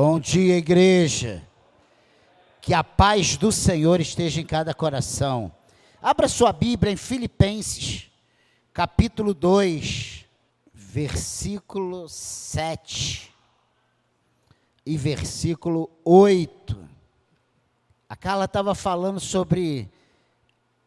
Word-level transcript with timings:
Bom 0.00 0.20
dia, 0.20 0.56
igreja. 0.56 1.44
Que 2.60 2.72
a 2.72 2.84
paz 2.84 3.36
do 3.36 3.50
Senhor 3.50 4.00
esteja 4.00 4.40
em 4.40 4.46
cada 4.46 4.72
coração. 4.72 5.50
Abra 6.00 6.28
sua 6.28 6.52
Bíblia 6.52 6.92
em 6.92 6.96
Filipenses, 6.96 8.08
capítulo 8.72 9.34
2, 9.34 10.24
versículo 10.72 12.08
7 12.08 13.34
e 14.86 14.96
versículo 14.96 15.90
8. 16.04 16.78
A 18.08 18.14
Carla 18.14 18.44
estava 18.44 18.76
falando 18.76 19.18
sobre 19.18 19.90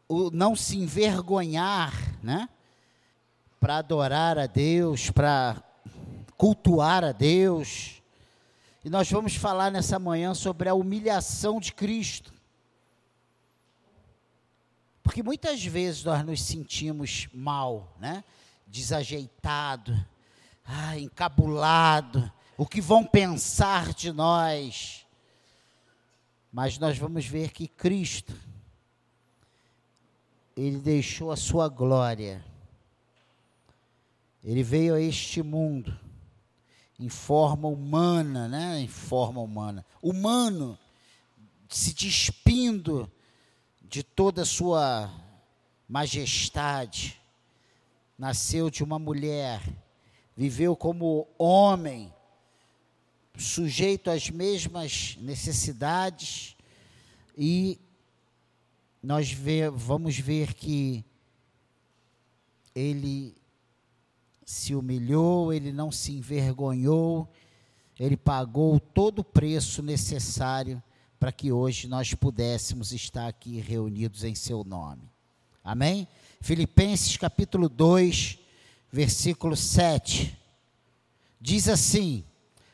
o 0.07 0.31
não 0.31 0.55
se 0.55 0.77
envergonhar, 0.77 1.93
né? 2.23 2.47
Para 3.59 3.79
adorar 3.79 4.37
a 4.37 4.45
Deus, 4.45 5.11
para 5.11 5.61
cultuar 6.37 7.03
a 7.03 7.11
Deus. 7.11 8.00
E 8.83 8.89
nós 8.89 9.11
vamos 9.11 9.35
falar 9.35 9.71
nessa 9.71 9.99
manhã 9.99 10.33
sobre 10.33 10.67
a 10.67 10.73
humilhação 10.73 11.59
de 11.59 11.71
Cristo. 11.71 12.33
Porque 15.03 15.21
muitas 15.21 15.63
vezes 15.63 16.03
nós 16.03 16.25
nos 16.25 16.41
sentimos 16.41 17.27
mal, 17.31 17.95
né? 17.99 18.23
Desajeitado, 18.65 19.93
ah, 20.65 20.97
encabulado, 20.97 22.31
o 22.57 22.65
que 22.65 22.81
vão 22.81 23.03
pensar 23.03 23.93
de 23.93 24.11
nós. 24.11 25.05
Mas 26.51 26.79
nós 26.79 26.97
vamos 26.97 27.25
ver 27.25 27.51
que 27.51 27.67
Cristo, 27.67 28.35
Ele 30.57 30.77
deixou 30.77 31.31
a 31.31 31.37
sua 31.37 31.69
glória, 31.69 32.43
Ele 34.43 34.63
veio 34.63 34.95
a 34.95 35.01
este 35.01 35.43
mundo 35.43 36.10
em 37.01 37.09
forma 37.09 37.67
humana, 37.67 38.47
né? 38.47 38.79
Em 38.79 38.87
forma 38.87 39.41
humana. 39.41 39.83
Humano, 40.03 40.77
se 41.67 41.95
despindo 41.95 43.11
de 43.81 44.03
toda 44.03 44.43
a 44.43 44.45
sua 44.45 45.11
majestade. 45.89 47.19
Nasceu 48.19 48.69
de 48.69 48.83
uma 48.83 48.99
mulher, 48.99 49.67
viveu 50.37 50.75
como 50.75 51.27
homem, 51.39 52.13
sujeito 53.35 54.11
às 54.11 54.29
mesmas 54.29 55.17
necessidades 55.19 56.55
e 57.35 57.79
nós 59.01 59.31
vê, 59.31 59.67
vamos 59.71 60.19
ver 60.19 60.53
que 60.53 61.03
ele 62.75 63.35
se 64.51 64.75
humilhou, 64.75 65.53
ele 65.53 65.71
não 65.71 65.89
se 65.89 66.11
envergonhou, 66.11 67.25
ele 67.97 68.17
pagou 68.17 68.79
todo 68.81 69.19
o 69.19 69.23
preço 69.23 69.81
necessário 69.81 70.83
para 71.17 71.31
que 71.31 71.53
hoje 71.53 71.87
nós 71.87 72.13
pudéssemos 72.13 72.91
estar 72.91 73.27
aqui 73.27 73.61
reunidos 73.61 74.25
em 74.25 74.35
seu 74.35 74.65
nome. 74.65 75.03
Amém? 75.63 76.05
Filipenses 76.41 77.15
capítulo 77.15 77.69
2, 77.69 78.39
versículo 78.91 79.55
7. 79.55 80.37
Diz 81.39 81.69
assim: 81.69 82.25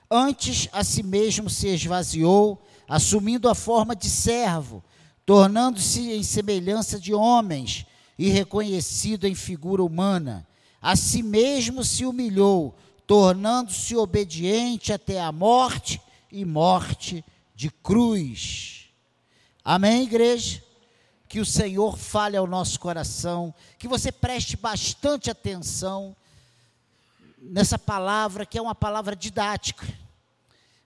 Antes 0.10 0.68
a 0.72 0.84
si 0.84 1.04
mesmo 1.04 1.48
se 1.48 1.68
esvaziou, 1.68 2.60
assumindo 2.88 3.48
a 3.48 3.54
forma 3.54 3.96
de 3.96 4.10
servo, 4.10 4.84
tornando-se 5.28 6.12
em 6.12 6.24
semelhança 6.24 7.00
de 7.00 7.14
homens 7.14 7.86
e 8.18 8.30
reconhecido 8.30 9.28
em 9.28 9.36
figura 9.36 9.84
humana 9.84 10.47
a 10.82 10.96
si 10.96 11.24
mesmo 11.24 11.84
se 11.84 12.06
humilhou, 12.06 12.76
tornando-se 13.06 13.96
obediente 13.96 14.94
até 14.94 15.20
a 15.20 15.32
morte 15.32 16.02
e 16.32 16.46
morte 16.46 17.24
de 17.56 17.70
cruz. 17.70 18.90
Amém, 19.64 20.04
igreja? 20.04 20.64
Que 21.28 21.40
o 21.40 21.46
Senhor 21.46 21.98
fale 21.98 22.38
ao 22.38 22.48
nosso 22.48 22.80
coração, 22.80 23.54
que 23.78 23.88
você 23.88 24.12
preste 24.12 24.56
bastante 24.56 25.30
atenção 25.30 26.16
nessa 27.38 27.78
palavra, 27.78 28.46
que 28.46 28.58
é 28.58 28.62
uma 28.62 28.76
palavra 28.76 29.16
didática, 29.16 29.86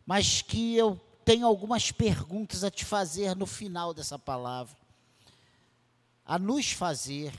mas 0.05 0.41
que 0.41 0.75
eu 0.75 0.99
tenho 1.23 1.45
algumas 1.45 1.91
perguntas 1.91 2.63
a 2.63 2.71
te 2.71 2.83
fazer 2.83 3.35
no 3.35 3.45
final 3.45 3.93
dessa 3.93 4.17
palavra, 4.17 4.75
a 6.25 6.39
nos 6.39 6.71
fazer, 6.71 7.33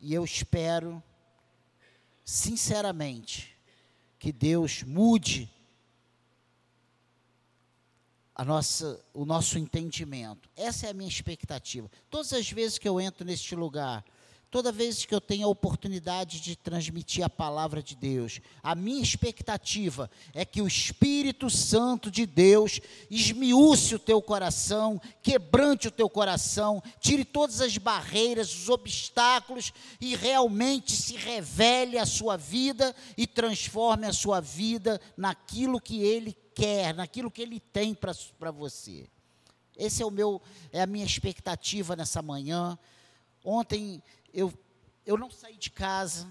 e 0.00 0.12
eu 0.12 0.24
espero 0.24 1.02
sinceramente, 2.24 3.56
que 4.18 4.32
Deus 4.32 4.82
mude 4.82 5.50
a 8.34 8.44
nossa, 8.44 9.04
o 9.12 9.24
nosso 9.24 9.58
entendimento. 9.58 10.48
Essa 10.56 10.86
é 10.86 10.90
a 10.90 10.94
minha 10.94 11.08
expectativa. 11.08 11.90
Todas 12.10 12.32
as 12.32 12.50
vezes 12.50 12.78
que 12.78 12.88
eu 12.88 13.00
entro 13.00 13.24
neste 13.24 13.54
lugar, 13.54 14.04
toda 14.54 14.70
vez 14.70 15.04
que 15.04 15.12
eu 15.12 15.20
tenho 15.20 15.48
a 15.48 15.50
oportunidade 15.50 16.38
de 16.38 16.54
transmitir 16.54 17.24
a 17.24 17.28
palavra 17.28 17.82
de 17.82 17.96
Deus, 17.96 18.40
a 18.62 18.72
minha 18.76 19.02
expectativa 19.02 20.08
é 20.32 20.44
que 20.44 20.62
o 20.62 20.68
Espírito 20.68 21.50
Santo 21.50 22.08
de 22.08 22.24
Deus 22.24 22.80
esmiúce 23.10 23.96
o 23.96 23.98
teu 23.98 24.22
coração, 24.22 25.02
quebrante 25.20 25.88
o 25.88 25.90
teu 25.90 26.08
coração, 26.08 26.80
tire 27.00 27.24
todas 27.24 27.60
as 27.60 27.76
barreiras, 27.78 28.54
os 28.54 28.68
obstáculos 28.68 29.72
e 30.00 30.14
realmente 30.14 30.92
se 30.92 31.16
revele 31.16 31.98
a 31.98 32.06
sua 32.06 32.36
vida 32.36 32.94
e 33.16 33.26
transforme 33.26 34.06
a 34.06 34.12
sua 34.12 34.38
vida 34.38 35.00
naquilo 35.16 35.80
que 35.80 36.00
Ele 36.00 36.32
quer, 36.54 36.94
naquilo 36.94 37.28
que 37.28 37.42
Ele 37.42 37.58
tem 37.58 37.92
para 37.92 38.52
você. 38.52 39.08
Esse 39.76 40.00
é 40.00 40.06
o 40.06 40.12
meu, 40.12 40.40
é 40.70 40.80
a 40.80 40.86
minha 40.86 41.04
expectativa 41.04 41.96
nessa 41.96 42.22
manhã. 42.22 42.78
Ontem 43.44 44.00
eu, 44.34 44.52
eu 45.06 45.16
não 45.16 45.30
saí 45.30 45.56
de 45.56 45.70
casa 45.70 46.28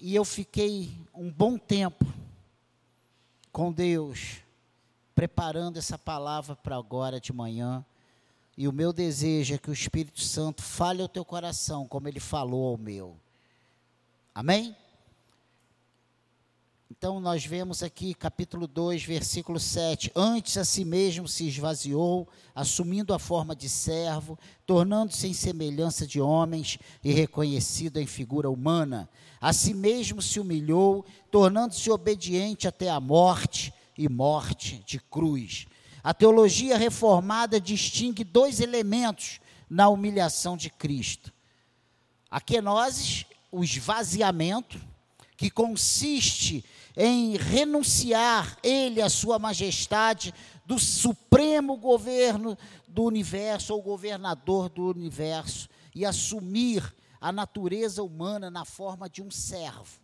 e 0.00 0.14
eu 0.14 0.24
fiquei 0.24 0.96
um 1.14 1.30
bom 1.30 1.58
tempo 1.58 2.06
com 3.52 3.70
Deus, 3.70 4.38
preparando 5.14 5.76
essa 5.76 5.98
palavra 5.98 6.56
para 6.56 6.76
agora 6.76 7.20
de 7.20 7.32
manhã. 7.32 7.84
E 8.56 8.66
o 8.66 8.72
meu 8.72 8.92
desejo 8.92 9.54
é 9.54 9.58
que 9.58 9.70
o 9.70 9.74
Espírito 9.74 10.20
Santo 10.20 10.62
fale 10.62 11.02
ao 11.02 11.08
teu 11.08 11.24
coração, 11.24 11.86
como 11.86 12.08
ele 12.08 12.20
falou 12.20 12.68
ao 12.68 12.78
meu. 12.78 13.16
Amém? 14.34 14.74
Então, 16.92 17.20
nós 17.20 17.46
vemos 17.46 17.84
aqui, 17.84 18.12
capítulo 18.14 18.66
2, 18.66 19.04
versículo 19.04 19.60
7. 19.60 20.10
Antes 20.14 20.56
a 20.56 20.64
si 20.64 20.84
mesmo 20.84 21.28
se 21.28 21.46
esvaziou, 21.46 22.28
assumindo 22.52 23.14
a 23.14 23.18
forma 23.18 23.54
de 23.54 23.68
servo, 23.68 24.36
tornando-se 24.66 25.28
em 25.28 25.32
semelhança 25.32 26.04
de 26.04 26.20
homens 26.20 26.78
e 27.04 27.12
reconhecido 27.12 27.98
em 27.98 28.06
figura 28.06 28.50
humana. 28.50 29.08
A 29.40 29.52
si 29.52 29.72
mesmo 29.72 30.20
se 30.20 30.40
humilhou, 30.40 31.06
tornando-se 31.30 31.88
obediente 31.92 32.66
até 32.66 32.90
a 32.90 32.98
morte 32.98 33.72
e 33.96 34.08
morte 34.08 34.82
de 34.84 34.98
cruz. 34.98 35.66
A 36.02 36.12
teologia 36.12 36.76
reformada 36.76 37.60
distingue 37.60 38.24
dois 38.24 38.58
elementos 38.58 39.38
na 39.70 39.88
humilhação 39.88 40.56
de 40.56 40.68
Cristo: 40.68 41.32
a 42.28 42.40
kenosis, 42.40 43.26
o 43.52 43.62
esvaziamento, 43.62 44.90
que 45.40 45.48
consiste 45.48 46.62
em 46.96 47.36
renunciar 47.36 48.58
ele 48.62 49.00
à 49.00 49.08
sua 49.08 49.38
majestade 49.38 50.34
do 50.64 50.78
supremo 50.78 51.76
governo 51.76 52.56
do 52.86 53.04
universo 53.04 53.74
ou 53.74 53.82
governador 53.82 54.68
do 54.68 54.88
universo 54.88 55.68
e 55.94 56.04
assumir 56.04 56.94
a 57.20 57.30
natureza 57.30 58.02
humana 58.02 58.50
na 58.50 58.64
forma 58.64 59.08
de 59.08 59.22
um 59.22 59.30
servo. 59.30 60.00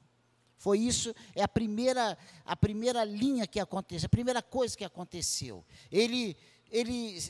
Foi 0.58 0.78
isso, 0.80 1.14
é 1.34 1.42
a 1.42 1.48
primeira, 1.48 2.18
a 2.44 2.56
primeira 2.56 3.04
linha 3.04 3.46
que 3.46 3.60
aconteceu, 3.60 4.06
a 4.06 4.10
primeira 4.10 4.42
coisa 4.42 4.76
que 4.76 4.84
aconteceu. 4.84 5.64
Ele, 5.92 6.36
ele 6.70 7.20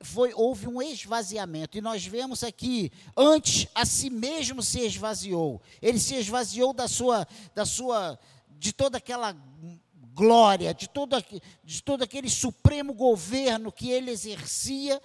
foi, 0.00 0.32
houve 0.34 0.66
um 0.66 0.80
esvaziamento, 0.80 1.76
e 1.76 1.80
nós 1.80 2.04
vemos 2.04 2.42
aqui, 2.42 2.90
antes 3.16 3.68
a 3.74 3.84
si 3.84 4.10
mesmo 4.10 4.62
se 4.62 4.80
esvaziou, 4.80 5.60
ele 5.80 5.98
se 5.98 6.16
esvaziou 6.16 6.72
da 6.72 6.88
sua, 6.88 7.26
da 7.54 7.66
sua, 7.66 8.18
de 8.60 8.74
toda 8.74 8.98
aquela 8.98 9.34
glória, 10.12 10.74
de 10.74 10.86
todo, 10.86 11.16
de 11.64 11.82
todo 11.82 12.02
aquele 12.02 12.28
supremo 12.28 12.92
governo 12.92 13.72
que 13.72 13.90
ele 13.90 14.10
exercia, 14.10 15.00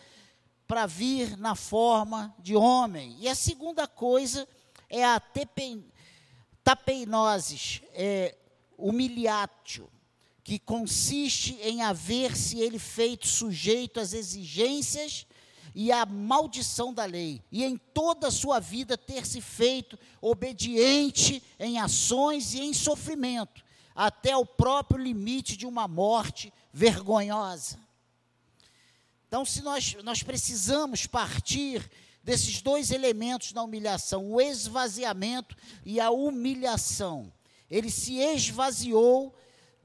para 0.68 0.86
vir 0.86 1.38
na 1.38 1.56
forma 1.56 2.36
de 2.40 2.54
homem. 2.54 3.16
E 3.19 3.30
a 3.30 3.36
segunda 3.36 3.88
coisa 3.88 4.46
é 4.90 5.06
a 5.06 5.22
tepen, 5.22 5.86
tapeinosis, 6.63 7.81
é, 7.94 8.36
humiliatio, 8.78 9.90
que 10.44 10.60
consiste 10.60 11.57
em 11.62 11.81
haver-se 11.81 12.60
ele 12.60 12.78
feito 12.78 13.25
sujeito 13.25 14.02
às 14.02 14.12
exigências 14.12 15.25
e 15.75 15.92
à 15.92 16.06
maldição 16.06 16.94
da 16.94 17.04
lei, 17.04 17.44
e 17.51 17.66
em 17.66 17.77
toda 17.77 18.30
a 18.30 18.31
sua 18.31 18.62
vida 18.62 18.98
ter 18.98 19.25
se 19.25 19.42
feito 19.42 20.00
obediente 20.22 21.44
em 21.60 21.77
ações 21.77 22.54
e 22.54 22.62
em 22.62 22.74
sofrimento, 22.74 23.62
até 23.94 24.38
o 24.38 24.45
próprio 24.45 25.04
limite 25.04 25.57
de 25.57 25.68
uma 25.68 25.86
morte 25.86 26.51
vergonhosa. 26.72 27.77
Então, 29.27 29.44
se 29.44 29.62
nós, 29.62 29.98
nós 30.01 30.24
precisamos 30.24 31.06
partir 31.06 31.92
desses 32.24 32.62
dois 32.62 32.89
elementos 32.89 33.51
na 33.51 33.62
humilhação, 33.62 34.31
o 34.31 34.39
esvaziamento 34.39 35.57
e 35.86 36.00
a 36.00 36.10
humilhação. 36.10 37.31
Ele 37.69 37.92
se 37.92 38.16
esvaziou 38.16 39.36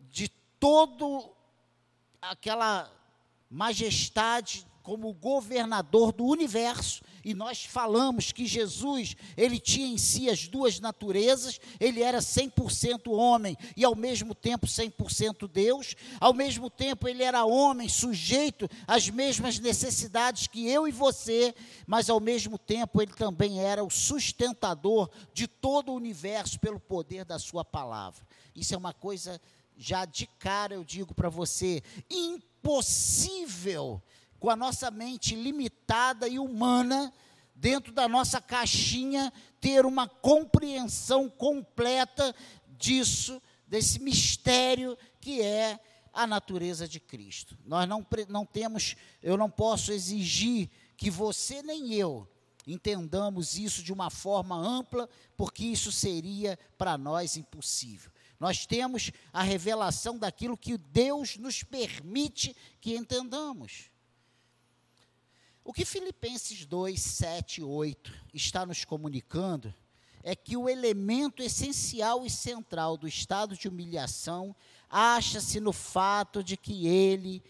de 0.09 0.29
todo 0.61 1.35
aquela 2.23 2.91
majestade 3.51 4.65
como 4.83 5.13
governador 5.13 6.13
do 6.13 6.25
universo, 6.25 7.03
e 7.25 7.35
nós 7.35 7.65
falamos 7.65 8.33
que 8.33 8.47
Jesus, 8.47 9.15
ele 9.37 9.61
tinha 9.61 9.87
em 9.87 9.99
si 9.99 10.31
as 10.31 10.49
duas 10.49 10.81
naturezas, 10.81 11.61
ele 11.79 12.03
era 12.03 12.19
100% 12.19 13.13
homem 13.13 13.57
e 13.77 13.85
ao 13.85 13.95
mesmo 13.95 14.35
tempo 14.35 14.67
100% 14.67 15.47
Deus, 15.49 15.95
ao 16.19 16.33
mesmo 16.33 16.71
tempo 16.71 17.07
ele 17.07 17.23
era 17.23 17.45
homem, 17.45 17.89
sujeito 17.89 18.69
às 18.87 19.09
mesmas 19.11 19.59
necessidades 19.59 20.47
que 20.47 20.67
eu 20.67 20.89
e 20.89 20.93
você, 20.93 21.55
mas 21.87 22.09
ao 22.09 22.21
mesmo 22.21 22.57
tempo 22.57 23.03
ele 23.03 23.13
também 23.13 23.61
era 23.61 23.85
o 23.85 23.91
sustentador 23.91 25.11
de 25.35 25.47
todo 25.47 25.93
o 25.93 25.97
universo 25.97 26.59
pelo 26.59 26.81
poder 26.81 27.25
da 27.25 27.39
sua 27.39 27.65
palavra. 27.65 28.27
Isso 28.57 28.75
é 28.75 28.79
uma 28.79 28.95
coisa 28.95 29.41
já 29.77 30.05
de 30.05 30.27
cara 30.39 30.75
eu 30.75 30.85
digo 30.85 31.15
para 31.15 31.31
você, 31.31 31.83
impossível 32.11 34.03
com 34.41 34.51
a 34.51 34.57
nossa 34.57 34.91
mente 34.91 35.35
limitada 35.35 36.27
e 36.27 36.39
humana, 36.39 37.13
dentro 37.55 37.93
da 37.93 38.09
nossa 38.09 38.41
caixinha, 38.41 39.31
ter 39.61 39.85
uma 39.85 40.09
compreensão 40.09 41.29
completa 41.29 42.35
disso, 42.79 43.41
desse 43.69 44.01
mistério 44.01 44.97
que 45.21 45.43
é 45.43 45.79
a 46.13 46.27
natureza 46.27 46.89
de 46.89 46.99
Cristo. 46.99 47.57
Nós 47.65 47.87
não, 47.87 48.05
não 48.29 48.47
temos, 48.47 48.97
eu 49.23 49.37
não 49.37 49.51
posso 49.51 49.93
exigir 49.93 50.71
que 50.97 51.11
você 51.11 51.63
nem 51.63 51.95
eu 51.95 52.27
entendamos 52.67 53.59
isso 53.59 53.83
de 53.83 53.93
uma 53.93 54.11
forma 54.11 54.55
ampla, 54.57 55.09
porque 55.37 55.65
isso 55.65 55.91
seria 55.91 56.59
para 56.79 56.97
nós 56.97 57.37
impossível. 57.37 58.11
Nós 58.39 58.65
temos 58.65 59.11
a 59.33 59.43
revelação 59.43 60.19
daquilo 60.19 60.57
que 60.57 60.79
Deus 60.79 61.37
nos 61.37 61.63
permite 61.63 62.57
que 62.81 62.97
entendamos. 62.97 63.91
O 65.65 65.73
que 65.73 65.85
Filipenses 65.85 66.65
2, 66.65 67.01
7 67.01 67.61
e 67.61 67.65
8 67.65 68.13
está 68.33 68.65
nos 68.65 68.85
comunicando 68.85 69.73
é 70.23 70.35
que 70.35 70.57
o 70.57 70.69
elemento 70.69 71.43
essencial 71.43 72.25
e 72.25 72.31
central 72.31 72.97
do 72.97 73.07
estado 73.07 73.57
de 73.57 73.69
humilhação 73.69 74.55
acha-se 74.89 75.61
no 75.61 75.73
fato 75.73 76.43
de 76.43 76.57
que 76.57 76.87
ele, 76.87 77.43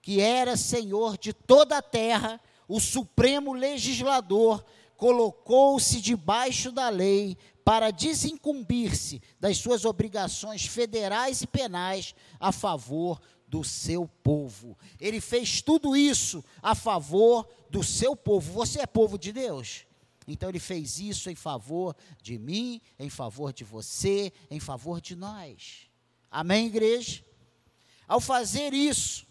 que 0.00 0.20
era 0.20 0.56
senhor 0.56 1.18
de 1.18 1.32
toda 1.32 1.78
a 1.78 1.82
terra, 1.82 2.40
o 2.68 2.80
supremo 2.80 3.52
legislador, 3.52 4.64
colocou-se 4.96 6.00
debaixo 6.00 6.72
da 6.72 6.88
lei 6.88 7.36
para 7.64 7.90
desincumbir-se 7.90 9.20
das 9.40 9.58
suas 9.58 9.84
obrigações 9.84 10.64
federais 10.64 11.42
e 11.42 11.46
penais 11.46 12.14
a 12.38 12.52
favor 12.52 13.20
do 13.48 13.62
seu 13.62 14.08
povo. 14.22 14.76
Ele 15.00 15.20
fez 15.20 15.62
tudo 15.62 15.96
isso 15.96 16.44
a 16.62 16.74
favor 16.74 17.48
do 17.70 17.82
seu 17.82 18.16
povo. 18.16 18.52
Você 18.52 18.80
é 18.80 18.86
povo 18.86 19.18
de 19.18 19.32
Deus? 19.32 19.86
Então 20.26 20.48
ele 20.48 20.58
fez 20.58 20.98
isso 20.98 21.30
em 21.30 21.36
favor 21.36 21.94
de 22.20 22.36
mim, 22.38 22.80
em 22.98 23.08
favor 23.08 23.52
de 23.52 23.62
você, 23.62 24.32
em 24.50 24.58
favor 24.58 25.00
de 25.00 25.14
nós. 25.14 25.88
Amém, 26.30 26.66
igreja? 26.66 27.24
Ao 28.08 28.20
fazer 28.20 28.74
isso, 28.74 29.26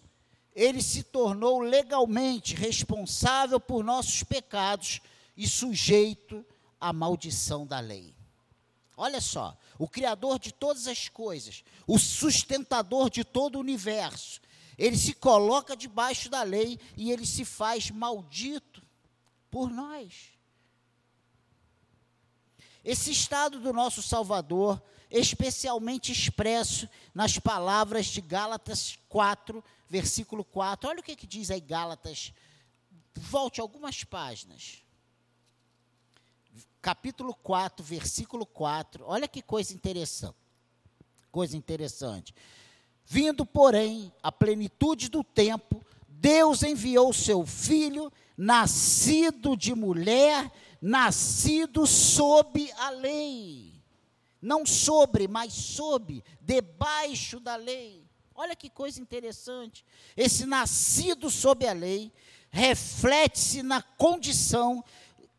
ele 0.55 0.81
se 0.81 1.03
tornou 1.03 1.59
legalmente 1.59 2.55
responsável 2.55 3.59
por 3.59 3.83
nossos 3.83 4.23
pecados 4.23 5.01
e 5.35 5.47
sujeito 5.47 6.45
à 6.79 6.93
maldição 6.93 7.67
da 7.67 7.79
lei. 7.79 8.14
Olha 8.97 9.19
só, 9.19 9.57
o 9.77 9.87
Criador 9.87 10.39
de 10.39 10.53
todas 10.53 10.87
as 10.87 11.09
coisas, 11.09 11.63
o 11.85 11.99
sustentador 11.99 13.09
de 13.09 13.23
todo 13.23 13.55
o 13.55 13.59
universo, 13.59 14.39
ele 14.77 14.97
se 14.97 15.13
coloca 15.13 15.75
debaixo 15.75 16.29
da 16.29 16.43
lei 16.43 16.79
e 16.95 17.11
ele 17.11 17.25
se 17.25 17.43
faz 17.43 17.91
maldito 17.91 18.81
por 19.51 19.69
nós. 19.69 20.31
Esse 22.83 23.11
estado 23.11 23.59
do 23.59 23.73
nosso 23.73 24.01
Salvador, 24.01 24.81
especialmente 25.09 26.11
expresso 26.11 26.87
nas 27.13 27.39
palavras 27.39 28.05
de 28.05 28.21
Gálatas 28.21 28.99
4, 29.09 29.63
versículo 29.89 30.43
4. 30.45 30.89
Olha 30.89 30.99
o 30.99 31.03
que, 31.03 31.15
que 31.15 31.27
diz 31.27 31.49
aí 31.49 31.59
Gálatas. 31.59 32.31
Volte 33.15 33.59
algumas 33.59 34.03
páginas 34.03 34.84
capítulo 36.85 37.33
4, 37.33 37.83
versículo 37.83 38.45
4. 38.45 39.03
Olha 39.07 39.27
que 39.27 39.41
coisa 39.41 39.73
interessante. 39.73 40.35
Coisa 41.31 41.57
interessante. 41.57 42.31
Vindo, 43.03 43.43
porém, 43.43 44.13
a 44.21 44.31
plenitude 44.31 45.09
do 45.09 45.23
tempo, 45.23 45.83
Deus 46.07 46.61
enviou 46.61 47.11
seu 47.11 47.43
filho, 47.43 48.13
nascido 48.37 49.57
de 49.57 49.73
mulher, 49.73 50.51
nascido 50.79 51.87
sob 51.87 52.71
a 52.73 52.91
lei. 52.91 53.81
Não 54.39 54.63
sobre, 54.63 55.27
mas 55.27 55.53
sob, 55.53 56.23
debaixo 56.39 57.39
da 57.39 57.55
lei. 57.55 58.07
Olha 58.35 58.55
que 58.55 58.69
coisa 58.69 59.01
interessante. 59.01 59.83
Esse 60.15 60.45
nascido 60.45 61.31
sob 61.31 61.65
a 61.65 61.73
lei 61.73 62.13
reflete-se 62.51 63.63
na 63.63 63.81
condição 63.81 64.83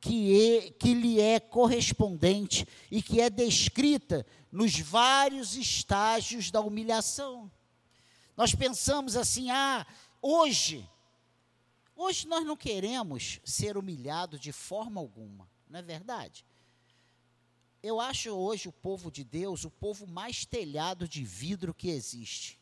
que, 0.07 0.57
é, 0.57 0.71
que 0.71 0.95
lhe 0.95 1.21
é 1.21 1.41
correspondente 1.41 2.67
e 2.91 3.03
que 3.03 3.21
é 3.21 3.29
descrita 3.29 4.25
nos 4.53 4.79
vários 4.79 5.57
estágios 5.57 6.51
da 6.51 6.61
humilhação. 6.61 7.51
Nós 8.37 8.55
pensamos 8.55 9.17
assim, 9.17 9.51
ah, 9.51 9.85
hoje, 10.23 10.89
hoje 11.97 12.29
nós 12.29 12.45
não 12.45 12.57
queremos 12.57 13.41
ser 13.45 13.77
humilhados 13.77 14.39
de 14.39 14.53
forma 14.53 15.01
alguma, 15.01 15.51
não 15.69 15.81
é 15.81 15.83
verdade? 15.83 16.45
Eu 17.83 18.01
acho 18.01 18.31
hoje 18.31 18.69
o 18.69 18.73
povo 18.73 19.11
de 19.11 19.25
Deus 19.25 19.65
o 19.65 19.71
povo 19.71 20.07
mais 20.07 20.45
telhado 20.45 21.09
de 21.09 21.25
vidro 21.25 21.75
que 21.75 21.89
existe. 21.89 22.61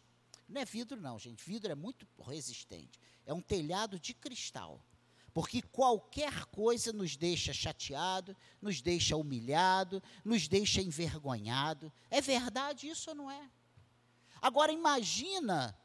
Não 0.49 0.61
é 0.61 0.65
vidro, 0.65 1.01
não, 1.01 1.19
gente. 1.19 1.45
Vidro 1.45 1.73
é 1.73 1.75
muito 1.75 2.07
resistente. 2.27 2.99
É 3.25 3.33
um 3.33 3.41
telhado 3.41 3.99
de 3.99 4.13
cristal. 4.13 4.85
Porque 5.35 5.61
qualquer 5.61 6.45
coisa 6.47 6.93
nos 6.93 7.17
deixa 7.17 7.53
chateado, 7.53 8.37
nos 8.63 8.81
deixa 8.81 9.17
humilhado, 9.17 10.01
nos 10.25 10.47
deixa 10.47 10.81
envergonhado. 10.81 11.93
É 12.09 12.21
verdade 12.21 12.89
isso 12.89 13.11
ou 13.11 13.17
não 13.17 13.29
é? 13.29 13.51
Agora 14.41 14.71
imagina 14.71 15.77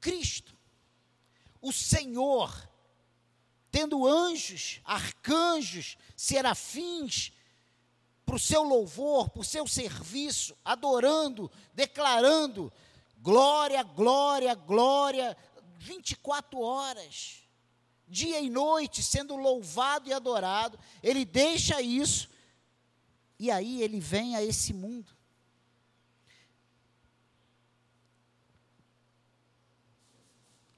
Cristo, 0.00 0.56
o 1.60 1.70
Senhor, 1.70 2.50
tendo 3.70 4.06
anjos, 4.06 4.80
arcanjos, 4.86 5.98
serafins, 6.16 7.32
para 8.24 8.36
o 8.36 8.40
seu 8.40 8.62
louvor, 8.62 9.28
para 9.28 9.42
o 9.42 9.44
seu 9.44 9.68
serviço, 9.68 10.56
adorando, 10.64 11.50
declarando 11.74 12.72
glória, 13.18 13.82
glória, 13.82 14.54
glória, 14.54 15.36
24 15.78 16.58
horas 16.58 17.45
dia 18.06 18.40
e 18.40 18.48
noite, 18.48 19.02
sendo 19.02 19.36
louvado 19.36 20.08
e 20.08 20.12
adorado, 20.12 20.78
ele 21.02 21.24
deixa 21.24 21.80
isso, 21.82 22.28
e 23.38 23.50
aí 23.50 23.82
ele 23.82 24.00
vem 24.00 24.36
a 24.36 24.42
esse 24.42 24.72
mundo. 24.72 25.16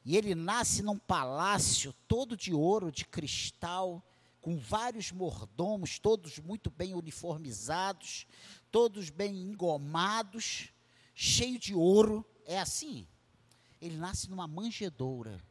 E 0.04 0.16
ele 0.16 0.34
nasce 0.34 0.82
num 0.82 0.98
palácio 0.98 1.94
todo 2.08 2.34
de 2.34 2.54
ouro, 2.54 2.90
de 2.90 3.04
cristal, 3.04 4.02
com 4.40 4.56
vários 4.56 5.12
mordomos, 5.12 5.98
todos 5.98 6.38
muito 6.38 6.70
bem 6.70 6.94
uniformizados, 6.94 8.26
todos 8.70 9.10
bem 9.10 9.36
engomados, 9.42 10.70
cheio 11.14 11.58
de 11.58 11.74
ouro. 11.74 12.24
É 12.46 12.58
assim. 12.58 13.06
Ele 13.78 13.98
nasce 13.98 14.30
numa 14.30 14.46
manjedoura. 14.46 15.44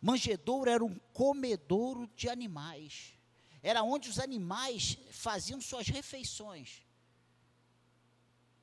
Manjedouro 0.00 0.70
era 0.70 0.84
um 0.84 0.94
comedouro 1.12 2.08
de 2.14 2.28
animais. 2.28 3.14
Era 3.62 3.82
onde 3.82 4.08
os 4.08 4.18
animais 4.18 4.96
faziam 5.10 5.60
suas 5.60 5.88
refeições. 5.88 6.86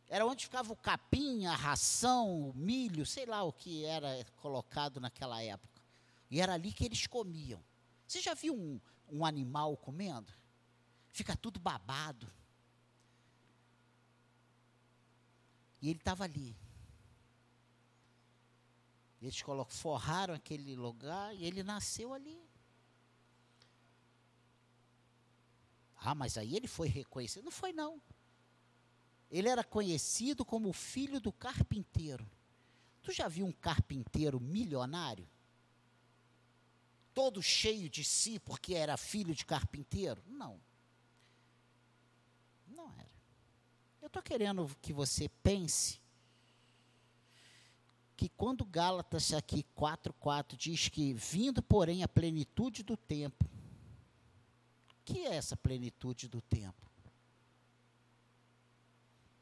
Era 0.08 0.25
onde 0.25 0.46
ficava 0.46 0.72
o 0.72 0.77
capim, 0.77 1.46
a 1.46 1.56
ração, 1.56 2.50
o 2.50 2.54
milho, 2.54 3.06
sei 3.06 3.25
lá 3.25 3.44
o 3.44 3.51
que 3.51 3.84
era 3.84 4.24
colocado 4.38 5.00
naquela 5.00 5.42
época. 5.42 5.82
E 6.30 6.39
era 6.39 6.54
ali 6.54 6.72
que 6.72 6.86
eles 6.86 7.08
comiam. 7.08 7.63
Você 8.08 8.22
já 8.22 8.34
viu 8.34 8.56
um, 8.56 8.80
um 9.10 9.25
animal 9.25 9.75
comendo? 9.77 10.32
Fica 11.10 11.36
tudo 11.36 11.60
babado. 11.60 12.32
E 15.82 15.89
ele 15.89 16.00
estava 16.00 16.24
ali. 16.24 16.56
Eles 19.25 19.44
forraram 19.70 20.36
aquele 20.36 20.75
lugar 20.75 21.36
e 21.36 21.46
ele 21.46 21.63
nasceu 21.63 22.13
ali. 22.13 22.39
Ah, 25.96 26.13
mas 26.13 26.38
aí 26.38 26.55
ele 26.55 26.67
foi 26.67 26.88
reconhecido. 26.88 27.44
Não 27.44 27.51
foi, 27.51 27.74
não. 27.74 28.00
Ele 29.32 29.50
era 29.50 29.63
conhecido 29.63 30.46
como 30.46 30.70
o 30.70 30.74
filho 30.74 31.20
do 31.20 31.34
carpinteiro. 31.34 32.29
Tu 33.01 33.12
já 33.12 33.27
viu 33.27 33.48
um 33.48 33.51
carpinteiro 33.51 34.39
milionário? 34.39 35.27
Todo 37.12 37.41
cheio 37.41 37.89
de 37.89 38.03
si 38.03 38.38
porque 38.38 38.75
era 38.75 38.96
filho 38.96 39.34
de 39.34 39.44
carpinteiro? 39.44 40.22
Não. 40.27 40.62
Não 42.67 42.91
era. 42.91 43.10
Eu 44.03 44.08
estou 44.08 44.22
querendo 44.22 44.67
que 44.84 44.94
você 44.94 45.27
pense 45.41 46.00
que 48.15 48.29
quando 48.29 48.65
Gálatas 48.65 49.34
aqui 49.34 49.65
4,4 49.75 50.55
diz 50.55 50.88
que 50.88 51.13
vindo, 51.13 51.62
porém, 51.62 52.03
a 52.03 52.07
plenitude 52.07 52.84
do 52.84 52.95
tempo, 52.95 53.45
que 55.03 55.25
é 55.25 55.36
essa 55.36 55.55
plenitude 55.57 56.27
do 56.27 56.41
tempo? 56.41 56.89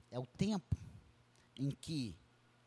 É 0.10 0.20
o 0.20 0.26
tempo 0.26 0.76
em 1.56 1.72
que 1.72 2.16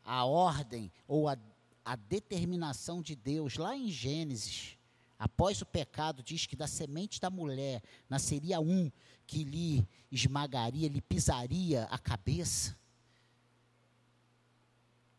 a 0.04 0.24
ordem 0.24 0.90
ou 1.06 1.28
a, 1.28 1.36
a 1.84 1.96
determinação 1.96 3.02
de 3.02 3.14
Deus, 3.14 3.56
lá 3.56 3.76
em 3.76 3.90
Gênesis, 3.90 4.78
após 5.18 5.60
o 5.60 5.66
pecado, 5.66 6.22
diz 6.22 6.46
que 6.46 6.56
da 6.56 6.66
semente 6.66 7.20
da 7.20 7.30
mulher 7.30 7.82
nasceria 8.08 8.60
um 8.60 8.90
que 9.26 9.42
lhe 9.42 9.86
esmagaria, 10.10 10.88
lhe 10.88 11.00
pisaria 11.00 11.84
a 11.84 11.98
cabeça. 11.98 12.76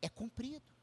É 0.02 0.08
cumprido. 0.08 0.77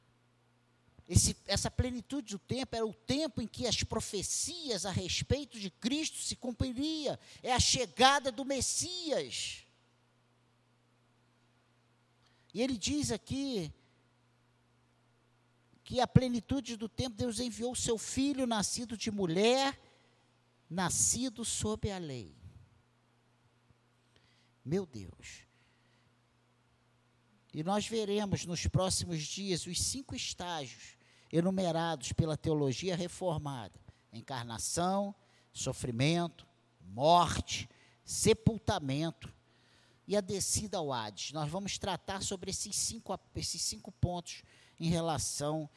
Esse, 1.07 1.37
essa 1.47 1.71
plenitude 1.71 2.35
do 2.35 2.39
tempo 2.39 2.75
era 2.75 2.87
o 2.87 2.95
tempo 2.95 3.43
em 3.43 3.47
que 3.47 3.67
as 3.67 3.83
profecias 3.83 4.87
a 4.87 4.91
respeito 4.91 5.61
de 5.61 5.71
Cristo 5.71 6.19
se 6.19 6.35
cumpriria. 6.35 7.21
É 7.43 7.53
a 7.53 7.61
chegada 7.61 8.33
do 8.33 8.45
Messias. 8.45 9.67
E 12.55 12.63
ele 12.63 12.79
diz 12.79 13.11
aqui 13.11 13.71
que 15.83 16.01
a 16.01 16.07
plenitude 16.07 16.77
do 16.77 16.89
tempo 16.89 17.17
Deus 17.17 17.39
enviou 17.39 17.73
o 17.73 17.77
seu 17.77 17.99
filho 17.99 18.47
nascido 18.47 18.97
de 18.97 19.11
mulher, 19.11 19.79
nascido 20.71 21.45
sob 21.45 21.91
a 21.91 21.99
lei. 21.99 22.35
Meu 24.65 24.87
Deus. 24.87 25.45
E 27.55 27.63
nós 27.63 27.87
veremos 27.87 28.45
nos 28.45 28.67
próximos 28.67 29.23
dias 29.23 29.65
os 29.65 29.81
cinco 29.81 30.17
estágios 30.17 30.97
enumerados 31.33 32.13
pela 32.13 32.37
teologia 32.37 32.97
reformada: 32.97 33.79
encarnação, 34.13 35.15
sofrimento, 35.53 36.45
morte, 36.81 37.71
sepultamento 38.05 39.33
e 40.05 40.17
a 40.17 40.21
descida 40.21 40.79
ao 40.79 40.93
Hades. 40.93 41.31
Nós 41.31 41.49
vamos 41.49 41.79
tratar 41.79 42.25
sobre 42.25 42.51
esses 42.51 42.75
cinco, 42.75 43.17
esses 43.37 43.63
cinco 43.63 43.93
pontos 43.93 44.43
em 44.81 44.89
relação 44.89 45.71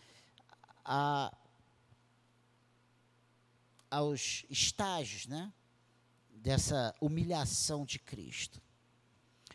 a, 0.84 1.32
aos 3.92 4.46
estágios 4.50 5.28
né, 5.28 5.54
dessa 6.32 6.96
humilhação 7.00 7.86
de 7.86 8.00
Cristo. 8.00 8.60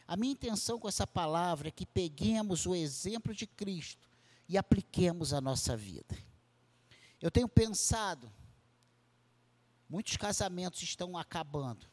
A 0.06 0.16
minha 0.16 0.32
intenção 0.32 0.78
com 0.78 0.88
essa 0.88 1.06
palavra 1.06 1.68
é 1.68 1.70
que 1.70 1.86
peguemos 1.86 2.66
o 2.66 2.74
exemplo 2.74 3.34
de 3.34 3.46
Cristo 3.46 4.08
e 4.48 4.58
apliquemos 4.58 5.32
a 5.32 5.40
nossa 5.40 5.76
vida. 5.76 6.16
Eu 7.20 7.30
tenho 7.30 7.48
pensado, 7.48 8.30
muitos 9.88 10.16
casamentos 10.16 10.82
estão 10.82 11.16
acabando, 11.16 11.86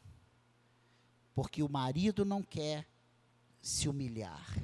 porque 1.34 1.62
o 1.62 1.68
marido 1.68 2.24
não 2.24 2.42
quer 2.42 2.86
se 3.62 3.88
humilhar. 3.88 4.58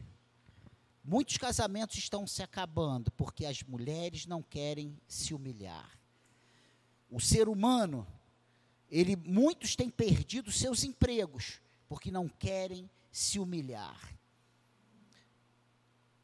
Muitos 1.04 1.36
casamentos 1.36 1.96
estão 1.96 2.26
se 2.26 2.42
acabando 2.42 3.12
porque 3.12 3.46
as 3.46 3.62
mulheres 3.62 4.26
não 4.26 4.42
querem 4.42 4.98
se 5.06 5.32
humilhar. 5.32 5.96
O 7.08 7.20
ser 7.20 7.48
humano, 7.48 8.04
ele 8.90 9.14
muitos 9.14 9.76
têm 9.76 9.88
perdido 9.88 10.50
seus 10.50 10.82
empregos 10.82 11.60
porque 11.88 12.10
não 12.10 12.28
querem 12.28 12.90
se 13.16 13.38
humilhar. 13.38 14.14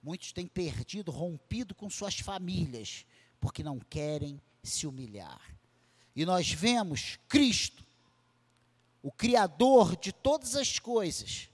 Muitos 0.03 0.31
têm 0.31 0.47
perdido, 0.47 1.11
rompido 1.11 1.75
com 1.75 1.89
suas 1.89 2.19
famílias, 2.19 3.07
porque 3.41 3.63
não 3.63 3.81
querem 3.81 4.39
se 4.63 4.87
humilhar. 4.87 5.41
E 6.15 6.27
nós 6.27 6.53
vemos 6.53 7.19
Cristo, 7.27 7.83
o 9.03 9.11
Criador 9.11 9.97
de 9.97 10.13
todas 10.13 10.55
as 10.55 10.79
coisas, 10.79 11.49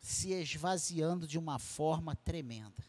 se 0.00 0.32
esvaziando 0.32 1.26
de 1.26 1.38
uma 1.38 1.58
forma 1.58 2.16
tremenda. 2.16 2.82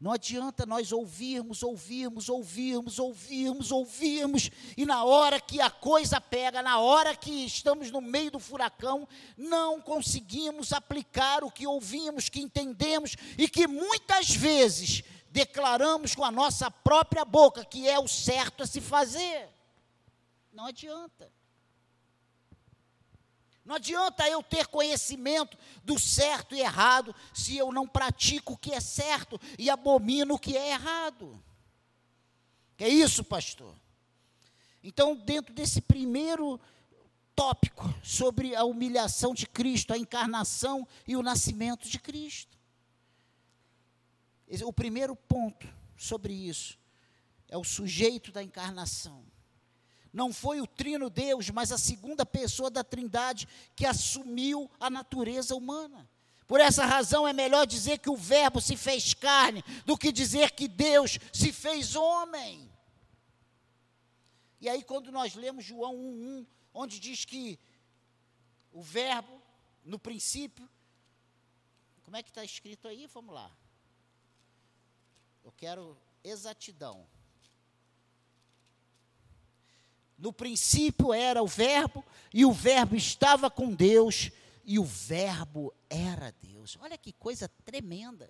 Não 0.00 0.12
adianta 0.12 0.64
nós 0.64 0.92
ouvirmos, 0.92 1.64
ouvirmos, 1.64 2.28
ouvirmos, 2.28 3.00
ouvirmos, 3.00 3.72
ouvirmos, 3.72 4.50
e 4.76 4.86
na 4.86 5.02
hora 5.02 5.40
que 5.40 5.60
a 5.60 5.68
coisa 5.68 6.20
pega, 6.20 6.62
na 6.62 6.78
hora 6.78 7.16
que 7.16 7.44
estamos 7.44 7.90
no 7.90 8.00
meio 8.00 8.30
do 8.30 8.38
furacão, 8.38 9.08
não 9.36 9.80
conseguimos 9.80 10.72
aplicar 10.72 11.42
o 11.42 11.50
que 11.50 11.66
ouvimos, 11.66 12.28
que 12.28 12.40
entendemos 12.40 13.16
e 13.36 13.48
que 13.48 13.66
muitas 13.66 14.30
vezes 14.30 15.02
declaramos 15.30 16.14
com 16.14 16.24
a 16.24 16.30
nossa 16.30 16.70
própria 16.70 17.24
boca 17.24 17.64
que 17.64 17.88
é 17.88 17.98
o 17.98 18.06
certo 18.06 18.62
a 18.62 18.66
se 18.66 18.80
fazer. 18.80 19.48
Não 20.52 20.66
adianta. 20.66 21.37
Não 23.68 23.74
adianta 23.74 24.26
eu 24.26 24.42
ter 24.42 24.66
conhecimento 24.68 25.58
do 25.84 25.98
certo 25.98 26.54
e 26.54 26.60
errado 26.60 27.14
se 27.34 27.54
eu 27.54 27.70
não 27.70 27.86
pratico 27.86 28.54
o 28.54 28.56
que 28.56 28.72
é 28.72 28.80
certo 28.80 29.38
e 29.58 29.68
abomino 29.68 30.36
o 30.36 30.38
que 30.38 30.56
é 30.56 30.70
errado. 30.70 31.38
Que 32.78 32.84
é 32.84 32.88
isso, 32.88 33.22
pastor? 33.22 33.76
Então, 34.82 35.14
dentro 35.14 35.52
desse 35.52 35.82
primeiro 35.82 36.58
tópico 37.36 37.84
sobre 38.02 38.56
a 38.56 38.64
humilhação 38.64 39.34
de 39.34 39.46
Cristo, 39.46 39.92
a 39.92 39.98
encarnação 39.98 40.88
e 41.06 41.14
o 41.14 41.22
nascimento 41.22 41.86
de 41.90 41.98
Cristo. 41.98 42.56
O 44.64 44.72
primeiro 44.72 45.14
ponto 45.14 45.68
sobre 45.94 46.32
isso 46.32 46.78
é 47.48 47.58
o 47.58 47.64
sujeito 47.64 48.32
da 48.32 48.42
encarnação. 48.42 49.27
Não 50.12 50.32
foi 50.32 50.60
o 50.60 50.66
trino 50.66 51.10
Deus, 51.10 51.50
mas 51.50 51.70
a 51.70 51.78
segunda 51.78 52.24
pessoa 52.24 52.70
da 52.70 52.82
Trindade 52.82 53.46
que 53.76 53.86
assumiu 53.86 54.70
a 54.80 54.88
natureza 54.88 55.54
humana. 55.54 56.08
Por 56.46 56.60
essa 56.60 56.86
razão 56.86 57.28
é 57.28 57.32
melhor 57.32 57.66
dizer 57.66 57.98
que 57.98 58.08
o 58.08 58.16
Verbo 58.16 58.60
se 58.60 58.76
fez 58.76 59.12
carne 59.12 59.62
do 59.84 59.98
que 59.98 60.10
dizer 60.10 60.52
que 60.52 60.66
Deus 60.66 61.18
se 61.32 61.52
fez 61.52 61.94
homem. 61.94 62.72
E 64.60 64.68
aí, 64.68 64.82
quando 64.82 65.12
nós 65.12 65.34
lemos 65.34 65.64
João 65.64 65.94
1,1, 65.94 66.46
onde 66.72 66.98
diz 66.98 67.24
que 67.24 67.58
o 68.72 68.82
Verbo, 68.82 69.42
no 69.84 69.98
princípio, 69.98 70.68
como 72.02 72.16
é 72.16 72.22
que 72.22 72.30
está 72.30 72.42
escrito 72.42 72.88
aí? 72.88 73.06
Vamos 73.06 73.34
lá. 73.34 73.50
Eu 75.44 75.52
quero 75.52 75.96
exatidão. 76.24 77.06
No 80.18 80.32
princípio 80.32 81.12
era 81.12 81.42
o 81.42 81.46
Verbo, 81.46 82.04
e 82.34 82.44
o 82.44 82.52
Verbo 82.52 82.96
estava 82.96 83.48
com 83.48 83.72
Deus, 83.72 84.30
e 84.64 84.78
o 84.78 84.84
Verbo 84.84 85.72
era 85.88 86.34
Deus. 86.42 86.76
Olha 86.80 86.98
que 86.98 87.12
coisa 87.12 87.48
tremenda. 87.64 88.28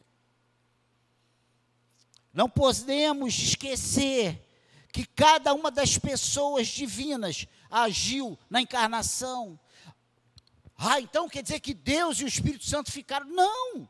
Não 2.33 2.49
podemos 2.49 3.35
esquecer 3.35 4.45
que 4.93 5.07
cada 5.07 5.55
uma 5.55 5.71
das 5.71 5.97
pessoas 5.97 6.69
divinas 6.69 7.47
agiu 7.71 8.39
na 8.49 8.61
encarnação. 8.61 9.59
Ah, 10.77 11.01
então 11.01 11.29
quer 11.29 11.43
dizer 11.43 11.61
que 11.61 11.75
Deus 11.75 12.21
e 12.21 12.25
o 12.25 12.29
Espírito 12.29 12.65
Santo 12.65 12.93
ficaram. 12.93 13.27
Não! 13.27 13.89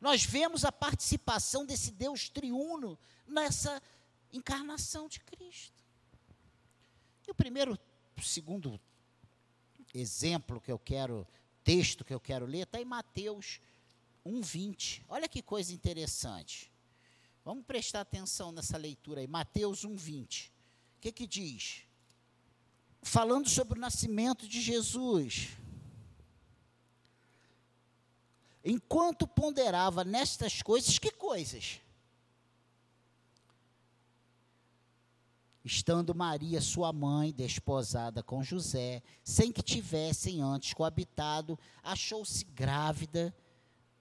Nós 0.00 0.24
vemos 0.24 0.64
a 0.64 0.72
participação 0.72 1.66
desse 1.66 1.90
Deus 1.90 2.28
triuno 2.28 2.98
nessa 3.26 3.82
encarnação 4.32 5.08
de 5.08 5.20
Cristo. 5.20 5.83
E 7.26 7.30
o 7.30 7.34
primeiro, 7.34 7.78
segundo 8.22 8.80
exemplo 9.92 10.60
que 10.60 10.70
eu 10.70 10.78
quero, 10.78 11.26
texto 11.62 12.04
que 12.04 12.12
eu 12.12 12.20
quero 12.20 12.46
ler, 12.46 12.64
está 12.64 12.80
em 12.80 12.84
Mateus 12.84 13.60
1,20. 14.26 15.02
Olha 15.08 15.28
que 15.28 15.42
coisa 15.42 15.72
interessante. 15.72 16.70
Vamos 17.44 17.64
prestar 17.64 18.00
atenção 18.00 18.52
nessa 18.52 18.76
leitura 18.76 19.20
aí. 19.20 19.26
Mateus 19.26 19.84
1,20. 19.84 20.48
O 20.48 20.50
que, 21.00 21.12
que 21.12 21.26
diz? 21.26 21.82
Falando 23.02 23.48
sobre 23.48 23.78
o 23.78 23.80
nascimento 23.80 24.48
de 24.48 24.60
Jesus. 24.60 25.50
Enquanto 28.64 29.26
ponderava 29.26 30.04
nestas 30.04 30.62
coisas, 30.62 30.98
que 30.98 31.10
coisas? 31.10 31.80
Estando 35.64 36.14
Maria, 36.14 36.60
sua 36.60 36.92
mãe, 36.92 37.32
desposada 37.32 38.22
com 38.22 38.42
José, 38.42 39.02
sem 39.22 39.50
que 39.50 39.62
tivessem 39.62 40.42
antes 40.42 40.74
coabitado, 40.74 41.58
achou-se 41.82 42.44
grávida 42.44 43.34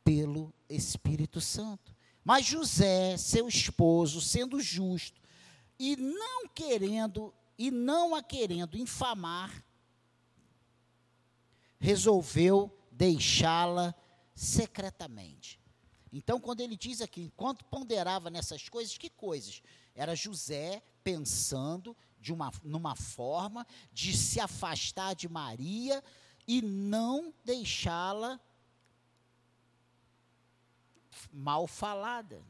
pelo 0.03 0.53
Espírito 0.67 1.39
Santo. 1.39 1.95
Mas 2.21 2.45
José, 2.45 3.15
seu 3.15 3.47
esposo, 3.47 4.19
sendo 4.19 4.59
justo 4.59 5.21
e 5.79 5.95
não 5.95 6.47
querendo 6.49 7.33
e 7.57 7.71
não 7.71 8.13
a 8.13 8.21
querendo 8.21 8.77
infamar, 8.77 9.63
resolveu 11.79 12.75
deixá-la 12.91 13.95
secretamente. 14.35 15.59
Então, 16.11 16.39
quando 16.39 16.61
ele 16.61 16.75
diz 16.75 17.01
aqui, 17.01 17.21
enquanto 17.21 17.65
ponderava 17.65 18.29
nessas 18.29 18.67
coisas, 18.67 18.97
que 18.97 19.09
coisas? 19.09 19.61
Era 19.95 20.15
José 20.15 20.83
pensando 21.03 21.95
de 22.19 22.31
uma, 22.31 22.51
numa 22.63 22.95
forma 22.95 23.67
de 23.91 24.15
se 24.15 24.39
afastar 24.39 25.13
de 25.13 25.27
Maria 25.27 26.03
e 26.47 26.61
não 26.61 27.33
deixá-la 27.43 28.39
mal 31.31 31.67
falada. 31.67 32.41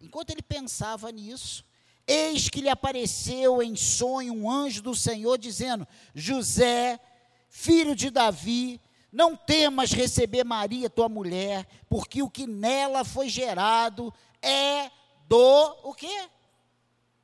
Enquanto 0.00 0.30
ele 0.30 0.42
pensava 0.42 1.10
nisso, 1.10 1.64
eis 2.06 2.48
que 2.48 2.60
lhe 2.60 2.68
apareceu 2.68 3.62
em 3.62 3.74
sonho 3.74 4.34
um 4.34 4.50
anjo 4.50 4.82
do 4.82 4.94
Senhor 4.94 5.38
dizendo: 5.38 5.86
José, 6.14 7.00
filho 7.48 7.96
de 7.96 8.10
Davi, 8.10 8.80
não 9.10 9.34
temas 9.34 9.92
receber 9.92 10.44
Maria, 10.44 10.90
tua 10.90 11.08
mulher, 11.08 11.66
porque 11.88 12.22
o 12.22 12.30
que 12.30 12.46
nela 12.46 13.04
foi 13.04 13.28
gerado 13.28 14.12
é 14.42 14.90
do 15.28 15.88
o 15.88 15.94
quê? 15.94 16.28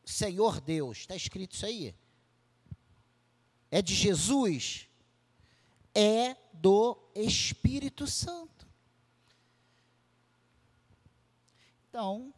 Senhor 0.04 0.60
Deus. 0.60 0.98
Está 0.98 1.16
escrito 1.16 1.54
isso 1.54 1.66
aí? 1.66 1.94
É 3.70 3.80
de 3.80 3.94
Jesus? 3.94 4.88
É 5.94 6.36
do 6.52 6.98
Espírito 7.14 8.06
Santo. 8.06 8.66
Então, 11.88 12.32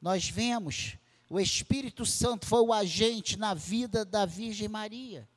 nós 0.00 0.28
vemos 0.28 0.96
o 1.30 1.38
Espírito 1.38 2.04
Santo 2.04 2.44
foi 2.44 2.60
o 2.60 2.72
agente 2.72 3.38
na 3.38 3.54
vida 3.54 4.04
da 4.04 4.26
Virgem 4.26 4.66
Maria. 4.66 5.28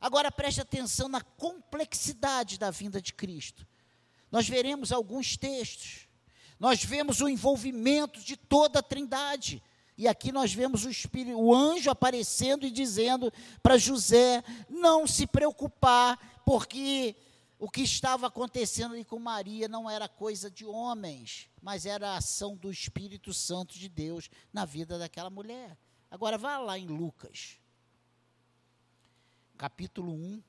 Agora 0.00 0.30
preste 0.30 0.60
atenção 0.60 1.08
na 1.08 1.20
complexidade 1.20 2.56
da 2.56 2.70
vinda 2.70 3.02
de 3.02 3.12
Cristo. 3.12 3.66
Nós 4.30 4.48
veremos 4.48 4.92
alguns 4.92 5.36
textos. 5.36 6.08
Nós 6.62 6.84
vemos 6.84 7.20
o 7.20 7.28
envolvimento 7.28 8.20
de 8.20 8.36
toda 8.36 8.78
a 8.78 8.82
Trindade. 8.84 9.60
E 9.98 10.06
aqui 10.06 10.30
nós 10.30 10.54
vemos 10.54 10.84
o 10.84 10.88
espírito, 10.88 11.36
o 11.36 11.52
anjo 11.52 11.90
aparecendo 11.90 12.64
e 12.64 12.70
dizendo 12.70 13.32
para 13.60 13.76
José 13.76 14.44
não 14.70 15.04
se 15.04 15.26
preocupar, 15.26 16.40
porque 16.46 17.16
o 17.58 17.68
que 17.68 17.82
estava 17.82 18.28
acontecendo 18.28 18.92
ali 18.92 19.04
com 19.04 19.18
Maria 19.18 19.66
não 19.66 19.90
era 19.90 20.08
coisa 20.08 20.48
de 20.48 20.64
homens, 20.64 21.48
mas 21.60 21.84
era 21.84 22.10
a 22.10 22.18
ação 22.18 22.56
do 22.56 22.70
Espírito 22.70 23.34
Santo 23.34 23.76
de 23.76 23.88
Deus 23.88 24.30
na 24.52 24.64
vida 24.64 24.96
daquela 24.96 25.30
mulher. 25.30 25.76
Agora 26.08 26.38
vá 26.38 26.58
lá 26.58 26.78
em 26.78 26.86
Lucas 26.86 27.58
capítulo 29.58 30.12
1, 30.12 30.40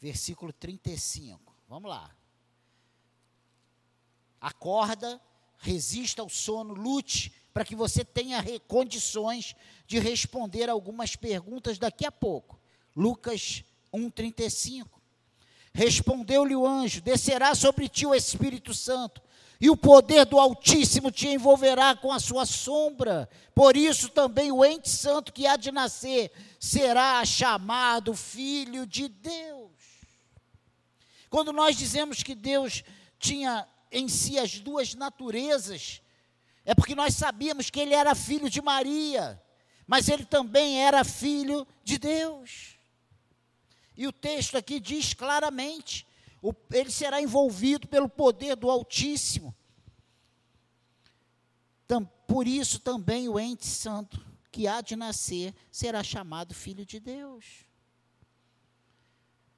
versículo 0.00 0.50
35. 0.50 1.54
Vamos 1.68 1.90
lá. 1.90 2.10
Acorda, 4.40 5.20
resista 5.58 6.22
ao 6.22 6.28
sono, 6.28 6.74
lute 6.74 7.32
para 7.52 7.64
que 7.64 7.74
você 7.74 8.04
tenha 8.04 8.42
condições 8.66 9.54
de 9.86 9.98
responder 9.98 10.70
algumas 10.70 11.16
perguntas 11.16 11.78
daqui 11.78 12.06
a 12.06 12.12
pouco. 12.12 12.58
Lucas 12.96 13.64
1:35. 13.92 14.88
Respondeu-lhe 15.72 16.56
o 16.56 16.66
anjo: 16.66 17.00
Descerá 17.00 17.54
sobre 17.54 17.88
ti 17.88 18.06
o 18.06 18.14
Espírito 18.14 18.72
Santo 18.72 19.20
e 19.60 19.68
o 19.68 19.76
poder 19.76 20.24
do 20.24 20.38
Altíssimo 20.38 21.10
te 21.10 21.28
envolverá 21.28 21.94
com 21.94 22.10
a 22.10 22.18
sua 22.18 22.46
sombra. 22.46 23.28
Por 23.54 23.76
isso 23.76 24.08
também 24.08 24.50
o 24.50 24.64
ente 24.64 24.88
santo 24.88 25.32
que 25.32 25.46
há 25.46 25.56
de 25.56 25.70
nascer 25.70 26.32
será 26.58 27.22
chamado 27.26 28.14
filho 28.14 28.86
de 28.86 29.06
Deus. 29.06 29.70
Quando 31.28 31.52
nós 31.52 31.76
dizemos 31.76 32.22
que 32.22 32.34
Deus 32.34 32.82
tinha 33.18 33.68
em 33.90 34.08
si 34.08 34.38
as 34.38 34.58
duas 34.58 34.94
naturezas, 34.94 36.02
é 36.64 36.74
porque 36.74 36.94
nós 36.94 37.14
sabíamos 37.14 37.70
que 37.70 37.80
ele 37.80 37.94
era 37.94 38.14
filho 38.14 38.48
de 38.48 38.60
Maria, 38.60 39.42
mas 39.86 40.08
ele 40.08 40.24
também 40.24 40.80
era 40.80 41.02
filho 41.04 41.66
de 41.82 41.98
Deus. 41.98 42.78
E 43.96 44.06
o 44.06 44.12
texto 44.12 44.56
aqui 44.56 44.78
diz 44.78 45.12
claramente 45.12 46.06
o, 46.42 46.54
ele 46.72 46.90
será 46.90 47.20
envolvido 47.20 47.86
pelo 47.86 48.08
poder 48.08 48.56
do 48.56 48.70
Altíssimo. 48.70 49.54
Tam, 51.86 52.04
por 52.26 52.46
isso 52.46 52.78
também 52.78 53.28
o 53.28 53.38
ente 53.38 53.66
santo 53.66 54.24
que 54.50 54.66
há 54.66 54.80
de 54.80 54.96
nascer 54.96 55.54
será 55.70 56.02
chamado 56.02 56.54
filho 56.54 56.86
de 56.86 56.98
Deus. 56.98 57.66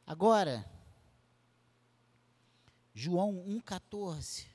Agora, 0.07 0.69
João 2.95 3.33
1,14. 3.47 4.47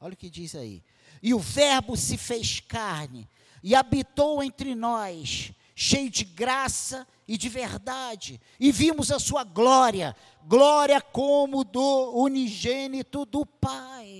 Olha 0.00 0.14
o 0.14 0.16
que 0.16 0.28
diz 0.28 0.54
aí. 0.54 0.82
E 1.22 1.32
o 1.32 1.38
Verbo 1.38 1.96
se 1.96 2.16
fez 2.16 2.60
carne 2.60 3.28
e 3.62 3.74
habitou 3.74 4.42
entre 4.42 4.74
nós 4.74 5.54
cheio 5.74 6.08
de 6.08 6.24
graça 6.24 7.06
e 7.26 7.36
de 7.36 7.48
verdade, 7.48 8.40
e 8.60 8.70
vimos 8.70 9.10
a 9.10 9.18
sua 9.18 9.42
glória, 9.44 10.14
glória 10.44 11.00
como 11.00 11.64
do 11.64 12.12
unigênito 12.14 13.24
do 13.24 13.44
Pai. 13.44 14.13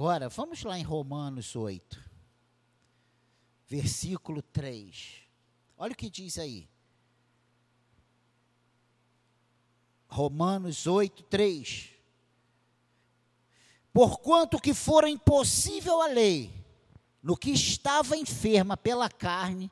Agora, 0.00 0.30
vamos 0.30 0.62
lá 0.62 0.78
em 0.78 0.82
Romanos 0.82 1.54
8, 1.54 2.02
versículo 3.68 4.40
3. 4.40 5.26
Olha 5.76 5.92
o 5.92 5.94
que 5.94 6.08
diz 6.08 6.38
aí. 6.38 6.66
Romanos 10.08 10.86
8, 10.86 11.22
3. 11.24 11.90
Porquanto 13.92 14.58
que 14.58 14.72
fora 14.72 15.06
impossível 15.06 16.00
a 16.00 16.06
lei, 16.06 16.50
no 17.22 17.36
que 17.36 17.50
estava 17.50 18.16
enferma 18.16 18.78
pela 18.78 19.10
carne, 19.10 19.70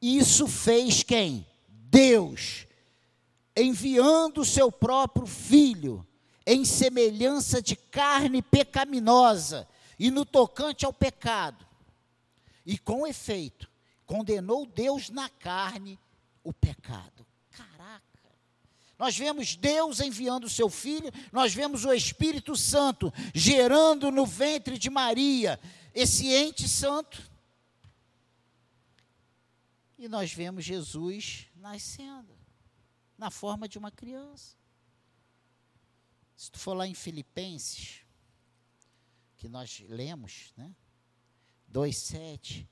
isso 0.00 0.46
fez 0.46 1.02
quem? 1.02 1.46
Deus, 1.68 2.66
enviando 3.54 4.40
o 4.40 4.46
seu 4.46 4.72
próprio 4.72 5.26
filho, 5.26 6.07
em 6.50 6.64
semelhança 6.64 7.60
de 7.60 7.76
carne 7.76 8.40
pecaminosa, 8.40 9.68
e 9.98 10.10
no 10.10 10.24
tocante 10.24 10.86
ao 10.86 10.92
pecado. 10.94 11.66
E 12.64 12.78
com 12.78 13.06
efeito, 13.06 13.70
condenou 14.06 14.64
Deus 14.64 15.10
na 15.10 15.28
carne 15.28 15.98
o 16.42 16.50
pecado. 16.50 17.26
Nós 18.98 19.16
vemos 19.16 19.54
Deus 19.54 20.00
enviando 20.00 20.44
o 20.44 20.50
seu 20.50 20.70
filho, 20.70 21.12
nós 21.30 21.54
vemos 21.54 21.84
o 21.84 21.92
Espírito 21.92 22.56
Santo 22.56 23.12
gerando 23.34 24.10
no 24.10 24.24
ventre 24.24 24.78
de 24.78 24.88
Maria 24.88 25.60
esse 25.94 26.32
ente 26.32 26.66
santo. 26.66 27.22
E 29.98 30.08
nós 30.08 30.32
vemos 30.32 30.64
Jesus 30.64 31.46
nascendo 31.56 32.34
na 33.16 33.30
forma 33.30 33.68
de 33.68 33.78
uma 33.78 33.90
criança. 33.90 34.57
Se 36.38 36.52
tu 36.52 36.58
for 36.60 36.74
lá 36.74 36.86
em 36.86 36.94
Filipenses, 36.94 38.02
que 39.36 39.48
nós 39.48 39.82
lemos, 39.88 40.52
né? 40.56 40.72
2,7 41.70 42.64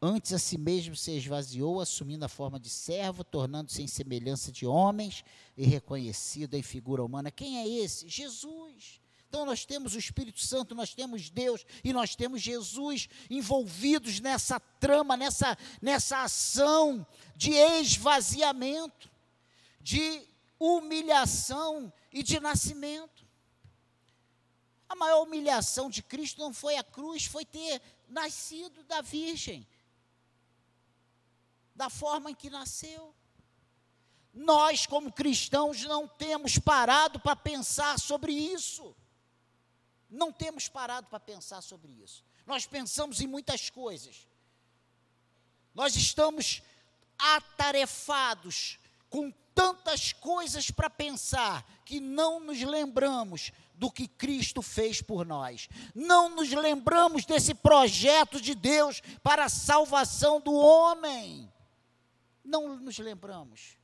Antes 0.00 0.32
a 0.32 0.38
si 0.38 0.56
mesmo 0.56 0.94
se 0.96 1.10
esvaziou, 1.10 1.80
assumindo 1.80 2.24
a 2.24 2.28
forma 2.28 2.58
de 2.60 2.70
servo, 2.70 3.24
tornando-se 3.24 3.82
em 3.82 3.86
semelhança 3.86 4.50
de 4.52 4.64
homens 4.64 5.24
e 5.56 5.66
reconhecido 5.66 6.54
em 6.54 6.62
figura 6.62 7.04
humana. 7.04 7.30
Quem 7.30 7.58
é 7.58 7.68
esse? 7.68 8.08
Jesus. 8.08 9.00
Então 9.28 9.44
nós 9.44 9.66
temos 9.66 9.94
o 9.94 9.98
Espírito 9.98 10.40
Santo, 10.40 10.74
nós 10.74 10.94
temos 10.94 11.28
Deus 11.28 11.66
e 11.84 11.92
nós 11.92 12.14
temos 12.16 12.40
Jesus 12.40 13.08
envolvidos 13.28 14.20
nessa 14.20 14.58
trama, 14.58 15.16
nessa, 15.16 15.58
nessa 15.82 16.22
ação 16.22 17.06
de 17.36 17.52
esvaziamento, 17.52 19.10
de 19.82 20.22
humilhação 20.58 21.92
e 22.12 22.22
de 22.22 22.40
nascimento. 22.40 23.26
A 24.88 24.96
maior 24.96 25.22
humilhação 25.22 25.88
de 25.88 26.02
Cristo 26.02 26.40
não 26.40 26.52
foi 26.52 26.76
a 26.76 26.82
cruz, 26.82 27.24
foi 27.24 27.44
ter 27.44 27.80
nascido 28.08 28.82
da 28.84 29.00
Virgem, 29.00 29.66
da 31.74 31.88
forma 31.88 32.30
em 32.30 32.34
que 32.34 32.50
nasceu. 32.50 33.14
Nós, 34.32 34.86
como 34.86 35.12
cristãos, 35.12 35.82
não 35.82 36.06
temos 36.06 36.58
parado 36.58 37.20
para 37.20 37.36
pensar 37.36 37.98
sobre 37.98 38.32
isso. 38.32 38.94
Não 40.08 40.32
temos 40.32 40.68
parado 40.68 41.06
para 41.06 41.20
pensar 41.20 41.62
sobre 41.62 41.92
isso. 41.92 42.24
Nós 42.44 42.66
pensamos 42.66 43.20
em 43.20 43.26
muitas 43.26 43.70
coisas. 43.70 44.26
Nós 45.72 45.94
estamos 45.94 46.62
atarefados 47.16 48.78
com 49.08 49.30
tantas 49.54 50.12
coisas 50.12 50.70
para 50.70 50.90
pensar 50.90 51.64
que 51.90 51.98
não 51.98 52.38
nos 52.38 52.62
lembramos 52.62 53.50
do 53.74 53.90
que 53.90 54.06
Cristo 54.06 54.62
fez 54.62 55.02
por 55.02 55.26
nós. 55.26 55.68
Não 55.92 56.28
nos 56.28 56.52
lembramos 56.52 57.24
desse 57.24 57.52
projeto 57.52 58.40
de 58.40 58.54
Deus 58.54 59.00
para 59.24 59.46
a 59.46 59.48
salvação 59.48 60.40
do 60.40 60.54
homem. 60.54 61.52
Não 62.44 62.78
nos 62.78 62.96
lembramos. 63.00 63.76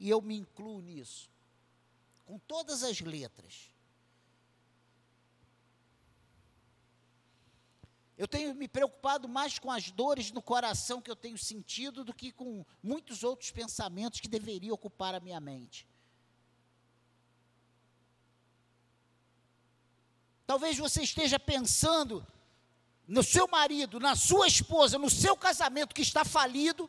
E 0.00 0.08
eu 0.08 0.22
me 0.22 0.34
incluo 0.34 0.80
nisso. 0.80 1.30
Com 2.24 2.38
todas 2.38 2.82
as 2.82 3.02
letras. 3.02 3.70
Eu 8.16 8.26
tenho 8.26 8.54
me 8.54 8.66
preocupado 8.66 9.28
mais 9.28 9.58
com 9.58 9.70
as 9.70 9.90
dores 9.90 10.32
no 10.32 10.40
coração 10.40 11.02
que 11.02 11.10
eu 11.10 11.16
tenho 11.16 11.36
sentido 11.36 12.02
do 12.02 12.14
que 12.14 12.32
com 12.32 12.64
muitos 12.82 13.22
outros 13.22 13.50
pensamentos 13.50 14.20
que 14.20 14.28
deveriam 14.28 14.72
ocupar 14.72 15.14
a 15.14 15.20
minha 15.20 15.38
mente. 15.38 15.86
Talvez 20.46 20.78
você 20.78 21.02
esteja 21.02 21.38
pensando 21.38 22.26
no 23.06 23.22
seu 23.22 23.48
marido, 23.48 23.98
na 23.98 24.14
sua 24.14 24.46
esposa, 24.46 24.98
no 24.98 25.10
seu 25.10 25.36
casamento 25.36 25.94
que 25.94 26.02
está 26.02 26.24
falido, 26.24 26.88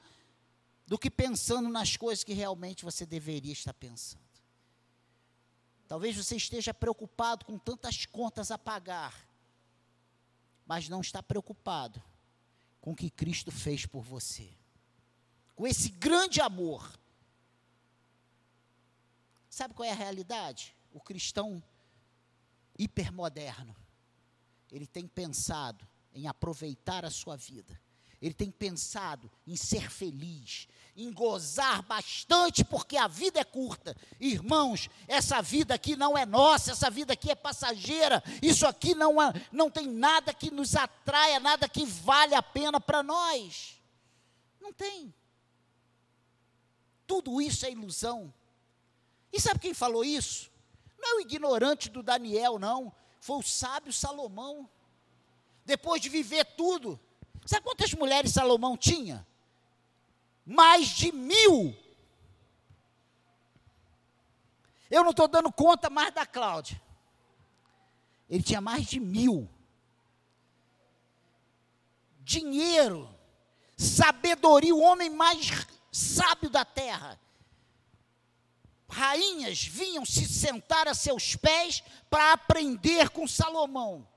do 0.85 0.97
que 0.97 1.09
pensando 1.09 1.67
nas 1.69 1.97
coisas 1.97 2.23
que 2.23 2.33
realmente 2.33 2.85
você 2.85 3.05
deveria 3.05 3.53
estar 3.53 3.73
pensando. 3.73 4.21
Talvez 5.87 6.15
você 6.15 6.35
esteja 6.35 6.73
preocupado 6.73 7.45
com 7.45 7.57
tantas 7.57 8.05
contas 8.05 8.51
a 8.51 8.57
pagar 8.57 9.27
mas 10.67 10.89
não 10.89 10.99
está 10.99 11.23
preocupado 11.23 12.03
com 12.81 12.91
o 12.91 12.95
que 12.95 13.09
Cristo 13.09 13.51
fez 13.51 13.85
por 13.85 14.03
você. 14.03 14.49
Com 15.55 15.65
esse 15.65 15.89
grande 15.89 16.41
amor. 16.41 16.91
Sabe 19.49 19.73
qual 19.73 19.87
é 19.87 19.91
a 19.91 19.95
realidade? 19.95 20.75
O 20.93 20.99
cristão 20.99 21.63
hipermoderno, 22.77 23.75
ele 24.71 24.87
tem 24.87 25.07
pensado 25.07 25.87
em 26.13 26.27
aproveitar 26.27 27.05
a 27.05 27.09
sua 27.09 27.35
vida 27.35 27.79
ele 28.21 28.33
tem 28.33 28.49
pensado 28.49 29.29
em 29.45 29.55
ser 29.55 29.91
feliz, 29.91 30.67
em 30.95 31.11
gozar 31.13 31.83
bastante, 31.83 32.65
porque 32.65 32.97
a 32.97 33.07
vida 33.07 33.39
é 33.39 33.43
curta. 33.43 33.95
Irmãos, 34.19 34.89
essa 35.07 35.41
vida 35.41 35.75
aqui 35.75 35.95
não 35.95 36.17
é 36.17 36.25
nossa, 36.25 36.71
essa 36.71 36.89
vida 36.89 37.13
aqui 37.13 37.29
é 37.29 37.35
passageira. 37.35 38.23
Isso 38.41 38.65
aqui 38.65 38.95
não, 38.95 39.21
é, 39.21 39.31
não 39.51 39.69
tem 39.69 39.87
nada 39.87 40.33
que 40.33 40.49
nos 40.49 40.75
atraia, 40.75 41.39
nada 41.39 41.69
que 41.69 41.85
vale 41.85 42.33
a 42.33 42.41
pena 42.41 42.81
para 42.81 43.03
nós. 43.03 43.79
Não 44.59 44.73
tem. 44.73 45.13
Tudo 47.05 47.39
isso 47.39 47.67
é 47.67 47.71
ilusão. 47.71 48.33
E 49.31 49.39
sabe 49.39 49.59
quem 49.59 49.75
falou 49.75 50.03
isso? 50.03 50.49
Não 50.97 51.09
é 51.09 51.15
o 51.15 51.21
ignorante 51.21 51.89
do 51.89 52.01
Daniel, 52.03 52.57
não. 52.59 52.93
Foi 53.19 53.37
o 53.37 53.43
sábio 53.43 53.93
Salomão. 53.93 54.69
Depois 55.65 56.01
de 56.01 56.09
viver 56.09 56.45
tudo, 56.55 56.99
Sabe 57.47 57.63
quantas 57.63 57.93
mulheres 57.93 58.33
Salomão 58.33 58.75
tinha? 58.75 59.25
Mais 60.45 60.89
de 60.89 61.13
mil. 61.13 61.73
Eu 64.91 65.01
não 65.01 65.11
estou 65.11 65.29
dando 65.29 65.49
conta 65.49 65.89
mais 65.89 66.13
da 66.13 66.25
Cláudia. 66.25 66.79
Ele 68.29 68.43
tinha 68.43 68.59
mais 68.59 68.85
de 68.85 68.99
mil. 68.99 69.49
Dinheiro, 72.19 73.09
sabedoria, 73.77 74.75
o 74.75 74.81
homem 74.81 75.09
mais 75.09 75.65
sábio 75.89 76.49
da 76.49 76.65
terra. 76.65 77.17
Rainhas 78.89 79.63
vinham 79.63 80.05
se 80.05 80.27
sentar 80.27 80.87
a 80.87 80.93
seus 80.93 81.35
pés 81.35 81.83
para 82.09 82.33
aprender 82.33 83.09
com 83.09 83.27
Salomão. 83.27 84.07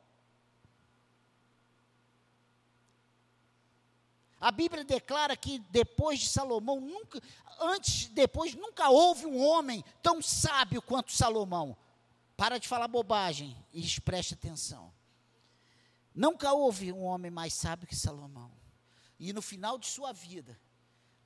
A 4.41 4.51
Bíblia 4.51 4.83
declara 4.85 5.37
que 5.37 5.59
depois 5.71 6.21
de 6.21 6.29
Salomão, 6.29 6.81
nunca, 6.81 7.21
antes, 7.61 8.07
depois, 8.07 8.55
nunca 8.55 8.89
houve 8.89 9.27
um 9.27 9.39
homem 9.39 9.85
tão 10.03 10.23
sábio 10.23 10.81
quanto 10.81 11.13
Salomão. 11.13 11.77
Para 12.37 12.59
de 12.59 12.67
falar 12.67 12.89
bobagem 12.89 13.55
e 13.71 14.01
preste 14.01 14.33
atenção. 14.33 14.91
Nunca 16.15 16.55
houve 16.55 16.91
um 16.91 17.05
homem 17.05 17.31
mais 17.31 17.53
sábio 17.53 17.87
que 17.87 17.95
Salomão. 17.95 18.51
E 19.19 19.31
no 19.35 19.43
final 19.43 19.79
de 19.79 19.87
sua 19.87 20.11
vida, 20.11 20.59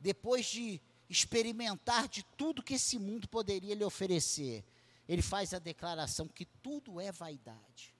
depois 0.00 0.46
de 0.46 0.82
experimentar 1.08 2.08
de 2.08 2.22
tudo 2.36 2.62
que 2.62 2.74
esse 2.74 2.98
mundo 2.98 3.28
poderia 3.28 3.74
lhe 3.74 3.84
oferecer, 3.84 4.64
ele 5.08 5.22
faz 5.22 5.52
a 5.52 5.58
declaração 5.58 6.26
que 6.26 6.44
tudo 6.44 7.00
é 7.00 7.12
vaidade. 7.12 7.94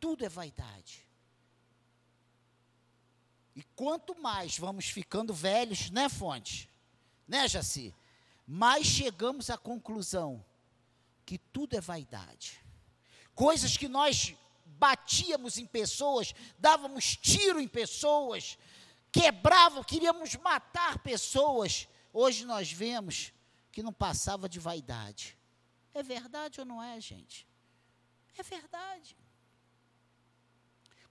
Tudo 0.00 0.24
é 0.24 0.28
vaidade. 0.28 1.06
E 3.54 3.62
quanto 3.76 4.20
mais 4.20 4.58
vamos 4.58 4.86
ficando 4.86 5.32
velhos, 5.32 5.90
né, 5.90 6.08
Fonte? 6.08 6.68
Né, 7.28 7.46
Jaci? 7.48 7.94
Mais 8.46 8.86
chegamos 8.86 9.48
à 9.48 9.56
conclusão 9.56 10.44
que 11.24 11.38
tudo 11.38 11.76
é 11.76 11.80
vaidade. 11.80 12.60
Coisas 13.34 13.76
que 13.76 13.88
nós 13.88 14.34
batíamos 14.66 15.56
em 15.56 15.66
pessoas, 15.66 16.34
dávamos 16.58 17.16
tiro 17.16 17.60
em 17.60 17.68
pessoas, 17.68 18.58
quebrávamos, 19.14 19.86
queríamos 19.86 20.34
matar 20.34 20.98
pessoas. 20.98 21.86
Hoje 22.12 22.44
nós 22.44 22.72
vemos 22.72 23.32
que 23.70 23.80
não 23.80 23.92
passava 23.92 24.48
de 24.48 24.58
vaidade. 24.58 25.38
É 25.94 26.02
verdade 26.02 26.58
ou 26.58 26.66
não 26.66 26.82
é, 26.82 27.00
gente? 27.00 27.46
É 28.36 28.42
verdade. 28.42 29.16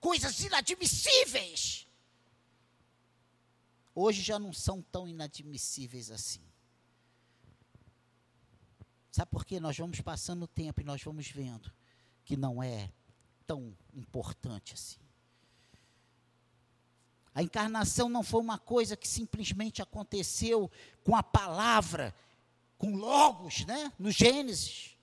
Coisas 0.02 0.38
inadmissíveis 0.42 1.88
hoje 3.96 4.22
já 4.22 4.38
não 4.38 4.52
são 4.52 4.82
tão 4.82 5.08
inadmissíveis 5.08 6.12
assim. 6.12 6.42
Sabe 9.12 9.32
por 9.32 9.46
quê? 9.46 9.62
Nós 9.62 9.78
vamos 9.78 10.02
passando 10.02 10.44
o 10.44 10.48
tempo 10.48 10.82
e 10.82 10.84
nós 10.84 11.02
vamos 11.02 11.30
vendo 11.30 11.72
que 12.26 12.36
não 12.36 12.62
é 12.62 12.92
tão 13.46 13.78
importante 13.94 14.74
assim. 14.74 15.03
A 17.36 17.42
encarnação 17.42 18.08
não 18.10 18.24
foi 18.24 18.42
uma 18.42 18.58
coisa 18.58 18.96
que 18.96 19.08
simplesmente 19.08 19.82
aconteceu 19.82 20.70
com 21.04 21.16
a 21.16 21.24
palavra, 21.24 22.14
com 22.78 22.96
logos, 22.96 23.66
né, 23.66 23.92
no 23.98 24.12
Gênesis, 24.12 24.96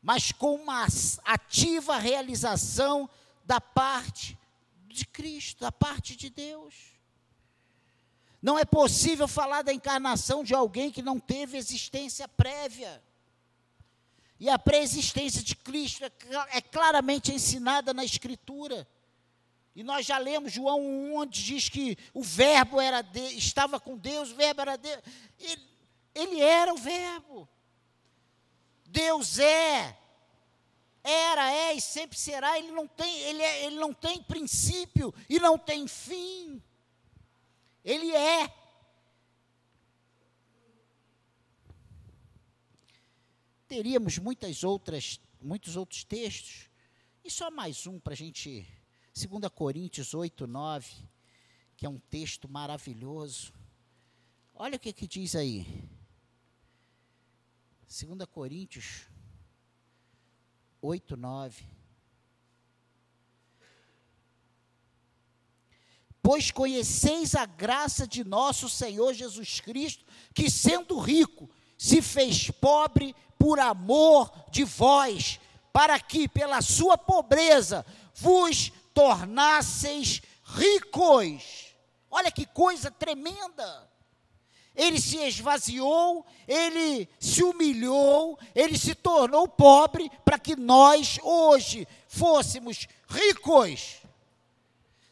mas 0.00 0.30
com 0.30 0.54
uma 0.54 0.86
ativa 1.24 1.96
realização 1.96 3.10
da 3.44 3.60
parte 3.60 4.38
de 4.86 5.04
Cristo, 5.04 5.60
da 5.60 5.72
parte 5.72 6.16
de 6.16 6.30
Deus. 6.30 6.74
Não 8.40 8.58
é 8.58 8.64
possível 8.64 9.26
falar 9.26 9.62
da 9.62 9.72
encarnação 9.72 10.44
de 10.44 10.54
alguém 10.54 10.90
que 10.90 11.02
não 11.02 11.18
teve 11.18 11.56
existência 11.56 12.28
prévia. 12.28 13.02
E 14.38 14.48
a 14.48 14.58
pré-existência 14.58 15.42
de 15.42 15.56
Cristo 15.56 16.04
é, 16.04 16.12
é, 16.50 16.60
claramente 16.60 17.32
ensinada 17.32 17.92
na 17.92 18.04
Escritura. 18.04 18.86
E 19.78 19.84
nós 19.84 20.04
já 20.04 20.18
lemos 20.18 20.52
João 20.52 20.80
1, 20.80 21.14
onde 21.14 21.40
diz 21.40 21.68
que 21.68 21.96
o 22.12 22.20
Verbo 22.20 22.80
era 22.80 23.00
de, 23.00 23.20
estava 23.38 23.78
com 23.78 23.96
Deus, 23.96 24.32
o 24.32 24.34
Verbo 24.34 24.60
era 24.60 24.76
Deus. 24.76 25.00
Ele, 25.38 25.68
ele 26.12 26.40
era 26.40 26.74
o 26.74 26.76
Verbo. 26.76 27.48
Deus 28.86 29.38
é, 29.38 29.96
era, 31.04 31.52
é 31.52 31.74
e 31.74 31.80
sempre 31.80 32.18
será. 32.18 32.58
Ele 32.58 32.72
não 32.72 32.88
tem, 32.88 33.18
ele, 33.20 33.40
é, 33.40 33.66
ele 33.66 33.76
não 33.76 33.94
tem 33.94 34.20
princípio 34.20 35.14
e 35.28 35.38
não 35.38 35.56
tem 35.56 35.86
fim. 35.86 36.60
Ele 37.84 38.10
é. 38.16 38.52
Teríamos 43.68 44.18
muitas 44.18 44.64
outras, 44.64 45.20
muitos 45.40 45.76
outros 45.76 46.02
textos, 46.02 46.68
e 47.22 47.30
só 47.30 47.48
mais 47.48 47.86
um 47.86 48.00
para 48.00 48.14
a 48.14 48.16
gente. 48.16 48.66
2 49.18 49.50
Coríntios 49.52 50.14
8, 50.14 50.46
9, 50.46 50.86
que 51.76 51.84
é 51.84 51.88
um 51.88 51.98
texto 51.98 52.48
maravilhoso. 52.48 53.52
Olha 54.54 54.76
o 54.76 54.78
que, 54.78 54.92
que 54.92 55.08
diz 55.08 55.34
aí. 55.34 55.66
2 57.88 58.24
Coríntios 58.30 59.08
8, 60.80 61.16
9. 61.16 61.66
Pois 66.22 66.52
conheceis 66.52 67.34
a 67.34 67.44
graça 67.44 68.06
de 68.06 68.22
nosso 68.22 68.68
Senhor 68.68 69.14
Jesus 69.14 69.58
Cristo, 69.58 70.04
que 70.32 70.48
sendo 70.48 70.96
rico, 70.96 71.50
se 71.76 72.00
fez 72.00 72.52
pobre 72.52 73.16
por 73.36 73.58
amor 73.58 74.30
de 74.52 74.62
vós, 74.62 75.40
para 75.72 75.98
que, 75.98 76.28
pela 76.28 76.62
sua 76.62 76.96
pobreza, 76.96 77.84
vos 78.14 78.70
tornasseis 78.98 80.20
ricos. 80.42 81.72
Olha 82.10 82.32
que 82.32 82.44
coisa 82.44 82.90
tremenda. 82.90 83.88
Ele 84.74 85.00
se 85.00 85.18
esvaziou, 85.18 86.26
ele 86.48 87.08
se 87.20 87.44
humilhou, 87.44 88.36
ele 88.56 88.76
se 88.76 88.96
tornou 88.96 89.46
pobre 89.46 90.10
para 90.24 90.36
que 90.36 90.56
nós 90.56 91.20
hoje 91.22 91.86
fôssemos 92.08 92.88
ricos. 93.08 93.98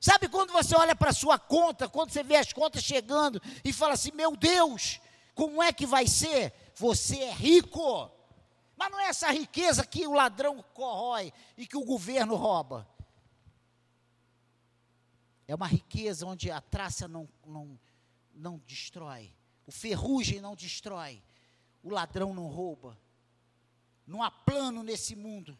Sabe 0.00 0.28
quando 0.28 0.52
você 0.52 0.74
olha 0.76 0.96
para 0.96 1.10
a 1.10 1.14
sua 1.14 1.38
conta, 1.38 1.88
quando 1.88 2.10
você 2.10 2.24
vê 2.24 2.36
as 2.36 2.52
contas 2.52 2.82
chegando 2.82 3.40
e 3.64 3.72
fala 3.72 3.94
assim: 3.94 4.10
meu 4.12 4.36
Deus, 4.36 5.00
como 5.32 5.62
é 5.62 5.72
que 5.72 5.86
vai 5.86 6.08
ser? 6.08 6.52
Você 6.74 7.18
é 7.18 7.32
rico. 7.32 8.10
Mas 8.76 8.90
não 8.90 8.98
é 8.98 9.06
essa 9.06 9.30
riqueza 9.30 9.86
que 9.86 10.08
o 10.08 10.12
ladrão 10.12 10.64
corrói 10.74 11.32
e 11.56 11.68
que 11.68 11.76
o 11.76 11.84
governo 11.84 12.34
rouba. 12.34 12.95
É 15.48 15.54
uma 15.54 15.66
riqueza 15.66 16.26
onde 16.26 16.50
a 16.50 16.60
traça 16.60 17.06
não, 17.06 17.28
não, 17.46 17.78
não 18.34 18.60
destrói, 18.66 19.32
o 19.66 19.72
ferrugem 19.72 20.40
não 20.40 20.54
destrói, 20.54 21.22
o 21.82 21.90
ladrão 21.90 22.34
não 22.34 22.46
rouba. 22.46 22.98
Não 24.06 24.22
há 24.22 24.30
plano 24.30 24.82
nesse 24.82 25.16
mundo 25.16 25.58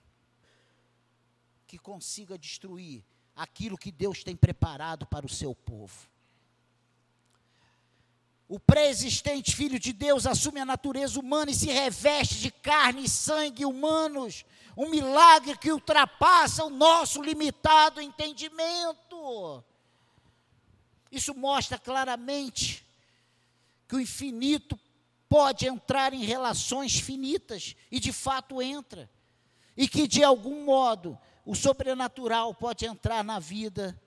que 1.66 1.78
consiga 1.78 2.38
destruir 2.38 3.04
aquilo 3.34 3.76
que 3.76 3.90
Deus 3.90 4.22
tem 4.22 4.36
preparado 4.36 5.04
para 5.06 5.26
o 5.26 5.28
seu 5.28 5.54
povo. 5.54 6.08
O 8.48 8.60
pré-existente 8.60 9.56
Filho 9.56 9.78
de 9.78 9.92
Deus 9.92 10.24
assume 10.24 10.60
a 10.60 10.64
natureza 10.64 11.18
humana 11.18 11.50
e 11.50 11.54
se 11.54 11.66
reveste 11.66 12.36
de 12.36 12.50
carne 12.52 13.04
e 13.04 13.08
sangue 13.08 13.64
humanos, 13.64 14.44
um 14.76 14.88
milagre 14.88 15.58
que 15.58 15.72
ultrapassa 15.72 16.64
o 16.64 16.70
nosso 16.70 17.20
limitado 17.20 18.00
entendimento. 18.00 19.64
Isso 21.10 21.34
mostra 21.34 21.78
claramente 21.78 22.84
que 23.88 23.96
o 23.96 24.00
infinito 24.00 24.78
pode 25.28 25.66
entrar 25.66 26.12
em 26.12 26.24
relações 26.24 26.98
finitas, 26.98 27.76
e 27.90 27.98
de 28.00 28.12
fato 28.12 28.62
entra, 28.62 29.10
e 29.76 29.88
que 29.88 30.06
de 30.06 30.22
algum 30.22 30.64
modo 30.64 31.18
o 31.44 31.54
sobrenatural 31.54 32.54
pode 32.54 32.86
entrar 32.86 33.22
na 33.22 33.38
vida 33.38 34.00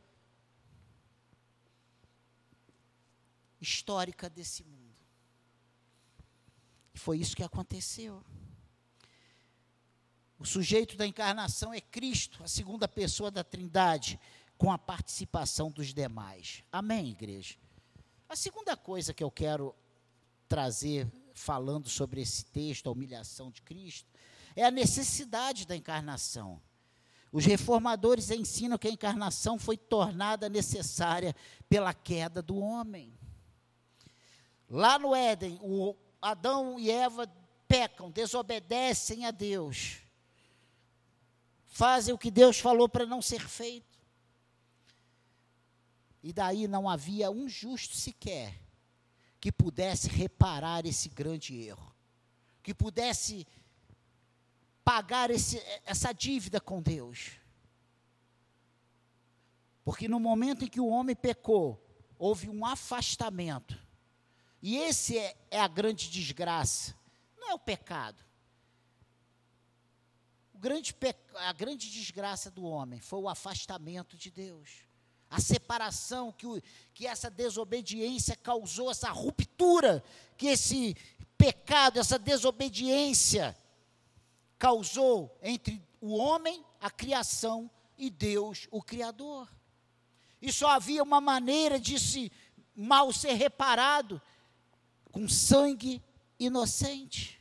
histórica 3.61 4.29
desse 4.29 4.63
mundo. 4.63 4.79
E 6.93 6.99
foi 6.99 7.19
isso 7.19 7.35
que 7.35 7.43
aconteceu. 7.43 8.23
O 10.37 10.45
sujeito 10.45 10.95
da 10.95 11.05
encarnação 11.05 11.73
é 11.73 11.81
Cristo, 11.81 12.41
a 12.41 12.47
segunda 12.47 12.87
pessoa 12.87 13.29
da 13.29 13.43
Trindade, 13.43 14.17
com 14.59 14.73
a 14.73 14.77
participação 14.77 15.71
dos 15.71 15.93
demais. 15.93 16.65
Amém, 16.69 17.11
igreja? 17.11 17.55
A 18.27 18.35
segunda 18.35 18.75
coisa 18.75 19.13
que 19.13 19.23
eu 19.23 19.31
quero 19.31 19.73
trazer 20.49 21.09
falando 21.33 21.87
sobre 21.87 22.21
esse 22.21 22.43
texto, 22.43 22.87
a 22.87 22.91
humilhação 22.91 23.49
de 23.49 23.61
Cristo, 23.61 24.05
é 24.57 24.65
a 24.65 24.69
necessidade 24.69 25.65
da 25.65 25.77
encarnação. 25.77 26.61
Os 27.31 27.45
reformadores 27.45 28.31
ensinam 28.31 28.77
que 28.77 28.89
a 28.89 28.91
encarnação 28.91 29.57
foi 29.57 29.77
tornada 29.77 30.49
necessária 30.49 31.33
pela 31.69 31.93
queda 31.93 32.41
do 32.41 32.57
homem. 32.57 33.17
Lá 34.69 34.99
no 34.99 35.15
Éden, 35.15 35.57
o 35.61 35.95
Adão 36.21 36.77
e 36.77 36.91
Eva 36.91 37.31
pecam, 37.65 38.11
desobedecem 38.11 39.25
a 39.25 39.31
Deus. 39.31 39.99
Fazem 41.65 42.13
o 42.13 42.17
que 42.17 42.29
Deus 42.29 42.59
falou 42.59 42.89
para 42.89 43.05
não 43.05 43.21
ser 43.21 43.47
feito. 43.47 43.88
E 46.21 46.33
daí 46.33 46.67
não 46.67 46.89
havia 46.89 47.31
um 47.31 47.47
justo 47.47 47.95
sequer 47.95 48.59
que 49.39 49.51
pudesse 49.51 50.09
reparar 50.09 50.85
esse 50.85 51.07
grande 51.07 51.55
erro, 51.55 51.95
que 52.61 52.73
pudesse 52.73 53.47
pagar 54.83 55.29
esse, 55.29 55.61
essa 55.85 56.11
dívida 56.11 56.59
com 56.59 56.81
Deus. 56.81 57.31
Porque 59.83 60.07
no 60.07 60.19
momento 60.19 60.65
em 60.65 60.67
que 60.67 60.81
o 60.81 60.87
homem 60.87 61.15
pecou, 61.15 61.81
houve 62.17 62.49
um 62.49 62.65
afastamento. 62.65 63.79
E 64.61 64.77
esse 64.77 65.17
é, 65.17 65.37
é 65.49 65.59
a 65.59 65.67
grande 65.67 66.09
desgraça. 66.09 66.93
Não 67.37 67.49
é 67.49 67.53
o 67.53 67.59
pecado. 67.59 68.21
O 70.53 70.57
grande 70.59 70.93
a 71.35 71.53
grande 71.53 71.89
desgraça 71.89 72.51
do 72.51 72.65
homem 72.65 72.99
foi 72.99 73.19
o 73.19 73.29
afastamento 73.29 74.17
de 74.17 74.29
Deus. 74.29 74.88
A 75.29 75.39
separação 75.39 76.31
que, 76.31 76.47
o, 76.47 76.61
que 76.93 77.05
essa 77.05 77.29
desobediência 77.29 78.35
causou, 78.35 78.89
essa 78.89 79.11
ruptura 79.11 80.03
que 80.37 80.47
esse 80.47 80.95
pecado, 81.37 81.99
essa 81.99 82.17
desobediência 82.17 83.55
causou 84.57 85.37
entre 85.41 85.81
o 86.01 86.15
homem, 86.15 86.65
a 86.81 86.89
criação, 86.89 87.69
e 87.99 88.09
Deus, 88.09 88.67
o 88.71 88.81
Criador. 88.81 89.47
E 90.41 90.51
só 90.51 90.69
havia 90.69 91.03
uma 91.03 91.19
maneira 91.19 91.77
de 91.77 91.99
se 91.99 92.31
mal 92.73 93.11
ser 93.11 93.33
reparado 93.33 94.21
com 95.11 95.27
sangue 95.27 96.01
inocente, 96.39 97.37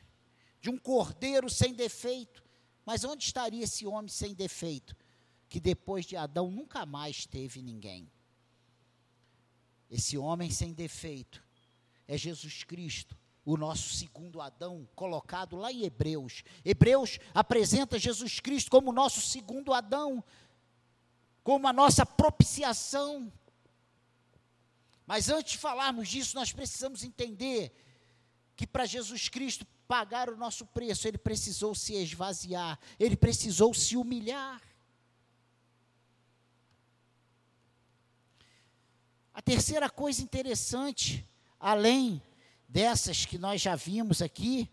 de 0.61 0.69
um 0.69 0.77
cordeiro 0.77 1.49
sem 1.49 1.73
defeito. 1.73 2.43
Mas 2.85 3.05
onde 3.05 3.25
estaria 3.25 3.63
esse 3.63 3.87
homem 3.87 4.09
sem 4.09 4.35
defeito? 4.35 4.97
Que 5.49 5.61
depois 5.61 6.05
de 6.05 6.17
Adão 6.17 6.51
nunca 6.51 6.85
mais 6.85 7.27
teve 7.27 7.63
ninguém. 7.63 8.11
Esse 9.91 10.19
homem 10.19 10.51
sem 10.51 10.73
defeito 10.73 11.43
é 12.07 12.17
Jesus 12.17 12.65
Cristo, 12.65 13.17
o 13.45 13.57
nosso 13.57 13.95
segundo 13.95 14.41
Adão, 14.41 14.87
colocado 14.95 15.57
lá 15.57 15.73
em 15.73 15.85
Hebreus. 15.85 16.45
Hebreus 16.65 17.19
apresenta 17.33 17.99
Jesus 17.99 18.41
Cristo 18.41 18.71
como 18.71 18.93
nosso 18.93 19.23
segundo 19.23 19.73
Adão, 19.73 20.23
como 21.43 21.67
a 21.67 21.73
nossa 21.73 22.05
propiciação. 22.05 23.33
Mas 25.07 25.31
antes 25.31 25.53
de 25.53 25.59
falarmos 25.59 26.09
disso, 26.09 26.37
nós 26.37 26.53
precisamos 26.53 27.03
entender 27.03 27.73
que 28.55 28.67
para 28.67 28.85
Jesus 28.85 29.31
Cristo 29.31 29.67
pagar 29.87 30.29
o 30.29 30.37
nosso 30.37 30.67
preço, 30.67 31.09
ele 31.09 31.17
precisou 31.17 31.75
se 31.75 31.95
esvaziar, 31.95 32.79
ele 33.01 33.17
precisou 33.17 33.73
se 33.73 33.97
humilhar. 33.97 34.61
A 39.39 39.41
terceira 39.41 39.89
coisa 39.89 40.21
interessante, 40.21 41.25
além 41.61 42.21
dessas 42.69 43.25
que 43.25 43.39
nós 43.39 43.61
já 43.61 43.77
vimos 43.77 44.21
aqui, 44.21 44.69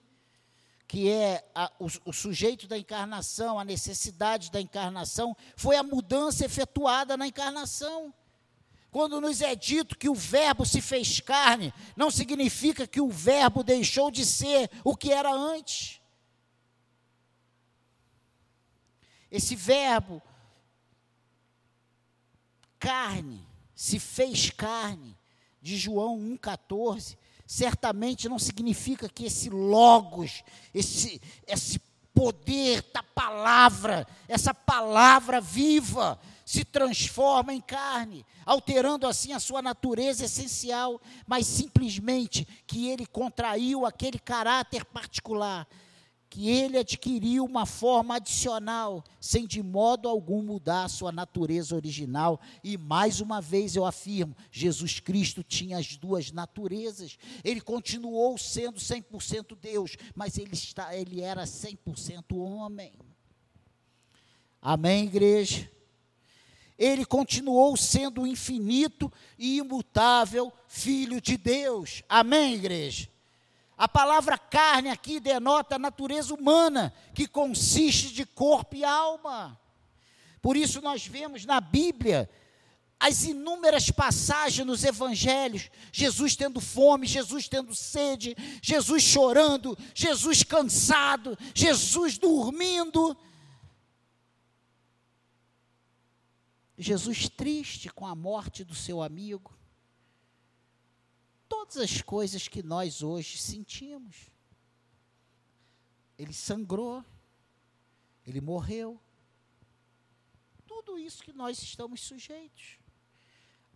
que 0.88 1.08
é 1.08 1.48
a, 1.54 1.72
o, 1.78 1.86
o, 2.06 2.12
sujeito 2.12 2.68
da 2.68 2.76
encarnação, 2.76 3.60
a 3.60 3.64
necessidade 3.64 4.50
da 4.50 4.60
encarnação, 4.60 5.38
foi 5.56 5.76
a 5.76 5.84
mudança 5.84 6.46
efetuada 6.46 7.16
na 7.16 7.28
encarnação. 7.28 8.12
Quando 8.90 9.22
nos 9.22 9.40
é 9.40 9.56
dito 9.56 9.96
que 9.96 10.10
o 10.10 10.16
Verbo 10.16 10.66
se 10.66 10.82
fez 10.82 11.20
carne, 11.20 11.72
não 11.96 12.10
significa 12.10 12.88
que 12.88 13.00
o 13.00 13.08
Verbo 13.08 13.64
deixou 13.64 14.10
de 14.10 14.26
ser 14.26 14.72
o 14.84 14.98
que 14.98 15.14
era 15.14 15.32
antes. 15.32 16.02
Esse 19.30 19.56
Verbo, 19.56 20.24
carne, 22.80 23.46
se 23.76 24.00
fez 24.00 24.50
carne, 24.50 25.18
de 25.62 25.78
João 25.78 26.18
1,14, 26.20 27.18
certamente 27.46 28.30
não 28.30 28.40
significa 28.40 29.10
que 29.10 29.26
esse 29.26 29.50
logos, 29.50 30.44
esse, 30.74 31.22
esse 31.48 31.80
poder 32.14 32.84
da 32.94 33.04
palavra, 33.04 34.08
essa 34.28 34.54
palavra 34.54 35.42
viva, 35.42 36.20
se 36.46 36.64
transforma 36.64 37.54
em 37.54 37.60
carne, 37.60 38.24
alterando 38.46 39.08
assim 39.08 39.34
a 39.34 39.40
sua 39.40 39.62
natureza 39.62 40.26
essencial, 40.26 41.02
mas 41.26 41.48
simplesmente 41.48 42.48
que 42.68 42.88
ele 42.88 43.06
contraiu 43.06 43.86
aquele 43.86 44.20
caráter 44.20 44.86
particular 44.86 45.68
que 46.36 46.50
ele 46.50 46.78
adquiriu 46.78 47.46
uma 47.46 47.66
forma 47.66 48.18
adicional, 48.18 49.02
sem 49.22 49.48
de 49.48 49.64
modo 49.64 50.10
algum 50.10 50.44
mudar 50.44 50.84
a 50.84 50.90
sua 50.90 51.10
natureza 51.10 51.74
original. 51.74 52.42
E 52.62 52.78
mais 52.78 53.22
uma 53.22 53.40
vez 53.40 53.74
eu 53.74 53.86
afirmo: 53.86 54.36
Jesus 54.52 55.00
Cristo 55.00 55.42
tinha 55.42 55.78
as 55.78 55.96
duas 55.96 56.34
naturezas. 56.34 57.18
Ele 57.42 57.62
continuou 57.62 58.38
sendo 58.38 58.82
100% 58.82 59.58
Deus, 59.58 59.96
mas 60.14 60.38
ele, 60.38 60.52
está, 60.52 60.94
ele 60.94 61.22
era 61.22 61.46
100% 61.46 62.36
homem. 62.36 62.92
Amém, 64.62 65.06
igreja? 65.06 65.72
ele 66.78 67.06
continuou 67.06 67.78
sendo 67.78 68.28
infinito 68.28 69.10
e 69.40 69.60
imutável 69.60 70.52
Filho 70.68 71.22
de 71.22 71.38
Deus. 71.38 72.04
Amém, 72.10 72.56
igreja? 72.56 73.08
A 73.78 73.88
palavra 73.88 74.38
carne 74.38 74.90
aqui 74.90 75.20
denota 75.20 75.76
a 75.76 75.80
natureza 75.80 76.34
humana, 76.34 76.94
que 77.14 77.28
consiste 77.28 78.14
de 78.14 78.26
corpo 78.26 78.76
e 78.76 78.84
alma. 78.84 79.60
Por 80.42 80.56
isso, 80.56 80.82
nós 80.82 81.06
vemos 81.06 81.46
na 81.46 81.60
Bíblia 81.60 82.30
as 83.00 83.24
inúmeras 83.26 83.92
passagens 83.92 84.66
nos 84.66 84.84
evangelhos, 84.84 85.70
Jesus 85.92 86.36
tendo 86.36 86.62
fome, 86.62 87.06
Jesus 87.06 87.48
tendo 87.48 87.76
sede, 87.76 88.36
Jesus 88.62 89.04
chorando, 89.04 89.78
Jesus 89.94 90.44
cansado, 90.44 91.38
Jesus 91.54 92.18
dormindo. 92.18 93.16
Jesus 96.78 97.30
triste 97.30 97.90
com 97.90 98.06
a 98.06 98.16
morte 98.16 98.64
do 98.64 98.76
seu 98.76 99.02
amigo. 99.02 99.55
Todas 101.48 101.78
as 101.78 102.02
coisas 102.02 102.48
que 102.48 102.64
nós 102.64 103.02
hoje 103.02 103.38
sentimos. 103.38 104.32
Ele 106.18 106.34
sangrou, 106.34 107.04
ele 108.26 108.42
morreu. 108.42 109.00
Tudo 110.66 110.98
isso 110.98 111.24
que 111.24 111.34
nós 111.34 111.62
estamos 111.62 112.02
sujeitos. 112.02 112.80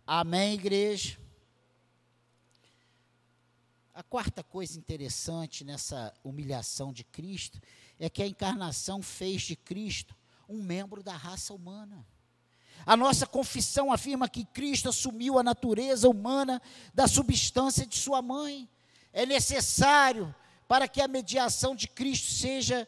Amém, 0.06 0.54
igreja? 0.54 1.18
A 3.92 4.02
quarta 4.02 4.42
coisa 4.42 4.78
interessante 4.78 5.64
nessa 5.64 6.14
humilhação 6.24 6.92
de 6.92 7.04
Cristo 7.04 7.60
é 7.98 8.08
que 8.08 8.22
a 8.22 8.26
encarnação 8.26 9.02
fez 9.02 9.42
de 9.42 9.54
Cristo 9.54 10.16
um 10.48 10.62
membro 10.62 11.02
da 11.02 11.14
raça 11.16 11.52
humana. 11.52 12.06
A 12.86 12.96
nossa 12.96 13.26
confissão 13.26 13.92
afirma 13.92 14.28
que 14.28 14.44
Cristo 14.44 14.88
assumiu 14.88 15.38
a 15.38 15.42
natureza 15.42 16.08
humana 16.08 16.60
da 16.94 17.06
substância 17.06 17.86
de 17.86 17.96
sua 17.96 18.22
mãe. 18.22 18.68
É 19.12 19.26
necessário 19.26 20.34
para 20.66 20.86
que 20.86 21.00
a 21.00 21.08
mediação 21.08 21.74
de 21.74 21.88
Cristo 21.88 22.32
seja 22.32 22.86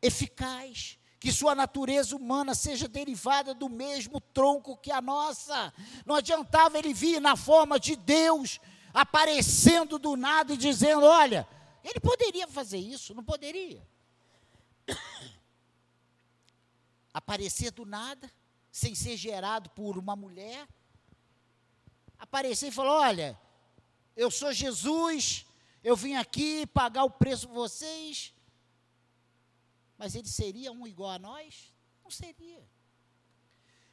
eficaz 0.00 0.98
que 1.18 1.32
sua 1.32 1.54
natureza 1.56 2.14
humana 2.14 2.54
seja 2.54 2.86
derivada 2.86 3.52
do 3.52 3.68
mesmo 3.68 4.20
tronco 4.20 4.76
que 4.76 4.92
a 4.92 5.00
nossa. 5.00 5.72
Não 6.04 6.14
adiantava 6.14 6.78
ele 6.78 6.94
vir 6.94 7.20
na 7.20 7.34
forma 7.34 7.80
de 7.80 7.96
Deus, 7.96 8.60
aparecendo 8.94 9.98
do 9.98 10.16
nada 10.16 10.54
e 10.54 10.56
dizendo: 10.56 11.04
Olha, 11.04 11.48
ele 11.82 11.98
poderia 11.98 12.46
fazer 12.46 12.78
isso, 12.78 13.12
não 13.14 13.24
poderia. 13.24 13.84
Aparecer 17.12 17.72
do 17.72 17.84
nada, 17.84 18.30
sem 18.78 18.94
ser 18.94 19.16
gerado 19.16 19.70
por 19.70 19.96
uma 19.96 20.14
mulher. 20.14 20.66
Aparecer 22.18 22.68
e 22.68 22.72
falar: 22.72 23.08
Olha, 23.08 23.40
eu 24.16 24.30
sou 24.30 24.52
Jesus, 24.52 25.46
eu 25.82 25.94
vim 25.94 26.14
aqui 26.14 26.66
pagar 26.66 27.04
o 27.04 27.10
preço 27.10 27.46
por 27.48 27.54
vocês 27.54 28.32
mas 29.98 30.14
ele 30.14 30.28
seria 30.28 30.72
um 30.72 30.86
igual 30.86 31.12
a 31.12 31.18
nós? 31.18 31.72
Não 32.02 32.10
seria. 32.10 32.62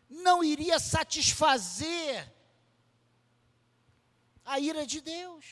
Não 0.10 0.43
iria 0.43 0.80
satisfazer 0.80 2.32
a 4.43 4.60
ira 4.60 4.86
de 4.86 5.00
Deus. 5.02 5.46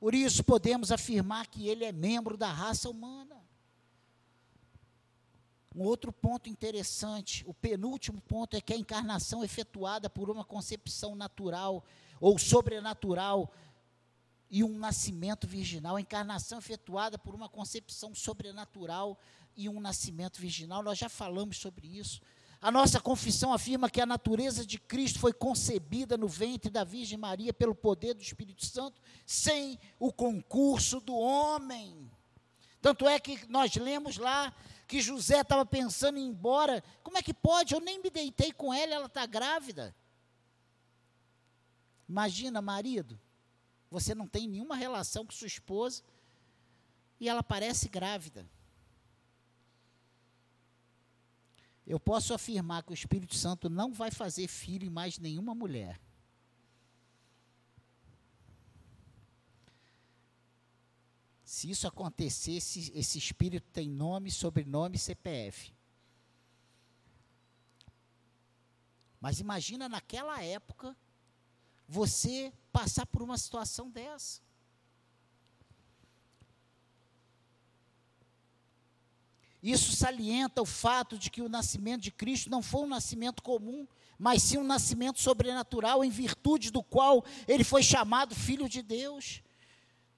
Por 0.00 0.14
isso 0.14 0.42
podemos 0.42 0.90
afirmar 0.90 1.46
que 1.46 1.68
ele 1.68 1.84
é 1.84 1.92
membro 1.92 2.36
da 2.36 2.50
raça 2.50 2.88
humana. 2.88 3.43
Um 5.74 5.82
outro 5.82 6.12
ponto 6.12 6.48
interessante, 6.48 7.42
o 7.46 7.52
penúltimo 7.52 8.20
ponto, 8.20 8.56
é 8.56 8.60
que 8.60 8.72
a 8.72 8.76
encarnação 8.76 9.42
é 9.42 9.44
efetuada 9.44 10.08
por 10.08 10.30
uma 10.30 10.44
concepção 10.44 11.16
natural 11.16 11.84
ou 12.20 12.38
sobrenatural 12.38 13.52
e 14.48 14.62
um 14.62 14.78
nascimento 14.78 15.48
virginal, 15.48 15.96
a 15.96 16.00
encarnação 16.00 16.58
efetuada 16.58 17.18
por 17.18 17.34
uma 17.34 17.48
concepção 17.48 18.14
sobrenatural 18.14 19.18
e 19.56 19.68
um 19.68 19.80
nascimento 19.80 20.40
virginal. 20.40 20.80
Nós 20.80 20.96
já 20.96 21.08
falamos 21.08 21.58
sobre 21.58 21.88
isso. 21.88 22.20
A 22.60 22.70
nossa 22.70 23.00
confissão 23.00 23.52
afirma 23.52 23.90
que 23.90 24.00
a 24.00 24.06
natureza 24.06 24.64
de 24.64 24.78
Cristo 24.78 25.18
foi 25.18 25.32
concebida 25.32 26.16
no 26.16 26.28
ventre 26.28 26.70
da 26.70 26.84
Virgem 26.84 27.18
Maria 27.18 27.52
pelo 27.52 27.74
poder 27.74 28.14
do 28.14 28.22
Espírito 28.22 28.64
Santo, 28.64 29.02
sem 29.26 29.78
o 29.98 30.12
concurso 30.12 31.00
do 31.00 31.14
homem. 31.14 32.10
Tanto 32.80 33.08
é 33.08 33.18
que 33.18 33.40
nós 33.48 33.74
lemos 33.76 34.18
lá 34.18 34.54
que 34.86 35.00
José 35.00 35.40
estava 35.40 35.64
pensando 35.64 36.18
em 36.18 36.26
ir 36.26 36.28
embora. 36.28 36.82
Como 37.02 37.18
é 37.18 37.22
que 37.22 37.34
pode? 37.34 37.74
Eu 37.74 37.80
nem 37.80 38.00
me 38.00 38.10
deitei 38.10 38.52
com 38.52 38.72
ela, 38.72 38.94
ela 38.94 39.06
está 39.06 39.26
grávida. 39.26 39.94
Imagina, 42.08 42.60
marido, 42.60 43.18
você 43.90 44.14
não 44.14 44.26
tem 44.26 44.46
nenhuma 44.46 44.76
relação 44.76 45.24
com 45.24 45.32
sua 45.32 45.46
esposa 45.46 46.02
e 47.18 47.28
ela 47.28 47.42
parece 47.42 47.88
grávida. 47.88 48.46
Eu 51.86 52.00
posso 52.00 52.32
afirmar 52.32 52.82
que 52.82 52.92
o 52.92 52.94
Espírito 52.94 53.34
Santo 53.34 53.68
não 53.68 53.92
vai 53.92 54.10
fazer 54.10 54.48
filho 54.48 54.86
em 54.86 54.90
mais 54.90 55.18
nenhuma 55.18 55.54
mulher. 55.54 56.00
Se 61.54 61.70
isso 61.70 61.86
acontecesse, 61.86 62.90
esse 62.96 63.16
espírito 63.16 63.68
tem 63.70 63.88
nome, 63.88 64.28
sobrenome 64.28 64.96
e 64.96 64.98
CPF. 64.98 65.72
Mas 69.20 69.38
imagina 69.38 69.88
naquela 69.88 70.42
época 70.42 70.96
você 71.86 72.52
passar 72.72 73.06
por 73.06 73.22
uma 73.22 73.38
situação 73.38 73.88
dessa. 73.88 74.42
Isso 79.62 79.92
salienta 79.92 80.60
o 80.60 80.66
fato 80.66 81.16
de 81.16 81.30
que 81.30 81.40
o 81.40 81.48
nascimento 81.48 82.02
de 82.02 82.10
Cristo 82.10 82.50
não 82.50 82.62
foi 82.62 82.80
um 82.80 82.88
nascimento 82.88 83.44
comum, 83.44 83.86
mas 84.18 84.42
sim 84.42 84.58
um 84.58 84.64
nascimento 84.64 85.20
sobrenatural, 85.20 86.04
em 86.04 86.10
virtude 86.10 86.72
do 86.72 86.82
qual 86.82 87.24
ele 87.46 87.62
foi 87.62 87.84
chamado 87.84 88.34
Filho 88.34 88.68
de 88.68 88.82
Deus. 88.82 89.40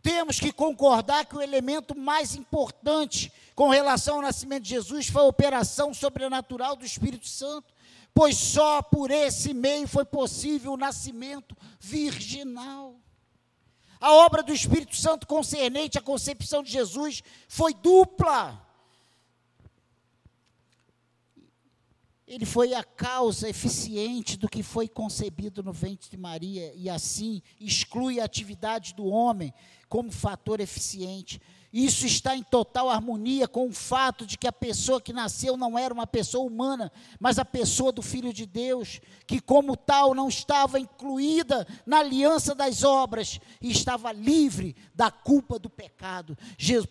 Temos 0.06 0.38
que 0.38 0.52
concordar 0.52 1.26
que 1.26 1.36
o 1.36 1.42
elemento 1.42 1.98
mais 1.98 2.36
importante 2.36 3.32
com 3.56 3.68
relação 3.68 4.16
ao 4.16 4.22
nascimento 4.22 4.62
de 4.62 4.70
Jesus 4.70 5.08
foi 5.08 5.22
a 5.22 5.26
operação 5.26 5.92
sobrenatural 5.92 6.76
do 6.76 6.86
Espírito 6.86 7.26
Santo 7.26 7.74
pois 8.14 8.34
só 8.34 8.80
por 8.80 9.10
esse 9.10 9.52
meio 9.52 9.86
foi 9.86 10.06
possível 10.06 10.72
o 10.72 10.76
nascimento 10.78 11.54
virginal. 11.78 12.94
A 14.00 14.10
obra 14.10 14.42
do 14.42 14.54
Espírito 14.54 14.96
Santo 14.96 15.26
concernente 15.26 15.98
à 15.98 16.00
concepção 16.00 16.62
de 16.62 16.70
Jesus 16.70 17.22
foi 17.46 17.74
dupla. 17.74 18.65
Ele 22.26 22.44
foi 22.44 22.74
a 22.74 22.82
causa 22.82 23.48
eficiente 23.48 24.36
do 24.36 24.48
que 24.48 24.62
foi 24.62 24.88
concebido 24.88 25.62
no 25.62 25.72
ventre 25.72 26.10
de 26.10 26.16
Maria 26.16 26.72
e 26.74 26.90
assim 26.90 27.40
exclui 27.60 28.18
a 28.18 28.24
atividade 28.24 28.94
do 28.94 29.06
homem 29.06 29.54
como 29.88 30.10
fator 30.10 30.60
eficiente. 30.60 31.40
Isso 31.72 32.06
está 32.06 32.36
em 32.36 32.42
total 32.42 32.88
harmonia 32.88 33.46
com 33.46 33.68
o 33.68 33.72
fato 33.72 34.24
de 34.24 34.38
que 34.38 34.46
a 34.46 34.52
pessoa 34.52 35.00
que 35.00 35.12
nasceu 35.12 35.56
não 35.56 35.78
era 35.78 35.92
uma 35.92 36.06
pessoa 36.06 36.46
humana, 36.46 36.90
mas 37.20 37.38
a 37.38 37.44
pessoa 37.44 37.92
do 37.92 38.02
Filho 38.02 38.32
de 38.32 38.46
Deus, 38.46 39.00
que, 39.26 39.40
como 39.40 39.76
tal, 39.76 40.14
não 40.14 40.28
estava 40.28 40.78
incluída 40.78 41.66
na 41.84 41.98
aliança 41.98 42.54
das 42.54 42.82
obras 42.82 43.40
e 43.60 43.70
estava 43.70 44.12
livre 44.12 44.74
da 44.94 45.10
culpa 45.10 45.58
do 45.58 45.68
pecado. 45.68 46.38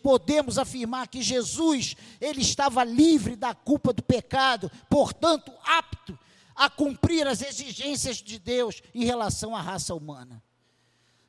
Podemos 0.04 0.58
afirmar 0.58 1.08
que 1.08 1.22
Jesus, 1.22 1.96
ele 2.22 2.42
estava 2.42 2.84
livre 2.84 3.36
da 3.36 3.56
culpa 3.56 3.92
do 3.92 4.04
pecado, 4.04 4.70
portanto, 4.90 5.52
apto 5.64 6.18
a 6.56 6.70
cumprir 6.70 7.28
as 7.28 7.42
exigências 7.42 8.18
de 8.18 8.40
Deus 8.40 8.82
em 8.94 9.04
relação 9.04 9.56
à 9.56 9.62
raça 9.62 9.94
humana. 9.96 10.42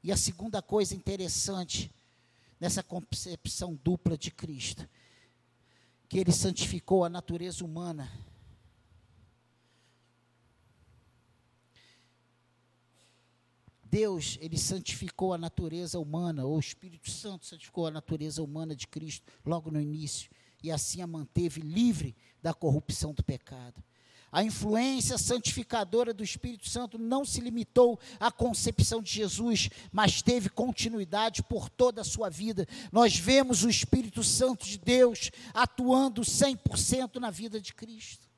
E 0.02 0.12
a 0.12 0.16
segunda 0.16 0.62
coisa 0.62 0.94
interessante 0.94 1.92
nessa 2.60 2.82
concepção 2.82 3.74
dupla 3.74 4.16
de 4.16 4.30
Cristo, 4.30 4.88
que 6.08 6.18
ele 6.18 6.32
santificou 6.32 7.04
a 7.04 7.08
natureza 7.08 7.64
humana. 7.64 8.10
Deus, 13.84 14.36
ele 14.40 14.58
santificou 14.58 15.32
a 15.32 15.38
natureza 15.38 15.98
humana, 15.98 16.44
ou 16.44 16.56
o 16.56 16.60
Espírito 16.60 17.10
Santo 17.10 17.46
santificou 17.46 17.86
a 17.86 17.90
natureza 17.90 18.42
humana 18.42 18.74
de 18.74 18.86
Cristo 18.86 19.32
logo 19.44 19.70
no 19.70 19.80
início, 19.80 20.30
e 20.62 20.70
assim 20.70 21.00
a 21.00 21.06
manteve 21.06 21.60
livre 21.60 22.16
da 22.42 22.52
corrupção 22.52 23.14
do 23.14 23.22
pecado. 23.22 23.82
A 24.36 24.42
influência 24.42 25.16
santificadora 25.16 26.12
do 26.12 26.22
Espírito 26.22 26.68
Santo 26.68 26.98
não 26.98 27.24
se 27.24 27.40
limitou 27.40 27.98
à 28.20 28.30
concepção 28.30 29.00
de 29.00 29.10
Jesus, 29.10 29.70
mas 29.90 30.20
teve 30.20 30.50
continuidade 30.50 31.42
por 31.42 31.70
toda 31.70 32.02
a 32.02 32.04
sua 32.04 32.28
vida. 32.28 32.68
Nós 32.92 33.16
vemos 33.16 33.64
o 33.64 33.70
Espírito 33.70 34.22
Santo 34.22 34.66
de 34.66 34.76
Deus 34.76 35.30
atuando 35.54 36.20
100% 36.20 37.16
na 37.16 37.30
vida 37.30 37.58
de 37.58 37.72
Cristo. 37.72 38.28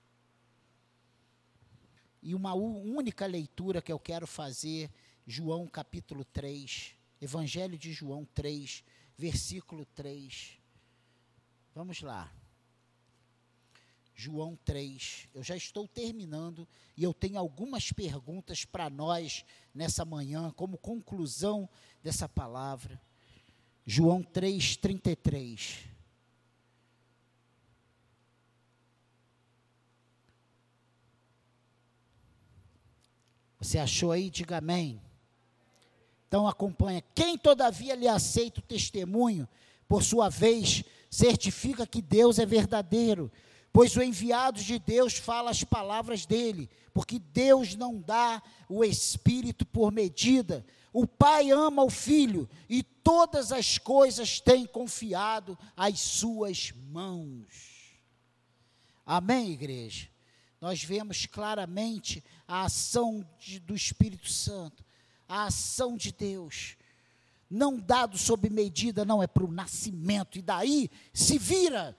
E 2.22 2.32
uma 2.32 2.54
única 2.54 3.26
leitura 3.26 3.82
que 3.82 3.90
eu 3.90 3.98
quero 3.98 4.24
fazer, 4.24 4.88
João 5.26 5.66
capítulo 5.66 6.24
3, 6.24 6.94
Evangelho 7.20 7.76
de 7.76 7.92
João 7.92 8.24
3, 8.36 8.84
versículo 9.16 9.84
3. 9.96 10.60
Vamos 11.74 12.02
lá. 12.02 12.32
João 14.20 14.58
3. 14.64 15.28
Eu 15.32 15.44
já 15.44 15.56
estou 15.56 15.86
terminando 15.86 16.66
e 16.96 17.04
eu 17.04 17.14
tenho 17.14 17.38
algumas 17.38 17.92
perguntas 17.92 18.64
para 18.64 18.90
nós 18.90 19.44
nessa 19.72 20.04
manhã, 20.04 20.52
como 20.56 20.76
conclusão 20.76 21.68
dessa 22.02 22.28
palavra. 22.28 23.00
João 23.86 24.20
3, 24.20 24.76
33. 24.78 25.84
Você 33.60 33.78
achou 33.78 34.10
aí? 34.10 34.28
Diga 34.30 34.56
amém. 34.56 35.00
Então 36.26 36.48
acompanha. 36.48 37.04
Quem 37.14 37.38
todavia 37.38 37.94
lhe 37.94 38.08
aceita 38.08 38.58
o 38.58 38.64
testemunho, 38.64 39.48
por 39.86 40.02
sua 40.02 40.28
vez, 40.28 40.82
certifica 41.08 41.86
que 41.86 42.02
Deus 42.02 42.40
é 42.40 42.44
verdadeiro 42.44 43.30
pois 43.78 43.96
o 43.96 44.02
enviado 44.02 44.60
de 44.60 44.76
Deus 44.76 45.18
fala 45.18 45.52
as 45.52 45.62
palavras 45.62 46.26
dele, 46.26 46.68
porque 46.92 47.16
Deus 47.16 47.76
não 47.76 48.00
dá 48.00 48.42
o 48.68 48.82
Espírito 48.82 49.64
por 49.64 49.92
medida. 49.92 50.66
O 50.92 51.06
Pai 51.06 51.52
ama 51.52 51.84
o 51.84 51.88
Filho 51.88 52.50
e 52.68 52.82
todas 52.82 53.52
as 53.52 53.78
coisas 53.78 54.40
tem 54.40 54.66
confiado 54.66 55.56
às 55.76 56.00
suas 56.00 56.72
mãos. 56.90 57.94
Amém, 59.06 59.52
igreja? 59.52 60.08
Nós 60.60 60.82
vemos 60.82 61.26
claramente 61.26 62.24
a 62.48 62.64
ação 62.64 63.24
de, 63.38 63.60
do 63.60 63.76
Espírito 63.76 64.28
Santo, 64.28 64.84
a 65.28 65.44
ação 65.44 65.96
de 65.96 66.10
Deus. 66.10 66.76
Não 67.48 67.78
dado 67.78 68.18
sob 68.18 68.50
medida, 68.50 69.04
não 69.04 69.22
é 69.22 69.28
para 69.28 69.44
o 69.44 69.52
nascimento, 69.52 70.36
e 70.36 70.42
daí 70.42 70.90
se 71.14 71.38
vira 71.38 71.96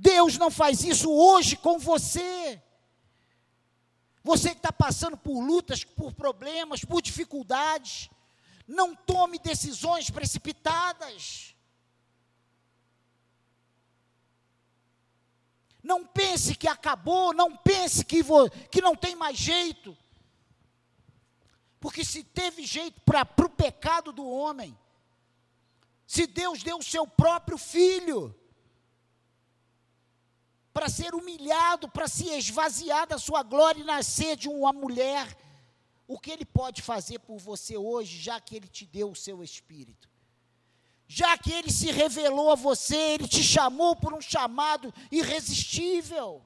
Deus 0.00 0.38
não 0.38 0.48
faz 0.48 0.84
isso 0.84 1.10
hoje 1.10 1.56
com 1.56 1.76
você. 1.76 2.62
Você 4.22 4.50
que 4.50 4.58
está 4.58 4.70
passando 4.70 5.16
por 5.16 5.40
lutas, 5.40 5.82
por 5.82 6.12
problemas, 6.12 6.84
por 6.84 7.02
dificuldades, 7.02 8.08
não 8.66 8.94
tome 8.94 9.40
decisões 9.40 10.08
precipitadas. 10.08 11.52
Não 15.82 16.06
pense 16.06 16.54
que 16.54 16.68
acabou, 16.68 17.32
não 17.34 17.56
pense 17.56 18.04
que, 18.04 18.22
que 18.70 18.80
não 18.80 18.94
tem 18.94 19.16
mais 19.16 19.36
jeito. 19.36 19.98
Porque 21.80 22.04
se 22.04 22.22
teve 22.22 22.64
jeito 22.64 23.00
para 23.00 23.26
o 23.44 23.50
pecado 23.50 24.12
do 24.12 24.28
homem, 24.28 24.78
se 26.06 26.24
Deus 26.24 26.62
deu 26.62 26.78
o 26.78 26.84
seu 26.84 27.04
próprio 27.04 27.58
filho, 27.58 28.32
para 30.78 30.88
ser 30.88 31.12
humilhado, 31.12 31.88
para 31.88 32.06
se 32.06 32.28
esvaziar 32.28 33.04
da 33.04 33.18
sua 33.18 33.42
glória 33.42 33.80
e 33.80 33.84
nascer 33.84 34.36
de 34.36 34.48
uma 34.48 34.72
mulher. 34.72 35.26
O 36.06 36.20
que 36.20 36.30
ele 36.30 36.44
pode 36.44 36.82
fazer 36.82 37.18
por 37.18 37.36
você 37.36 37.76
hoje, 37.76 38.16
já 38.16 38.40
que 38.40 38.54
ele 38.54 38.68
te 38.68 38.86
deu 38.86 39.10
o 39.10 39.16
seu 39.16 39.42
espírito? 39.42 40.08
Já 41.08 41.36
que 41.36 41.52
ele 41.52 41.72
se 41.72 41.90
revelou 41.90 42.52
a 42.52 42.54
você, 42.54 42.94
ele 42.94 43.26
te 43.26 43.42
chamou 43.42 43.96
por 43.96 44.14
um 44.14 44.20
chamado 44.20 44.94
irresistível. 45.10 46.44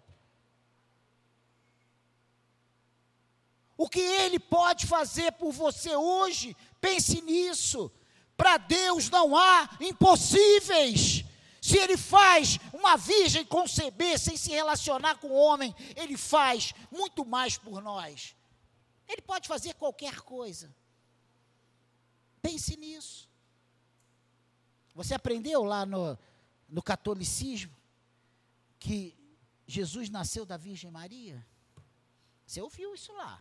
O 3.76 3.86
que 3.86 4.00
ele 4.00 4.38
pode 4.38 4.86
fazer 4.86 5.32
por 5.32 5.52
você 5.52 5.94
hoje, 5.94 6.56
pense 6.80 7.20
nisso. 7.20 7.92
Para 8.34 8.56
Deus 8.56 9.10
não 9.10 9.36
há 9.36 9.68
impossíveis. 9.78 11.22
Se 11.62 11.78
ele 11.78 11.96
faz 11.96 12.58
uma 12.72 12.96
virgem 12.96 13.44
conceber 13.44 14.18
sem 14.18 14.36
se 14.36 14.50
relacionar 14.50 15.14
com 15.18 15.28
o 15.28 15.36
homem, 15.36 15.72
ele 15.94 16.16
faz 16.16 16.74
muito 16.90 17.24
mais 17.24 17.56
por 17.56 17.80
nós. 17.80 18.34
Ele 19.08 19.22
pode 19.22 19.46
fazer 19.46 19.74
qualquer 19.74 20.22
coisa. 20.22 20.74
Pense 22.42 22.76
nisso. 22.76 23.30
Você 24.92 25.14
aprendeu 25.14 25.62
lá 25.62 25.86
no, 25.86 26.18
no 26.68 26.82
catolicismo 26.82 27.72
que 28.80 29.16
Jesus 29.64 30.10
nasceu 30.10 30.44
da 30.44 30.56
Virgem 30.56 30.90
Maria? 30.90 31.46
Você 32.44 32.60
ouviu 32.60 32.92
isso 32.92 33.12
lá? 33.12 33.40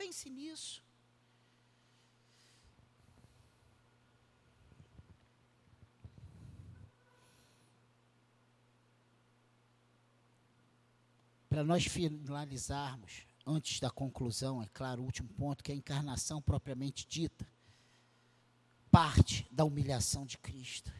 Pense 0.00 0.30
nisso. 0.30 0.82
Para 11.50 11.62
nós 11.62 11.84
finalizarmos, 11.84 13.26
antes 13.46 13.78
da 13.78 13.90
conclusão, 13.90 14.62
é 14.62 14.66
claro, 14.72 15.02
o 15.02 15.04
último 15.04 15.28
ponto, 15.34 15.62
que 15.62 15.70
é 15.70 15.74
a 15.74 15.76
encarnação 15.76 16.40
propriamente 16.40 17.06
dita, 17.06 17.46
parte 18.90 19.46
da 19.50 19.66
humilhação 19.66 20.24
de 20.24 20.38
Cristo. 20.38 20.90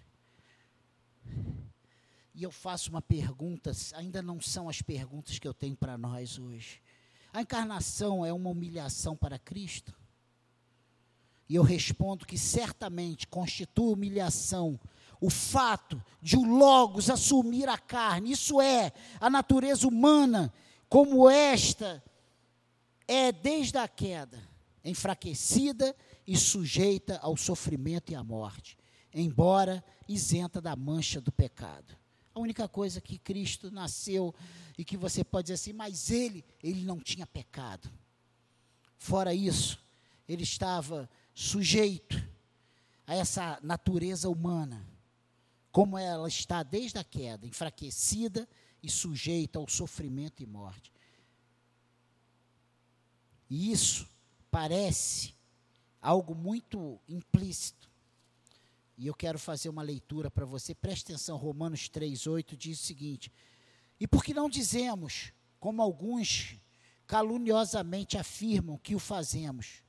E 2.34 2.42
eu 2.42 2.51
faço 2.51 2.90
uma 2.90 3.01
pergunta, 3.01 3.72
ainda 3.94 4.20
não 4.20 4.42
são 4.42 4.68
as 4.68 4.82
perguntas 4.82 5.38
que 5.38 5.48
eu 5.48 5.55
tenho 5.55 5.74
para 5.74 5.96
nós 5.96 6.38
hoje. 6.38 6.82
A 7.32 7.42
encarnação 7.42 8.24
é 8.24 8.32
uma 8.32 8.50
humilhação 8.50 9.16
para 9.16 9.38
Cristo? 9.38 9.94
E 11.48 11.54
eu 11.54 11.62
respondo 11.62 12.26
que 12.26 12.38
certamente 12.38 13.26
constitui 13.26 13.92
humilhação 13.92 14.78
o 15.20 15.28
fato 15.28 16.02
de 16.22 16.36
o 16.36 16.44
Logos 16.44 17.10
assumir 17.10 17.68
a 17.68 17.76
carne, 17.76 18.32
isso 18.32 18.60
é, 18.60 18.92
a 19.20 19.28
natureza 19.28 19.86
humana, 19.86 20.52
como 20.88 21.28
esta 21.28 22.02
é 23.06 23.30
desde 23.30 23.76
a 23.76 23.86
queda, 23.86 24.40
enfraquecida 24.84 25.94
e 26.26 26.36
sujeita 26.36 27.18
ao 27.18 27.36
sofrimento 27.36 28.10
e 28.12 28.14
à 28.14 28.24
morte, 28.24 28.78
embora 29.12 29.84
isenta 30.08 30.60
da 30.60 30.74
mancha 30.74 31.20
do 31.20 31.30
pecado. 31.30 31.99
A 32.34 32.40
única 32.40 32.68
coisa 32.68 33.00
que 33.00 33.18
Cristo 33.18 33.70
nasceu 33.70 34.34
e 34.78 34.84
que 34.84 34.96
você 34.96 35.24
pode 35.24 35.46
dizer 35.46 35.54
assim, 35.54 35.72
mas 35.72 36.10
ele, 36.10 36.44
ele 36.62 36.84
não 36.84 37.00
tinha 37.00 37.26
pecado. 37.26 37.90
Fora 38.96 39.34
isso, 39.34 39.82
ele 40.28 40.44
estava 40.44 41.08
sujeito 41.34 42.22
a 43.06 43.14
essa 43.14 43.58
natureza 43.62 44.28
humana, 44.28 44.86
como 45.72 45.98
ela 45.98 46.28
está 46.28 46.62
desde 46.62 46.98
a 46.98 47.04
queda, 47.04 47.46
enfraquecida 47.46 48.48
e 48.82 48.88
sujeita 48.88 49.58
ao 49.58 49.68
sofrimento 49.68 50.42
e 50.42 50.46
morte. 50.46 50.92
E 53.48 53.72
isso 53.72 54.08
parece 54.50 55.34
algo 56.00 56.34
muito 56.34 57.00
implícito. 57.08 57.89
E 59.01 59.07
eu 59.07 59.14
quero 59.14 59.38
fazer 59.38 59.70
uma 59.70 59.80
leitura 59.80 60.30
para 60.30 60.44
você. 60.44 60.74
Preste 60.74 61.05
atenção, 61.05 61.38
Romanos 61.38 61.88
3:8 61.88 62.55
diz 62.55 62.78
o 62.78 62.84
seguinte: 62.84 63.32
e 63.98 64.07
por 64.07 64.22
que 64.22 64.34
não 64.34 64.46
dizemos, 64.46 65.32
como 65.59 65.80
alguns 65.80 66.59
caluniosamente 67.07 68.18
afirmam 68.18 68.76
que 68.76 68.94
o 68.94 68.98
fazemos? 68.98 69.82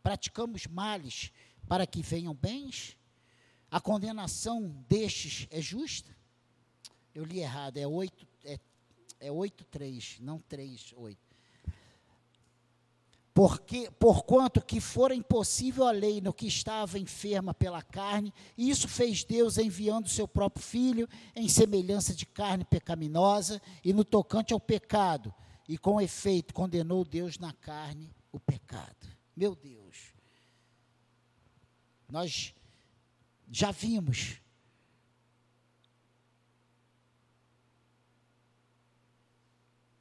Praticamos 0.00 0.68
males 0.68 1.32
para 1.66 1.84
que 1.88 2.02
venham 2.02 2.32
bens? 2.32 2.96
A 3.68 3.80
condenação 3.80 4.68
destes 4.88 5.48
é 5.50 5.60
justa? 5.60 6.16
Eu 7.12 7.24
li 7.24 7.40
errado, 7.40 7.78
é 7.78 7.86
8, 7.88 8.28
é, 8.44 8.60
é 9.18 9.32
8 9.32 9.64
3, 9.64 10.20
não 10.20 10.38
3, 10.38 10.94
8 10.96 11.31
porque, 13.34 13.90
porquanto 13.98 14.60
que 14.60 14.78
fora 14.78 15.14
impossível 15.14 15.86
a 15.86 15.90
lei 15.90 16.20
no 16.20 16.34
que 16.34 16.46
estava 16.46 16.98
enferma 16.98 17.54
pela 17.54 17.80
carne, 17.80 18.32
e 18.58 18.68
isso 18.68 18.86
fez 18.86 19.24
Deus 19.24 19.56
enviando 19.56 20.08
seu 20.08 20.28
próprio 20.28 20.62
filho 20.62 21.08
em 21.34 21.48
semelhança 21.48 22.14
de 22.14 22.26
carne 22.26 22.64
pecaminosa 22.64 23.60
e 23.82 23.92
no 23.92 24.04
tocante 24.04 24.52
ao 24.52 24.60
pecado, 24.60 25.34
e 25.66 25.78
com 25.78 26.00
efeito 26.00 26.52
condenou 26.52 27.04
Deus 27.04 27.38
na 27.38 27.54
carne 27.54 28.14
o 28.30 28.38
pecado. 28.38 29.08
Meu 29.34 29.54
Deus. 29.54 30.12
Nós 32.06 32.54
já 33.50 33.70
vimos 33.70 34.42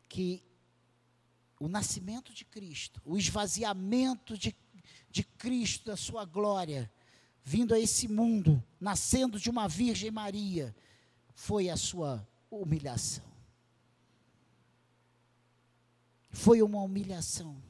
que 0.09 0.43
o 1.61 1.67
nascimento 1.67 2.33
de 2.33 2.43
Cristo, 2.43 2.99
o 3.05 3.15
esvaziamento 3.15 4.35
de, 4.35 4.55
de 5.11 5.23
Cristo, 5.23 5.85
da 5.85 5.95
sua 5.95 6.25
glória, 6.25 6.91
vindo 7.43 7.71
a 7.75 7.79
esse 7.79 8.07
mundo, 8.07 8.63
nascendo 8.79 9.39
de 9.39 9.47
uma 9.47 9.67
Virgem 9.67 10.09
Maria, 10.09 10.75
foi 11.35 11.69
a 11.69 11.77
sua 11.77 12.27
humilhação. 12.49 13.23
Foi 16.31 16.63
uma 16.63 16.81
humilhação. 16.81 17.61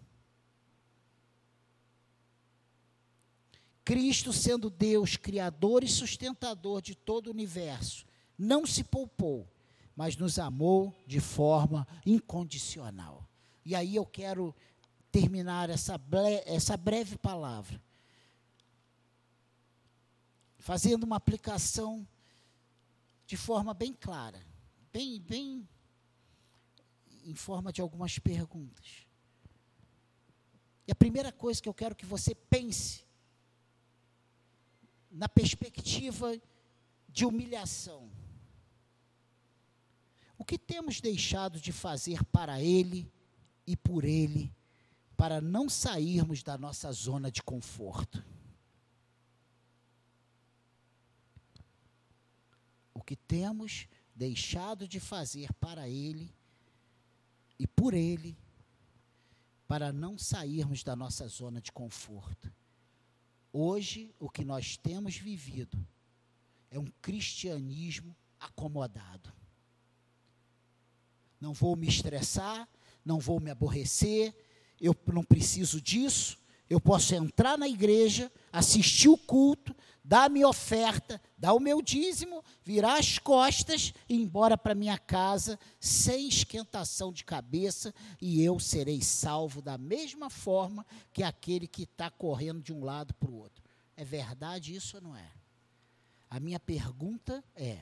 Cristo, 3.84 4.32
sendo 4.32 4.70
Deus, 4.70 5.18
Criador 5.18 5.84
e 5.84 5.89
sustentador 5.89 6.82
de 6.82 6.96
todo 6.96 7.28
o 7.28 7.32
universo, 7.32 8.06
não 8.38 8.66
se 8.66 8.86
poupou, 8.86 9.52
mas 9.94 10.16
nos 10.16 10.39
amou 10.39 10.96
de 11.06 11.20
forma 11.20 11.86
incondicional. 12.06 13.28
E 13.64 13.76
aí 13.76 13.95
eu 13.95 14.05
quero 14.05 14.55
terminar 15.12 15.70
essa, 15.70 15.99
essa 16.45 16.78
breve 16.78 17.18
palavra, 17.18 17.82
fazendo 20.57 21.03
uma 21.03 21.18
aplicação 21.18 22.07
de 23.26 23.36
forma 23.36 23.74
bem 23.74 23.93
clara, 23.93 24.41
bem, 24.91 25.20
bem 25.20 25.68
em 27.24 27.36
forma 27.36 27.72
de 27.72 27.82
algumas 27.82 28.18
perguntas. 28.20 29.05
E 30.88 30.91
a 30.91 30.95
primeira 30.95 31.32
coisa 31.32 31.62
que 31.62 31.70
eu 31.70 31.74
quero 31.74 31.95
que 31.95 32.05
você 32.05 32.34
pense 32.34 33.05
na 35.12 35.28
perspectiva 35.28 36.39
de 37.07 37.26
humilhação. 37.26 38.09
O 40.38 40.45
que 40.45 40.57
temos 40.57 41.01
deixado 41.01 41.59
de 41.59 41.72
fazer 41.72 42.24
para 42.26 42.62
Ele 42.62 43.12
e 43.72 43.78
por 43.78 44.03
Ele, 44.03 44.53
para 45.15 45.39
não 45.39 45.69
sairmos 45.69 46.43
da 46.43 46.57
nossa 46.57 46.91
zona 46.91 47.32
de 47.32 47.41
conforto? 47.41 48.22
O 52.93 53.01
que 53.01 53.15
temos 53.15 53.88
deixado 54.13 54.88
de 54.88 54.99
fazer 54.99 55.53
para 55.53 55.88
Ele 55.88 56.36
e 57.57 57.65
por 57.65 57.93
Ele, 57.93 58.38
para 59.67 59.93
não 59.93 60.17
sairmos 60.17 60.84
da 60.84 60.93
nossa 60.93 61.26
zona 61.30 61.61
de 61.61 61.72
conforto? 61.72 62.51
Hoje, 63.53 64.13
o 64.19 64.30
que 64.30 64.43
nós 64.43 64.76
temos 64.76 65.15
vivido 65.15 65.78
é 66.69 66.78
um 66.78 66.88
cristianismo 67.01 68.13
acomodado. 68.38 69.32
Não 71.39 71.53
vou 71.53 71.76
me 71.78 71.88
estressar, 71.88 72.67
não 73.06 73.20
vou 73.20 73.39
me 73.39 73.52
aborrecer, 73.52 74.34
eu 74.80 74.95
não 75.08 75.24
preciso 75.24 75.80
disso, 75.82 76.38
eu 76.70 76.80
posso 76.80 77.14
entrar 77.14 77.58
na 77.58 77.68
igreja, 77.68 78.32
assistir 78.52 79.10
o 79.10 79.18
culto, 79.18 79.76
dar 80.04 80.26
a 80.26 80.30
minha 80.30 80.47
oferta, 80.47 81.22
dar 81.38 81.54
o 81.54 81.60
meu 81.60 81.82
dízimo, 81.82 82.43
virar 82.64 82.97
as 82.97 83.20
costas 83.20 83.93
e 84.08 84.16
ir 84.16 84.22
embora 84.22 84.58
para 84.58 84.74
minha 84.74 84.97
casa 84.97 85.60
sem 85.80 86.28
esquentação 86.28 87.12
de 87.12 87.24
cabeça 87.24 87.93
e 88.22 88.41
eu 88.41 88.60
serei 88.60 89.02
salvo 89.02 89.62
da 89.62 89.78
mesma 89.78 90.30
forma 90.30 90.86
que 91.14 91.24
aquele 91.24 91.68
que 91.68 91.84
está 91.84 92.10
correndo 92.10 92.62
de 92.62 92.74
um 92.74 92.84
lado 92.84 93.14
para 93.16 93.30
o 93.30 93.36
outro. 93.36 93.64
É 93.95 94.04
verdade 94.04 94.74
isso 94.74 94.97
ou 94.97 95.04
não 95.04 95.16
é? 95.16 95.30
A 96.30 96.39
minha 96.39 96.60
pergunta 96.60 97.43
é: 97.54 97.80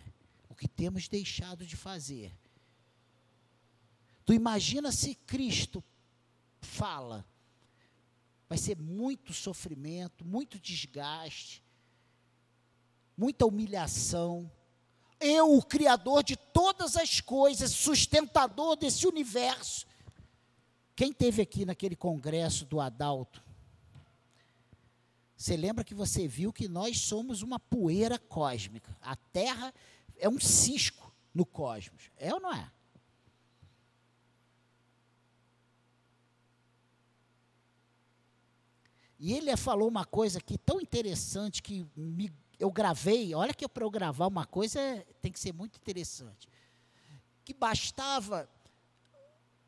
o 0.50 0.56
que 0.56 0.68
temos 0.68 1.08
deixado 1.08 1.66
de 1.66 1.76
fazer? 1.76 2.34
Tu 4.30 4.34
imagina 4.34 4.92
se 4.92 5.16
Cristo 5.16 5.84
fala, 6.62 7.26
vai 8.48 8.60
ser 8.60 8.78
muito 8.78 9.34
sofrimento, 9.34 10.24
muito 10.24 10.60
desgaste, 10.60 11.64
muita 13.18 13.48
humilhação. 13.48 14.52
Eu, 15.20 15.58
o 15.58 15.64
Criador 15.64 16.22
de 16.22 16.36
todas 16.36 16.96
as 16.96 17.20
coisas, 17.20 17.72
sustentador 17.72 18.76
desse 18.76 19.08
universo. 19.08 19.88
Quem 20.96 21.12
teve 21.12 21.42
aqui 21.42 21.66
naquele 21.66 21.96
congresso 21.96 22.66
do 22.66 22.80
Adalto? 22.80 23.44
Você 25.36 25.58
lembra 25.58 25.84
que 25.84 25.96
você 25.96 26.28
viu 26.28 26.54
que 26.54 26.68
nós 26.68 27.00
somos 27.00 27.42
uma 27.42 27.58
poeira 27.58 28.20
cósmica. 28.20 28.96
A 29.02 29.16
Terra 29.16 29.74
é 30.20 30.30
um 30.30 30.40
cisco 30.40 31.12
no 31.34 31.48
cosmos. 31.48 32.12
É 32.16 32.32
ou 32.32 32.40
não 32.40 32.54
é? 32.54 32.72
E 39.20 39.34
ele 39.34 39.56
falou 39.58 39.90
uma 39.90 40.06
coisa 40.06 40.40
aqui 40.40 40.58
tão 40.58 40.80
interessante 40.80 41.62
que 41.62 41.86
me 41.96 42.32
eu 42.60 42.70
gravei, 42.70 43.34
olha 43.34 43.54
que 43.54 43.68
para 43.70 43.86
eu 43.86 43.90
gravar 43.90 44.28
uma 44.28 44.46
coisa 44.46 44.80
tem 45.22 45.32
que 45.32 45.40
ser 45.40 45.54
muito 45.54 45.78
interessante. 45.78 46.48
Que 47.46 47.54
bastava 47.54 48.50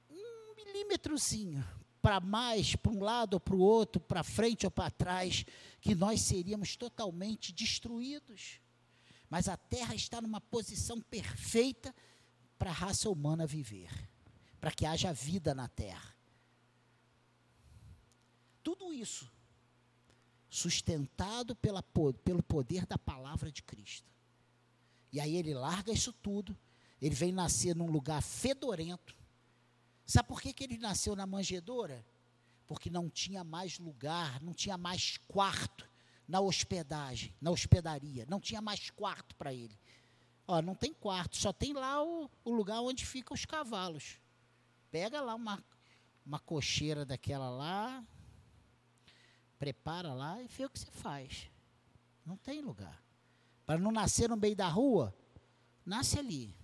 um 0.09 0.55
milímetrozinho 0.55 1.65
para 2.01 2.19
mais, 2.19 2.75
para 2.75 2.91
um 2.91 3.01
lado 3.01 3.35
ou 3.35 3.39
para 3.39 3.55
o 3.55 3.59
outro, 3.59 4.01
para 4.01 4.23
frente 4.23 4.65
ou 4.65 4.71
para 4.71 4.91
trás, 4.91 5.45
que 5.79 5.95
nós 5.95 6.21
seríamos 6.21 6.75
totalmente 6.75 7.53
destruídos. 7.53 8.59
Mas 9.29 9.47
a 9.47 9.55
Terra 9.55 9.95
está 9.95 10.19
numa 10.19 10.41
posição 10.41 10.99
perfeita 10.99 11.95
para 12.59 12.71
a 12.71 12.73
raça 12.73 13.09
humana 13.09 13.47
viver, 13.47 13.89
para 14.59 14.71
que 14.71 14.85
haja 14.85 15.13
vida 15.13 15.55
na 15.55 15.69
Terra. 15.69 16.13
Tudo 18.61 18.93
isso 18.93 19.31
sustentado 20.51 21.55
pela, 21.55 21.81
pelo 21.81 22.43
poder 22.43 22.85
da 22.85 22.97
palavra 22.97 23.49
de 23.49 23.63
Cristo. 23.63 24.11
E 25.09 25.19
aí 25.21 25.37
ele 25.37 25.53
larga 25.53 25.93
isso 25.93 26.11
tudo, 26.11 26.55
ele 27.01 27.15
vem 27.15 27.31
nascer 27.31 27.73
num 27.73 27.89
lugar 27.89 28.21
fedorento. 28.21 29.15
Sabe 30.05 30.27
por 30.27 30.41
que, 30.41 30.51
que 30.51 30.65
ele 30.65 30.77
nasceu 30.77 31.15
na 31.15 31.25
manjedoura? 31.25 32.05
Porque 32.67 32.89
não 32.89 33.09
tinha 33.09 33.45
mais 33.45 33.79
lugar, 33.79 34.41
não 34.41 34.53
tinha 34.53 34.77
mais 34.77 35.15
quarto 35.25 35.89
na 36.27 36.41
hospedagem, 36.41 37.33
na 37.39 37.49
hospedaria, 37.49 38.25
não 38.27 38.39
tinha 38.39 38.61
mais 38.61 38.89
quarto 38.89 39.33
para 39.37 39.53
ele. 39.53 39.79
Ó, 40.45 40.61
não 40.61 40.75
tem 40.75 40.93
quarto, 40.93 41.37
só 41.37 41.53
tem 41.53 41.71
lá 41.71 42.03
o, 42.03 42.29
o 42.43 42.51
lugar 42.51 42.81
onde 42.81 43.05
ficam 43.05 43.33
os 43.33 43.45
cavalos. 43.45 44.19
Pega 44.91 45.21
lá 45.21 45.33
uma, 45.33 45.63
uma 46.25 46.39
cocheira 46.39 47.05
daquela 47.05 47.49
lá, 47.49 48.05
prepara 49.61 50.11
lá 50.11 50.41
e 50.41 50.47
vê 50.47 50.65
o 50.65 50.69
que 50.71 50.79
você 50.79 50.89
faz. 50.89 51.47
Não 52.25 52.35
tem 52.35 52.61
lugar. 52.61 52.99
Para 53.63 53.79
não 53.79 53.91
nascer 53.91 54.27
no 54.27 54.35
meio 54.35 54.55
da 54.55 54.67
rua, 54.67 55.15
nasce 55.85 56.17
ali. 56.17 56.55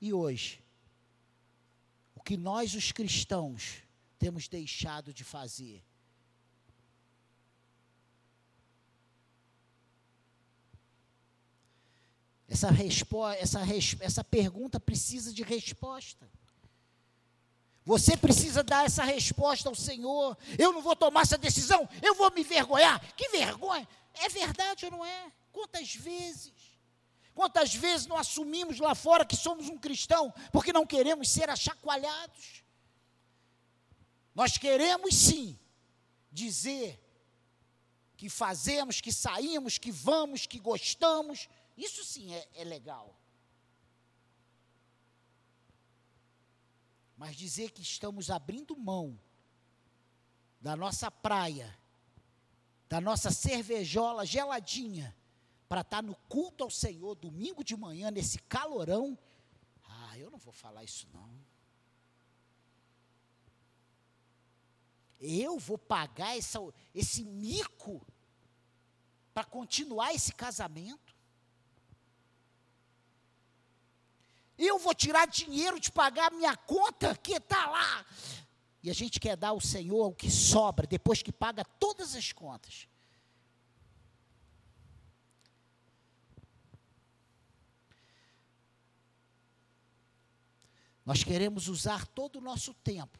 E 0.00 0.12
hoje, 0.12 0.60
o 2.16 2.20
que 2.20 2.36
nós, 2.36 2.74
os 2.74 2.90
cristãos, 2.90 3.84
temos 4.18 4.48
deixado 4.48 5.14
de 5.14 5.22
fazer? 5.22 5.84
Essa, 12.48 12.70
essa, 13.38 13.60
essa 14.00 14.24
pergunta 14.24 14.80
precisa 14.80 15.32
de 15.32 15.44
resposta. 15.44 16.28
Você 17.88 18.18
precisa 18.18 18.62
dar 18.62 18.84
essa 18.84 19.02
resposta 19.02 19.66
ao 19.66 19.74
Senhor. 19.74 20.36
Eu 20.58 20.74
não 20.74 20.82
vou 20.82 20.94
tomar 20.94 21.22
essa 21.22 21.38
decisão, 21.38 21.88
eu 22.02 22.14
vou 22.14 22.30
me 22.30 22.44
vergonhar. 22.44 23.00
Que 23.14 23.30
vergonha! 23.30 23.88
É 24.12 24.28
verdade 24.28 24.84
ou 24.84 24.90
não 24.90 25.06
é? 25.06 25.32
Quantas 25.50 25.94
vezes? 25.94 26.52
Quantas 27.34 27.74
vezes 27.74 28.06
não 28.06 28.18
assumimos 28.18 28.78
lá 28.78 28.94
fora 28.94 29.24
que 29.24 29.34
somos 29.34 29.70
um 29.70 29.78
cristão 29.78 30.30
porque 30.52 30.70
não 30.70 30.84
queremos 30.84 31.30
ser 31.30 31.48
achacoalhados? 31.48 32.62
Nós 34.34 34.58
queremos 34.58 35.14
sim 35.14 35.58
dizer 36.30 37.02
que 38.18 38.28
fazemos, 38.28 39.00
que 39.00 39.10
saímos, 39.10 39.78
que 39.78 39.90
vamos, 39.90 40.44
que 40.44 40.58
gostamos. 40.58 41.48
Isso 41.74 42.04
sim 42.04 42.34
é, 42.34 42.46
é 42.56 42.64
legal. 42.64 43.17
Mas 47.18 47.34
dizer 47.34 47.72
que 47.72 47.82
estamos 47.82 48.30
abrindo 48.30 48.76
mão 48.76 49.18
da 50.60 50.76
nossa 50.76 51.10
praia, 51.10 51.76
da 52.88 53.00
nossa 53.00 53.32
cervejola 53.32 54.24
geladinha, 54.24 55.14
para 55.68 55.80
estar 55.80 55.96
tá 55.96 56.02
no 56.02 56.14
culto 56.28 56.62
ao 56.62 56.70
Senhor 56.70 57.16
domingo 57.16 57.64
de 57.64 57.76
manhã, 57.76 58.08
nesse 58.12 58.38
calorão, 58.38 59.18
ah, 59.84 60.16
eu 60.16 60.30
não 60.30 60.38
vou 60.38 60.52
falar 60.52 60.84
isso 60.84 61.08
não. 61.12 61.28
Eu 65.20 65.58
vou 65.58 65.76
pagar 65.76 66.38
essa, 66.38 66.60
esse 66.94 67.24
mico 67.24 68.06
para 69.34 69.44
continuar 69.44 70.14
esse 70.14 70.32
casamento? 70.32 71.07
Eu 74.58 74.78
vou 74.78 74.92
tirar 74.92 75.26
dinheiro 75.28 75.78
de 75.78 75.92
pagar 75.92 76.32
minha 76.32 76.56
conta 76.56 77.14
que 77.16 77.34
está 77.34 77.70
lá. 77.70 78.04
E 78.82 78.90
a 78.90 78.92
gente 78.92 79.20
quer 79.20 79.36
dar 79.36 79.48
ao 79.48 79.60
Senhor 79.60 80.08
o 80.08 80.14
que 80.14 80.30
sobra 80.30 80.86
depois 80.86 81.22
que 81.22 81.32
paga 81.32 81.64
todas 81.64 82.16
as 82.16 82.32
contas. 82.32 82.88
Nós 91.04 91.24
queremos 91.24 91.68
usar 91.68 92.06
todo 92.06 92.36
o 92.36 92.40
nosso 92.40 92.74
tempo 92.74 93.18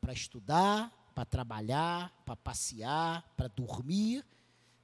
para 0.00 0.12
estudar, 0.12 0.92
para 1.14 1.24
trabalhar, 1.24 2.10
para 2.26 2.36
passear, 2.36 3.22
para 3.36 3.48
dormir, 3.48 4.26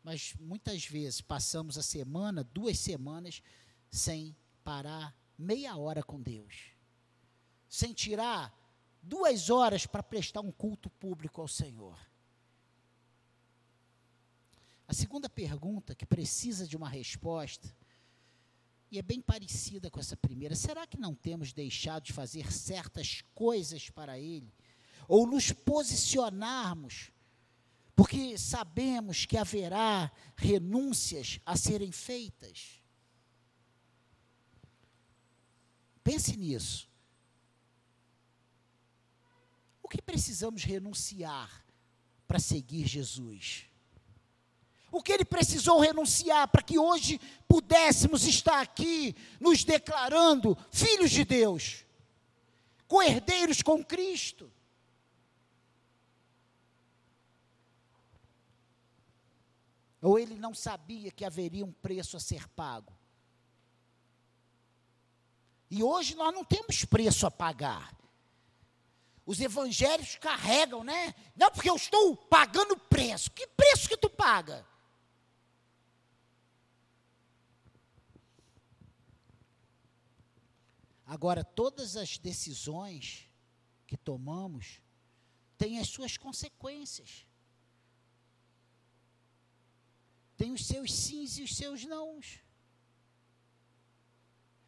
mas 0.03 0.35
muitas 0.41 0.87
vezes 0.87 1.21
passamos 1.21 1.77
a 1.77 1.83
semana, 1.83 2.43
duas 2.43 2.79
semanas, 2.79 3.43
sem 3.91 4.35
parar 4.65 5.15
meia 5.39 5.77
hora 5.77 6.03
com 6.03 6.21
Deus, 6.21 6.73
sem 7.69 7.93
tirar 7.93 8.53
duas 9.03 9.51
horas 9.51 9.87
para 9.87 10.03
prestar 10.03 10.41
um 10.41 10.53
culto 10.53 10.89
público 10.89 11.41
ao 11.41 11.49
Senhor. 11.49 11.99
A 14.87 14.93
segunda 14.93 15.29
pergunta, 15.29 15.95
que 15.95 16.07
precisa 16.07 16.67
de 16.67 16.77
uma 16.77 16.89
resposta, 16.89 17.75
e 18.91 18.99
é 18.99 19.03
bem 19.03 19.21
parecida 19.21 19.91
com 19.91 19.99
essa 19.99 20.17
primeira: 20.17 20.55
será 20.55 20.87
que 20.87 20.99
não 20.99 21.15
temos 21.15 21.53
deixado 21.53 22.05
de 22.05 22.13
fazer 22.13 22.53
certas 22.53 23.25
coisas 23.35 23.91
para 23.91 24.19
Ele? 24.19 24.53
Ou 25.09 25.27
nos 25.27 25.51
posicionarmos, 25.53 27.11
porque 27.97 28.39
sabemos 28.39 29.27
que 29.27 29.37
haverá 29.37 30.13
renúncias 30.37 31.41
a 31.45 31.57
serem 31.57 31.91
feitas? 31.91 32.84
Pense 36.05 36.37
nisso. 36.37 36.89
O 39.83 39.89
que 39.89 40.01
precisamos 40.01 40.63
renunciar 40.63 41.65
para 42.29 42.39
seguir 42.39 42.87
Jesus? 42.87 43.67
o 44.97 45.03
que 45.03 45.13
ele 45.13 45.25
precisou 45.25 45.81
renunciar 45.81 46.47
para 46.47 46.63
que 46.63 46.79
hoje 46.79 47.21
pudéssemos 47.49 48.25
estar 48.25 48.61
aqui 48.61 49.17
nos 49.41 49.65
declarando 49.65 50.57
filhos 50.71 51.11
de 51.11 51.25
Deus, 51.25 51.85
coerdeiros 52.87 53.61
com 53.61 53.85
Cristo. 53.85 54.53
Ou 60.01 60.17
ele 60.17 60.37
não 60.37 60.55
sabia 60.55 61.11
que 61.11 61.25
haveria 61.25 61.65
um 61.65 61.73
preço 61.73 62.17
a 62.17 62.21
ser 62.21 62.47
pago? 62.51 62.93
E 65.71 65.83
hoje 65.83 66.15
nós 66.15 66.33
não 66.33 66.45
temos 66.45 66.85
preço 66.85 67.27
a 67.27 67.31
pagar. 67.31 67.95
Os 69.27 69.41
evangélicos 69.41 70.17
carregam, 70.17 70.85
né? 70.85 71.15
Não, 71.35 71.51
porque 71.51 71.71
eu 71.71 71.77
estou 71.77 72.17
pagando 72.17 72.77
preço. 72.77 73.31
Que 73.31 73.47
preço 73.47 73.89
que 73.89 73.97
tu 73.97 74.11
paga? 74.11 74.67
Agora, 81.07 81.45
todas 81.45 81.97
as 81.97 82.19
decisões 82.19 83.31
que 83.87 83.97
tomamos 83.97 84.81
têm 85.57 85.79
as 85.79 85.89
suas 85.89 86.17
consequências. 86.17 87.27
Tem 90.37 90.53
os 90.53 90.67
seus 90.67 90.93
sims 90.93 91.39
e 91.39 91.43
os 91.43 91.57
seus 91.57 91.85
nãos. 91.85 92.41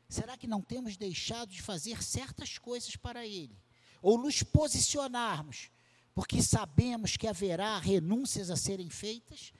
Será 0.08 0.36
que 0.36 0.46
não 0.46 0.62
temos 0.62 0.96
deixado 0.96 1.50
de 1.50 1.60
fazer 1.60 2.02
certas 2.02 2.58
coisas 2.58 2.96
para 2.96 3.26
Ele? 3.26 3.56
Ou 4.00 4.18
nos 4.18 4.42
posicionarmos, 4.42 5.70
porque 6.14 6.42
sabemos 6.42 7.16
que 7.16 7.26
haverá 7.26 7.78
renúncias 7.78 8.50
a 8.50 8.56
serem 8.56 8.88
feitas? 8.88 9.52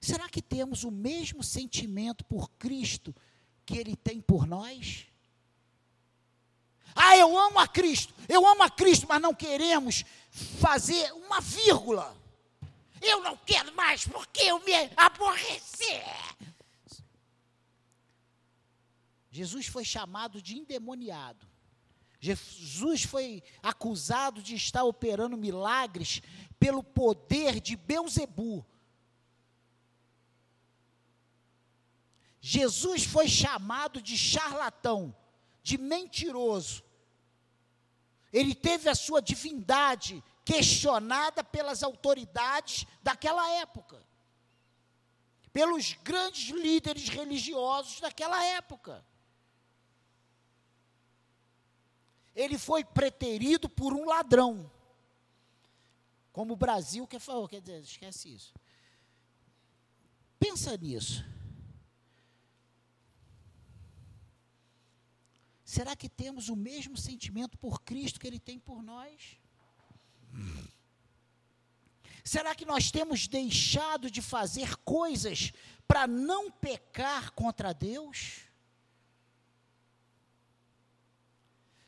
Será 0.00 0.28
que 0.28 0.42
temos 0.42 0.84
o 0.84 0.90
mesmo 0.90 1.42
sentimento 1.42 2.24
por 2.24 2.50
Cristo 2.52 3.14
que 3.64 3.78
Ele 3.78 3.96
tem 3.96 4.20
por 4.20 4.46
nós? 4.46 5.06
Ah, 6.94 7.16
eu 7.16 7.36
amo 7.36 7.58
a 7.58 7.66
Cristo, 7.66 8.14
eu 8.28 8.46
amo 8.46 8.62
a 8.62 8.70
Cristo, 8.70 9.06
mas 9.08 9.20
não 9.20 9.34
queremos 9.34 10.04
fazer 10.30 11.12
uma 11.12 11.40
vírgula. 11.40 12.16
Eu 13.00 13.20
não 13.22 13.36
quero 13.36 13.74
mais 13.74 14.06
porque 14.06 14.42
eu 14.42 14.58
me 14.60 14.72
aborreci. 14.96 16.02
Jesus 19.30 19.66
foi 19.66 19.84
chamado 19.84 20.40
de 20.40 20.58
endemoniado. 20.58 21.46
Jesus 22.18 23.04
foi 23.04 23.42
acusado 23.62 24.42
de 24.42 24.54
estar 24.54 24.84
operando 24.84 25.36
milagres 25.36 26.22
pelo 26.58 26.82
poder 26.82 27.60
de 27.60 27.76
Beuzebu, 27.76 28.64
Jesus 32.48 33.04
foi 33.04 33.26
chamado 33.26 34.00
de 34.00 34.16
charlatão, 34.16 35.12
de 35.64 35.76
mentiroso. 35.76 36.84
Ele 38.32 38.54
teve 38.54 38.88
a 38.88 38.94
sua 38.94 39.20
divindade 39.20 40.22
questionada 40.46 41.42
pelas 41.42 41.82
autoridades 41.82 42.86
daquela 43.02 43.50
época, 43.54 44.00
pelos 45.52 45.94
grandes 46.04 46.50
líderes 46.50 47.08
religiosos 47.08 48.00
daquela 48.00 48.42
época. 48.44 49.04
Ele 52.32 52.56
foi 52.56 52.84
preterido 52.84 53.68
por 53.68 53.92
um 53.92 54.04
ladrão. 54.04 54.70
Como 56.32 56.52
o 56.52 56.56
Brasil 56.56 57.08
que 57.08 57.18
falou, 57.18 57.48
quer 57.48 57.60
dizer, 57.60 57.80
esquece 57.80 58.32
isso. 58.32 58.54
Pensa 60.38 60.76
nisso. 60.76 61.24
Será 65.64 65.96
que 65.96 66.08
temos 66.08 66.48
o 66.48 66.54
mesmo 66.54 66.96
sentimento 66.96 67.58
por 67.58 67.82
Cristo 67.82 68.20
que 68.20 68.28
Ele 68.28 68.38
tem 68.38 68.60
por 68.60 68.80
nós? 68.80 69.40
Será 72.24 72.54
que 72.54 72.64
nós 72.64 72.90
temos 72.90 73.28
deixado 73.28 74.10
de 74.10 74.20
fazer 74.20 74.76
coisas 74.78 75.52
para 75.86 76.06
não 76.06 76.50
pecar 76.50 77.30
contra 77.32 77.72
Deus? 77.72 78.40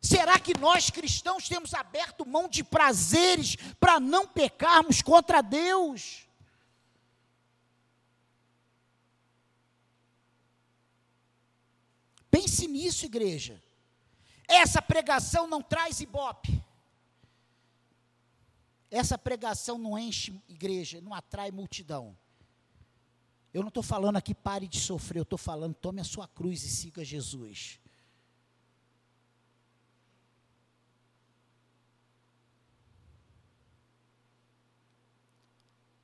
Será 0.00 0.38
que 0.38 0.56
nós 0.58 0.90
cristãos 0.90 1.48
temos 1.48 1.74
aberto 1.74 2.24
mão 2.24 2.48
de 2.48 2.62
prazeres 2.62 3.56
para 3.80 3.98
não 3.98 4.28
pecarmos 4.28 5.02
contra 5.02 5.42
Deus? 5.42 6.26
Pense 12.30 12.68
nisso, 12.68 13.04
igreja. 13.04 13.60
Essa 14.46 14.80
pregação 14.80 15.46
não 15.48 15.60
traz 15.60 16.00
ibope. 16.00 16.62
Essa 18.90 19.18
pregação 19.18 19.76
não 19.78 19.98
enche 19.98 20.40
igreja, 20.48 21.00
não 21.00 21.14
atrai 21.14 21.50
multidão. 21.50 22.16
Eu 23.52 23.62
não 23.62 23.68
estou 23.68 23.82
falando 23.82 24.16
aqui 24.16 24.34
pare 24.34 24.66
de 24.66 24.80
sofrer, 24.80 25.18
eu 25.18 25.22
estou 25.22 25.38
falando 25.38 25.74
tome 25.74 26.00
a 26.00 26.04
sua 26.04 26.26
cruz 26.28 26.62
e 26.64 26.68
siga 26.68 27.04
Jesus. 27.04 27.80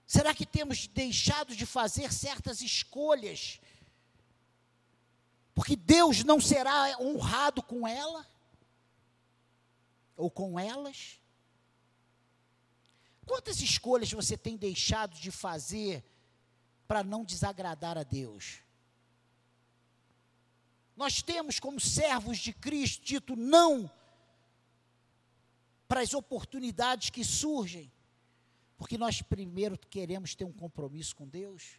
Será 0.07 0.35
que 0.35 0.47
temos 0.47 0.87
deixado 0.87 1.57
de 1.57 1.67
fazer 1.67 2.13
certas 2.13 2.61
escolhas? 2.61 3.61
Porque 5.55 5.75
Deus 5.75 6.23
não 6.23 6.41
será 6.41 6.97
honrado 7.01 7.63
com 7.63 7.87
ela? 7.87 8.25
ou 10.17 10.31
com 10.31 10.59
elas? 10.59 11.21
Quantas 13.27 13.61
escolhas 13.61 14.13
você 14.13 14.37
tem 14.37 14.57
deixado 14.57 15.17
de 15.17 15.31
fazer 15.31 16.05
para 16.87 17.03
não 17.03 17.25
desagradar 17.25 17.97
a 17.97 18.03
Deus? 18.03 18.61
Nós 20.97 21.23
temos, 21.23 21.59
como 21.59 21.81
servos 21.81 22.39
de 22.39 22.53
Cristo, 22.53 23.05
dito 23.05 23.35
não 23.35 23.91
para 25.89 26.01
as 26.01 26.15
oportunidades 26.15 27.11
que 27.11 27.25
surgem, 27.25 27.91
porque 28.77 28.99
nós 28.99 29.23
primeiro 29.23 29.79
queremos 29.79 30.35
ter 30.35 30.45
um 30.45 30.53
compromisso 30.53 31.17
com 31.17 31.27
Deus, 31.27 31.79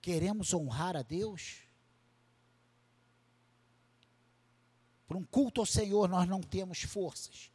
queremos 0.00 0.52
honrar 0.52 0.96
a 0.96 1.02
Deus. 1.02 1.62
Para 5.06 5.18
um 5.18 5.24
culto 5.24 5.60
ao 5.60 5.66
Senhor 5.66 6.08
nós 6.08 6.28
não 6.28 6.40
temos 6.40 6.82
forças. 6.82 7.53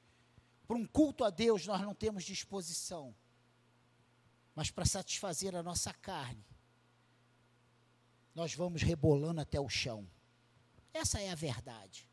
Para 0.70 0.78
um 0.78 0.86
culto 0.86 1.24
a 1.24 1.32
Deus 1.32 1.66
nós 1.66 1.82
não 1.82 1.96
temos 1.96 2.24
disposição. 2.24 3.16
Mas 4.54 4.70
para 4.70 4.86
satisfazer 4.86 5.56
a 5.56 5.64
nossa 5.64 5.92
carne, 5.92 6.46
nós 8.36 8.54
vamos 8.54 8.84
rebolando 8.84 9.42
até 9.42 9.60
o 9.60 9.68
chão. 9.68 10.08
Essa 10.94 11.20
é 11.20 11.32
a 11.32 11.36
verdade. 11.36 12.08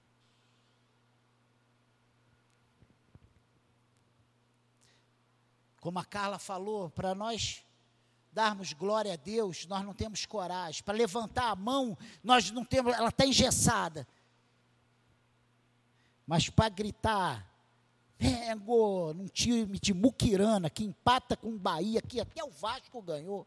Como 5.79 5.99
a 5.99 6.05
Carla 6.07 6.39
falou, 6.39 6.89
para 6.89 7.15
nós 7.15 7.63
darmos 8.33 8.73
glória 8.73 9.13
a 9.13 9.17
Deus, 9.17 9.67
nós 9.67 9.85
não 9.85 9.93
temos 9.93 10.25
coragem. 10.25 10.83
Para 10.83 10.97
levantar 10.97 11.51
a 11.51 11.57
mão, 11.57 11.95
nós 12.25 12.51
não 12.51 12.65
temos, 12.65 12.95
ela 12.95 13.11
está 13.11 13.27
engessada. 13.27 14.09
Mas 16.27 16.49
para 16.49 16.71
gritar, 16.71 17.56
Mengo, 18.19 19.13
num 19.13 19.27
time 19.27 19.79
de 19.79 19.93
Muquirana, 19.93 20.71
que 20.71 20.85
empata 20.85 21.37
com 21.37 21.49
o 21.49 21.59
Bahia, 21.59 22.01
que 22.01 22.21
até 22.21 22.43
o 22.43 22.51
Vasco 22.51 23.03
ganhou. 23.03 23.47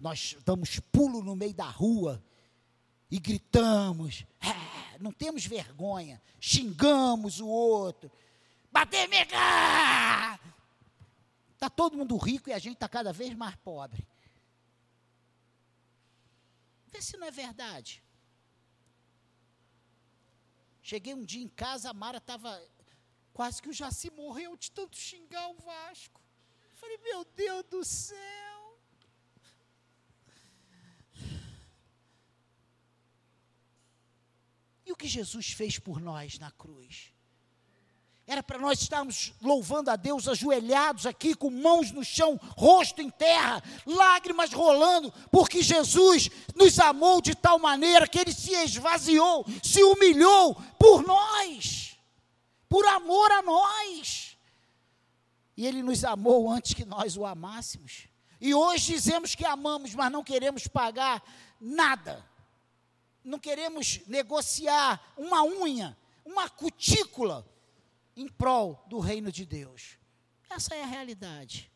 Nós 0.00 0.36
damos 0.44 0.78
pulo 0.78 1.22
no 1.22 1.34
meio 1.34 1.54
da 1.54 1.68
rua 1.68 2.22
e 3.10 3.18
gritamos, 3.18 4.24
é, 4.40 4.98
não 4.98 5.10
temos 5.10 5.44
vergonha, 5.46 6.20
xingamos 6.38 7.40
o 7.40 7.48
outro. 7.48 8.10
Bater, 8.70 9.08
mega! 9.08 10.38
Está 11.54 11.68
todo 11.68 11.96
mundo 11.96 12.16
rico 12.16 12.48
e 12.48 12.52
a 12.52 12.58
gente 12.58 12.74
está 12.74 12.88
cada 12.88 13.12
vez 13.12 13.34
mais 13.34 13.56
pobre. 13.56 14.06
Vê 16.86 17.02
se 17.02 17.16
não 17.16 17.26
é 17.26 17.30
verdade. 17.30 18.02
Cheguei 20.82 21.14
um 21.14 21.24
dia 21.24 21.42
em 21.42 21.48
casa, 21.48 21.90
a 21.90 21.92
Mara 21.92 22.18
estava. 22.18 22.62
Quase 23.38 23.62
que 23.62 23.68
o 23.68 23.72
Jaci 23.72 24.10
morreu 24.10 24.56
de 24.56 24.68
tanto 24.68 24.96
xingar 24.96 25.48
o 25.50 25.54
Vasco. 25.54 26.20
Falei, 26.74 26.98
meu 27.04 27.24
Deus 27.24 27.64
do 27.70 27.84
céu. 27.84 28.80
E 34.84 34.90
o 34.90 34.96
que 34.96 35.06
Jesus 35.06 35.52
fez 35.52 35.78
por 35.78 36.00
nós 36.00 36.36
na 36.40 36.50
cruz? 36.50 37.12
Era 38.26 38.42
para 38.42 38.58
nós 38.58 38.82
estarmos 38.82 39.32
louvando 39.40 39.92
a 39.92 39.94
Deus 39.94 40.26
ajoelhados 40.26 41.06
aqui, 41.06 41.32
com 41.32 41.48
mãos 41.48 41.92
no 41.92 42.04
chão, 42.04 42.40
rosto 42.56 43.00
em 43.00 43.08
terra, 43.08 43.62
lágrimas 43.86 44.52
rolando, 44.52 45.12
porque 45.30 45.62
Jesus 45.62 46.28
nos 46.56 46.76
amou 46.80 47.22
de 47.22 47.36
tal 47.36 47.60
maneira 47.60 48.08
que 48.08 48.18
ele 48.18 48.32
se 48.32 48.52
esvaziou, 48.52 49.46
se 49.62 49.80
humilhou 49.84 50.56
por 50.76 51.06
nós, 51.06 51.87
por 52.68 52.86
amor 52.86 53.30
a 53.32 53.42
nós. 53.42 54.36
E 55.56 55.66
ele 55.66 55.82
nos 55.82 56.04
amou 56.04 56.50
antes 56.50 56.74
que 56.74 56.84
nós 56.84 57.16
o 57.16 57.24
amássemos. 57.24 58.08
E 58.40 58.54
hoje 58.54 58.94
dizemos 58.94 59.34
que 59.34 59.44
amamos, 59.44 59.94
mas 59.94 60.12
não 60.12 60.22
queremos 60.22 60.66
pagar 60.68 61.22
nada. 61.60 62.24
Não 63.24 63.38
queremos 63.38 64.00
negociar 64.06 65.12
uma 65.16 65.42
unha, 65.42 65.98
uma 66.24 66.48
cutícula 66.48 67.44
em 68.14 68.28
prol 68.28 68.84
do 68.88 69.00
reino 69.00 69.32
de 69.32 69.44
Deus. 69.44 69.98
Essa 70.48 70.74
é 70.74 70.82
a 70.82 70.86
realidade. 70.86 71.70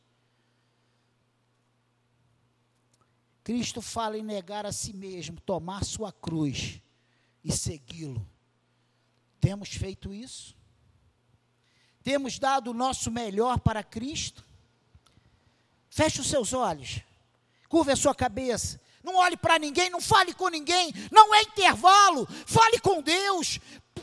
Cristo 3.44 3.82
fala 3.82 4.16
em 4.16 4.22
negar 4.22 4.64
a 4.64 4.72
si 4.72 4.92
mesmo, 4.92 5.40
tomar 5.40 5.84
sua 5.84 6.12
cruz 6.12 6.80
e 7.42 7.50
segui-lo. 7.50 8.24
Temos 9.40 9.70
feito 9.70 10.14
isso? 10.14 10.56
Temos 12.02 12.38
dado 12.38 12.70
o 12.70 12.74
nosso 12.74 13.10
melhor 13.10 13.58
para 13.58 13.82
Cristo? 13.82 14.44
Feche 15.88 16.20
os 16.20 16.26
seus 16.26 16.52
olhos, 16.52 17.00
curva 17.68 17.92
a 17.92 17.96
sua 17.96 18.14
cabeça, 18.14 18.80
não 19.02 19.16
olhe 19.16 19.36
para 19.36 19.58
ninguém, 19.58 19.90
não 19.90 20.00
fale 20.00 20.32
com 20.32 20.48
ninguém, 20.48 20.92
não 21.10 21.34
é 21.34 21.42
intervalo, 21.42 22.26
fale 22.46 22.78
com 22.80 23.02
Deus, 23.02 23.60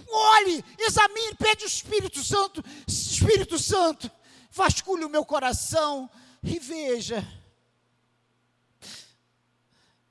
olhe, 0.07 0.63
examine, 0.77 1.35
pede 1.35 1.63
o 1.63 1.67
Espírito 1.67 2.23
Santo, 2.23 2.63
Espírito 2.87 3.57
Santo, 3.57 4.11
vasculhe 4.51 5.03
o 5.03 5.09
meu 5.09 5.25
coração 5.25 6.09
e 6.43 6.59
veja. 6.59 7.25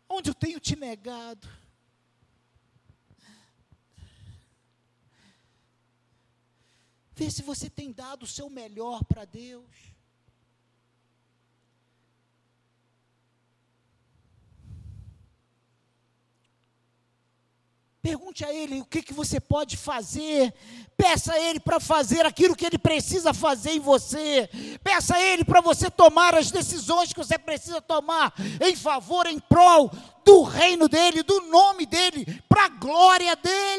Onde 0.08 0.30
eu 0.30 0.34
tenho 0.34 0.58
te 0.58 0.74
negado. 0.74 1.48
Vê 7.18 7.28
se 7.32 7.42
você 7.42 7.68
tem 7.68 7.90
dado 7.90 8.22
o 8.22 8.28
seu 8.28 8.48
melhor 8.48 9.02
para 9.02 9.24
Deus. 9.24 9.66
Pergunte 18.00 18.44
a 18.44 18.54
Ele 18.54 18.80
o 18.80 18.84
que, 18.84 19.02
que 19.02 19.12
você 19.12 19.40
pode 19.40 19.76
fazer. 19.76 20.54
Peça 20.96 21.32
a 21.32 21.40
Ele 21.40 21.58
para 21.58 21.80
fazer 21.80 22.24
aquilo 22.24 22.54
que 22.54 22.64
Ele 22.64 22.78
precisa 22.78 23.34
fazer 23.34 23.72
em 23.72 23.80
você. 23.80 24.48
Peça 24.84 25.16
a 25.16 25.20
Ele 25.20 25.44
para 25.44 25.60
você 25.60 25.90
tomar 25.90 26.36
as 26.36 26.52
decisões 26.52 27.12
que 27.12 27.18
você 27.18 27.36
precisa 27.36 27.82
tomar 27.82 28.32
em 28.60 28.76
favor, 28.76 29.26
em 29.26 29.40
prol 29.40 29.90
do 30.24 30.42
reino 30.42 30.88
dEle, 30.88 31.24
do 31.24 31.40
nome 31.48 31.84
dEle, 31.84 32.24
para 32.48 32.66
a 32.66 32.68
glória 32.68 33.34
dEle. 33.34 33.77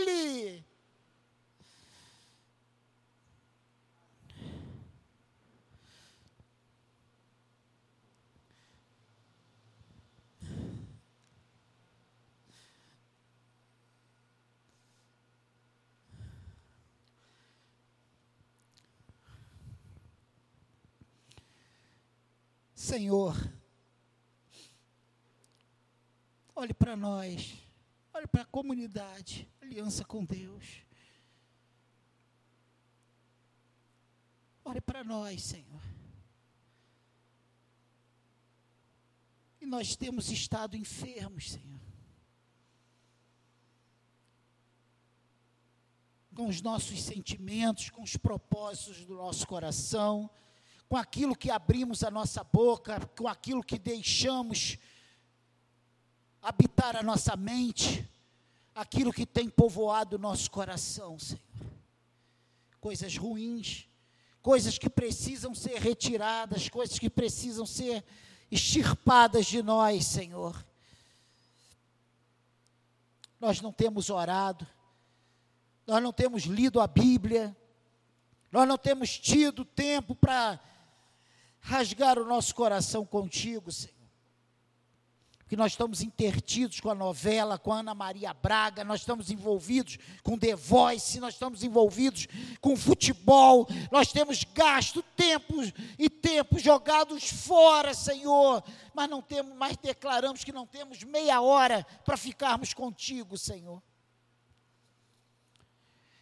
Senhor, 22.90 23.36
olhe 26.56 26.74
para 26.74 26.96
nós, 26.96 27.56
olhe 28.12 28.26
para 28.26 28.42
a 28.42 28.46
comunidade, 28.46 29.48
aliança 29.62 30.04
com 30.04 30.26
Deus. 30.26 30.82
Olhe 34.66 34.82
para 34.82 35.04
nós, 35.04 35.44
Senhor. 35.44 35.84
E 39.62 39.68
nós 39.68 39.96
temos 39.96 40.32
estado 40.32 40.76
enfermos, 40.76 41.52
Senhor. 41.52 41.80
Com 46.34 46.48
os 46.48 46.60
nossos 46.60 47.04
sentimentos, 47.04 47.92
com 47.92 48.02
os 48.02 48.18
propósitos 48.18 49.06
do 49.06 49.14
nosso 49.14 49.46
coração 49.46 50.28
com 50.90 50.98
aquilo 50.98 51.36
que 51.36 51.52
abrimos 51.52 52.04
a 52.04 52.10
nossa 52.10 52.44
boca, 52.44 53.00
com 53.16 53.28
aquilo 53.28 53.64
que 53.64 53.78
deixamos 53.78 54.80
habitar 56.42 56.96
a 56.96 57.04
nossa 57.04 57.36
mente, 57.36 58.10
aquilo 58.74 59.14
que 59.14 59.24
tem 59.24 59.48
povoado 59.48 60.16
o 60.16 60.20
nosso 60.20 60.50
coração, 60.50 61.20
Senhor. 61.20 61.40
Coisas 62.82 63.16
ruins, 63.16 63.88
coisas 64.42 64.80
que 64.80 64.90
precisam 64.90 65.54
ser 65.54 65.80
retiradas, 65.80 66.68
coisas 66.70 66.98
que 66.98 67.10
precisam 67.10 67.68
ser 67.68 68.04
extirpadas 68.50 69.46
de 69.46 69.62
nós, 69.62 70.08
Senhor. 70.08 70.66
Nós 73.40 73.62
não 73.62 73.72
temos 73.72 74.10
orado, 74.10 74.66
nós 75.86 76.02
não 76.02 76.12
temos 76.12 76.44
lido 76.44 76.82
a 76.82 76.88
Bíblia, 76.88 77.56
nós 78.52 78.68
não 78.68 78.78
temos 78.78 79.20
tido 79.20 79.64
tempo 79.64 80.16
para 80.16 80.60
rasgar 81.62 82.18
o 82.18 82.26
nosso 82.26 82.54
coração 82.56 83.06
contigo, 83.06 83.72
Senhor. 83.72 83.98
Que 85.48 85.58
nós 85.58 85.72
estamos 85.72 86.02
intertidos 86.02 86.80
com 86.80 86.92
a 86.92 86.96
novela, 86.96 87.58
com 87.58 87.74
a 87.74 87.80
Ana 87.80 87.96
Maria 87.96 88.32
Braga, 88.36 88.84
nós 88.84 89.00
estamos 89.00 89.32
envolvidos 89.32 89.98
com 90.22 90.38
The 90.38 90.56
Voice, 90.56 91.20
nós 91.20 91.34
estamos 91.34 91.64
envolvidos 91.64 92.28
com 92.62 92.78
futebol, 92.78 93.68
nós 93.92 94.12
temos 94.12 94.44
gasto 94.44 95.02
tempo 95.16 95.56
e 95.98 96.08
tempo 96.08 96.60
jogados 96.60 97.32
fora, 97.32 97.96
Senhor, 97.96 98.64
mas 98.94 99.10
não 99.10 99.24
temos, 99.24 99.58
mais 99.58 99.76
declaramos 99.76 100.44
que 100.44 100.52
não 100.52 100.68
temos 100.68 101.04
meia 101.04 101.42
hora 101.42 101.84
para 102.06 102.16
ficarmos 102.16 102.72
contigo, 102.72 103.36
Senhor. 103.36 103.82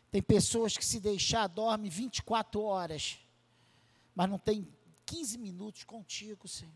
Tem 0.09 0.21
pessoas 0.21 0.77
que 0.77 0.85
se 0.85 1.01
deixar 1.01 1.47
dorme 1.47 1.89
24 1.89 2.61
horas, 2.61 3.19
mas 4.15 4.29
não 4.29 4.39
tem 4.39 4.65
15 5.07 5.37
minutos 5.37 5.85
contigo, 5.85 6.47
Senhor. 6.47 6.73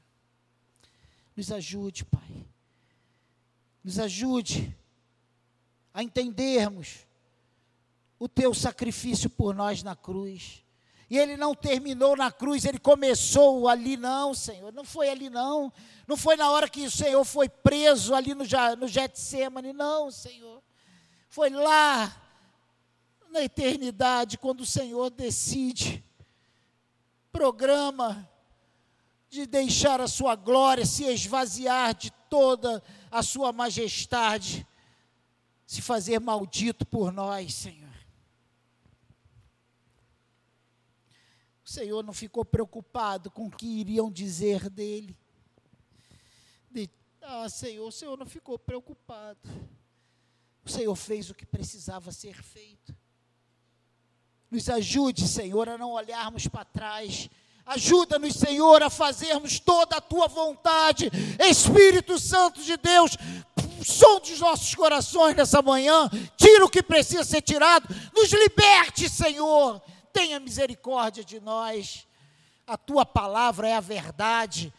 Nos 1.35 1.51
ajude, 1.51 2.05
Pai. 2.05 2.45
Nos 3.83 3.99
ajude 3.99 4.75
a 5.93 6.01
entendermos 6.01 7.05
o 8.17 8.29
teu 8.29 8.53
sacrifício 8.53 9.29
por 9.29 9.53
nós 9.53 9.83
na 9.83 9.95
cruz 9.95 10.63
E 11.09 11.17
ele 11.17 11.35
não 11.35 11.53
terminou 11.53 12.15
na 12.15 12.31
cruz, 12.31 12.63
ele 12.63 12.79
começou 12.79 13.67
ali, 13.67 13.97
não, 13.97 14.33
Senhor. 14.33 14.71
Não 14.71 14.85
foi 14.85 15.09
ali, 15.09 15.29
não. 15.29 15.71
Não 16.07 16.15
foi 16.15 16.37
na 16.37 16.49
hora 16.49 16.69
que 16.69 16.85
o 16.85 16.91
Senhor 16.91 17.23
foi 17.25 17.49
preso 17.49 18.15
ali 18.15 18.33
no, 18.33 18.45
no 18.77 18.87
Getsemane, 18.87 19.73
não, 19.73 20.09
Senhor. 20.09 20.63
Foi 21.27 21.49
lá, 21.49 22.15
na 23.29 23.41
eternidade, 23.43 24.37
quando 24.37 24.61
o 24.61 24.65
Senhor 24.65 25.09
decide, 25.09 26.03
programa 27.31 28.29
de 29.29 29.45
deixar 29.45 30.01
a 30.01 30.07
sua 30.07 30.35
glória 30.35 30.85
se 30.85 31.05
esvaziar 31.05 31.95
de 31.95 32.11
toda 32.29 32.83
a 33.09 33.23
sua 33.23 33.51
majestade, 33.53 34.67
se 35.65 35.81
fazer 35.81 36.19
maldito 36.19 36.85
por 36.85 37.11
nós, 37.11 37.53
Senhor. 37.53 37.91
Senhor 41.71 42.03
não 42.03 42.11
ficou 42.11 42.43
preocupado 42.43 43.31
com 43.31 43.47
o 43.47 43.51
que 43.51 43.65
iriam 43.65 44.11
dizer 44.11 44.69
dele. 44.69 45.17
De, 46.69 46.89
ah, 47.21 47.47
Senhor, 47.47 47.87
o 47.87 47.91
Senhor 47.91 48.17
não 48.17 48.25
ficou 48.25 48.59
preocupado. 48.59 49.49
O 50.65 50.69
Senhor 50.69 50.93
fez 50.95 51.29
o 51.29 51.33
que 51.33 51.45
precisava 51.45 52.11
ser 52.11 52.43
feito. 52.43 52.93
Nos 54.51 54.69
ajude, 54.69 55.27
Senhor, 55.27 55.69
a 55.69 55.77
não 55.77 55.91
olharmos 55.91 56.45
para 56.47 56.65
trás. 56.65 57.29
Ajuda-nos, 57.65 58.35
Senhor, 58.35 58.83
a 58.83 58.89
fazermos 58.89 59.59
toda 59.59 59.95
a 59.95 60.01
tua 60.01 60.27
vontade. 60.27 61.09
Espírito 61.39 62.19
Santo 62.19 62.61
de 62.61 62.75
Deus, 62.75 63.17
som 63.83 64.19
dos 64.19 64.39
nossos 64.39 64.75
corações 64.75 65.35
nessa 65.35 65.61
manhã. 65.61 66.09
Tira 66.35 66.65
o 66.65 66.69
que 66.69 66.83
precisa 66.83 67.23
ser 67.23 67.41
tirado. 67.41 67.87
Nos 68.13 68.31
liberte, 68.31 69.09
Senhor 69.09 69.81
tenha 70.11 70.39
misericórdia 70.39 71.23
de 71.23 71.39
nós. 71.39 72.05
A 72.67 72.77
tua 72.77 73.05
palavra 73.05 73.67
é 73.67 73.75
a 73.75 73.79
verdade. 73.79 74.73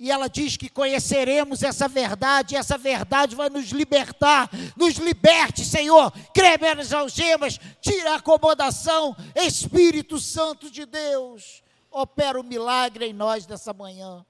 E 0.00 0.10
ela 0.10 0.28
diz 0.28 0.56
que 0.56 0.70
conheceremos 0.70 1.62
essa 1.62 1.86
verdade, 1.86 2.54
e 2.54 2.58
essa 2.58 2.78
verdade 2.78 3.36
vai 3.36 3.50
nos 3.50 3.66
libertar. 3.66 4.48
Nos 4.74 4.94
liberte, 4.94 5.62
Senhor. 5.62 6.10
Creme 6.32 6.74
nas 6.74 6.90
algemas, 6.90 7.60
tira 7.82 8.12
a 8.12 8.16
acomodação. 8.16 9.14
Espírito 9.36 10.18
Santo 10.18 10.70
de 10.70 10.86
Deus, 10.86 11.62
opera 11.90 12.40
o 12.40 12.42
milagre 12.42 13.04
em 13.04 13.12
nós 13.12 13.46
nessa 13.46 13.74
manhã. 13.74 14.24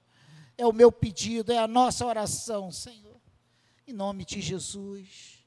É 0.57 0.67
o 0.67 0.73
meu 0.73 0.91
pedido, 0.91 1.53
é 1.53 1.57
a 1.57 1.69
nossa 1.69 2.05
oração, 2.05 2.69
Senhor. 2.69 3.21
Em 3.87 3.93
nome 3.93 4.25
de 4.25 4.41
Jesus. 4.41 5.40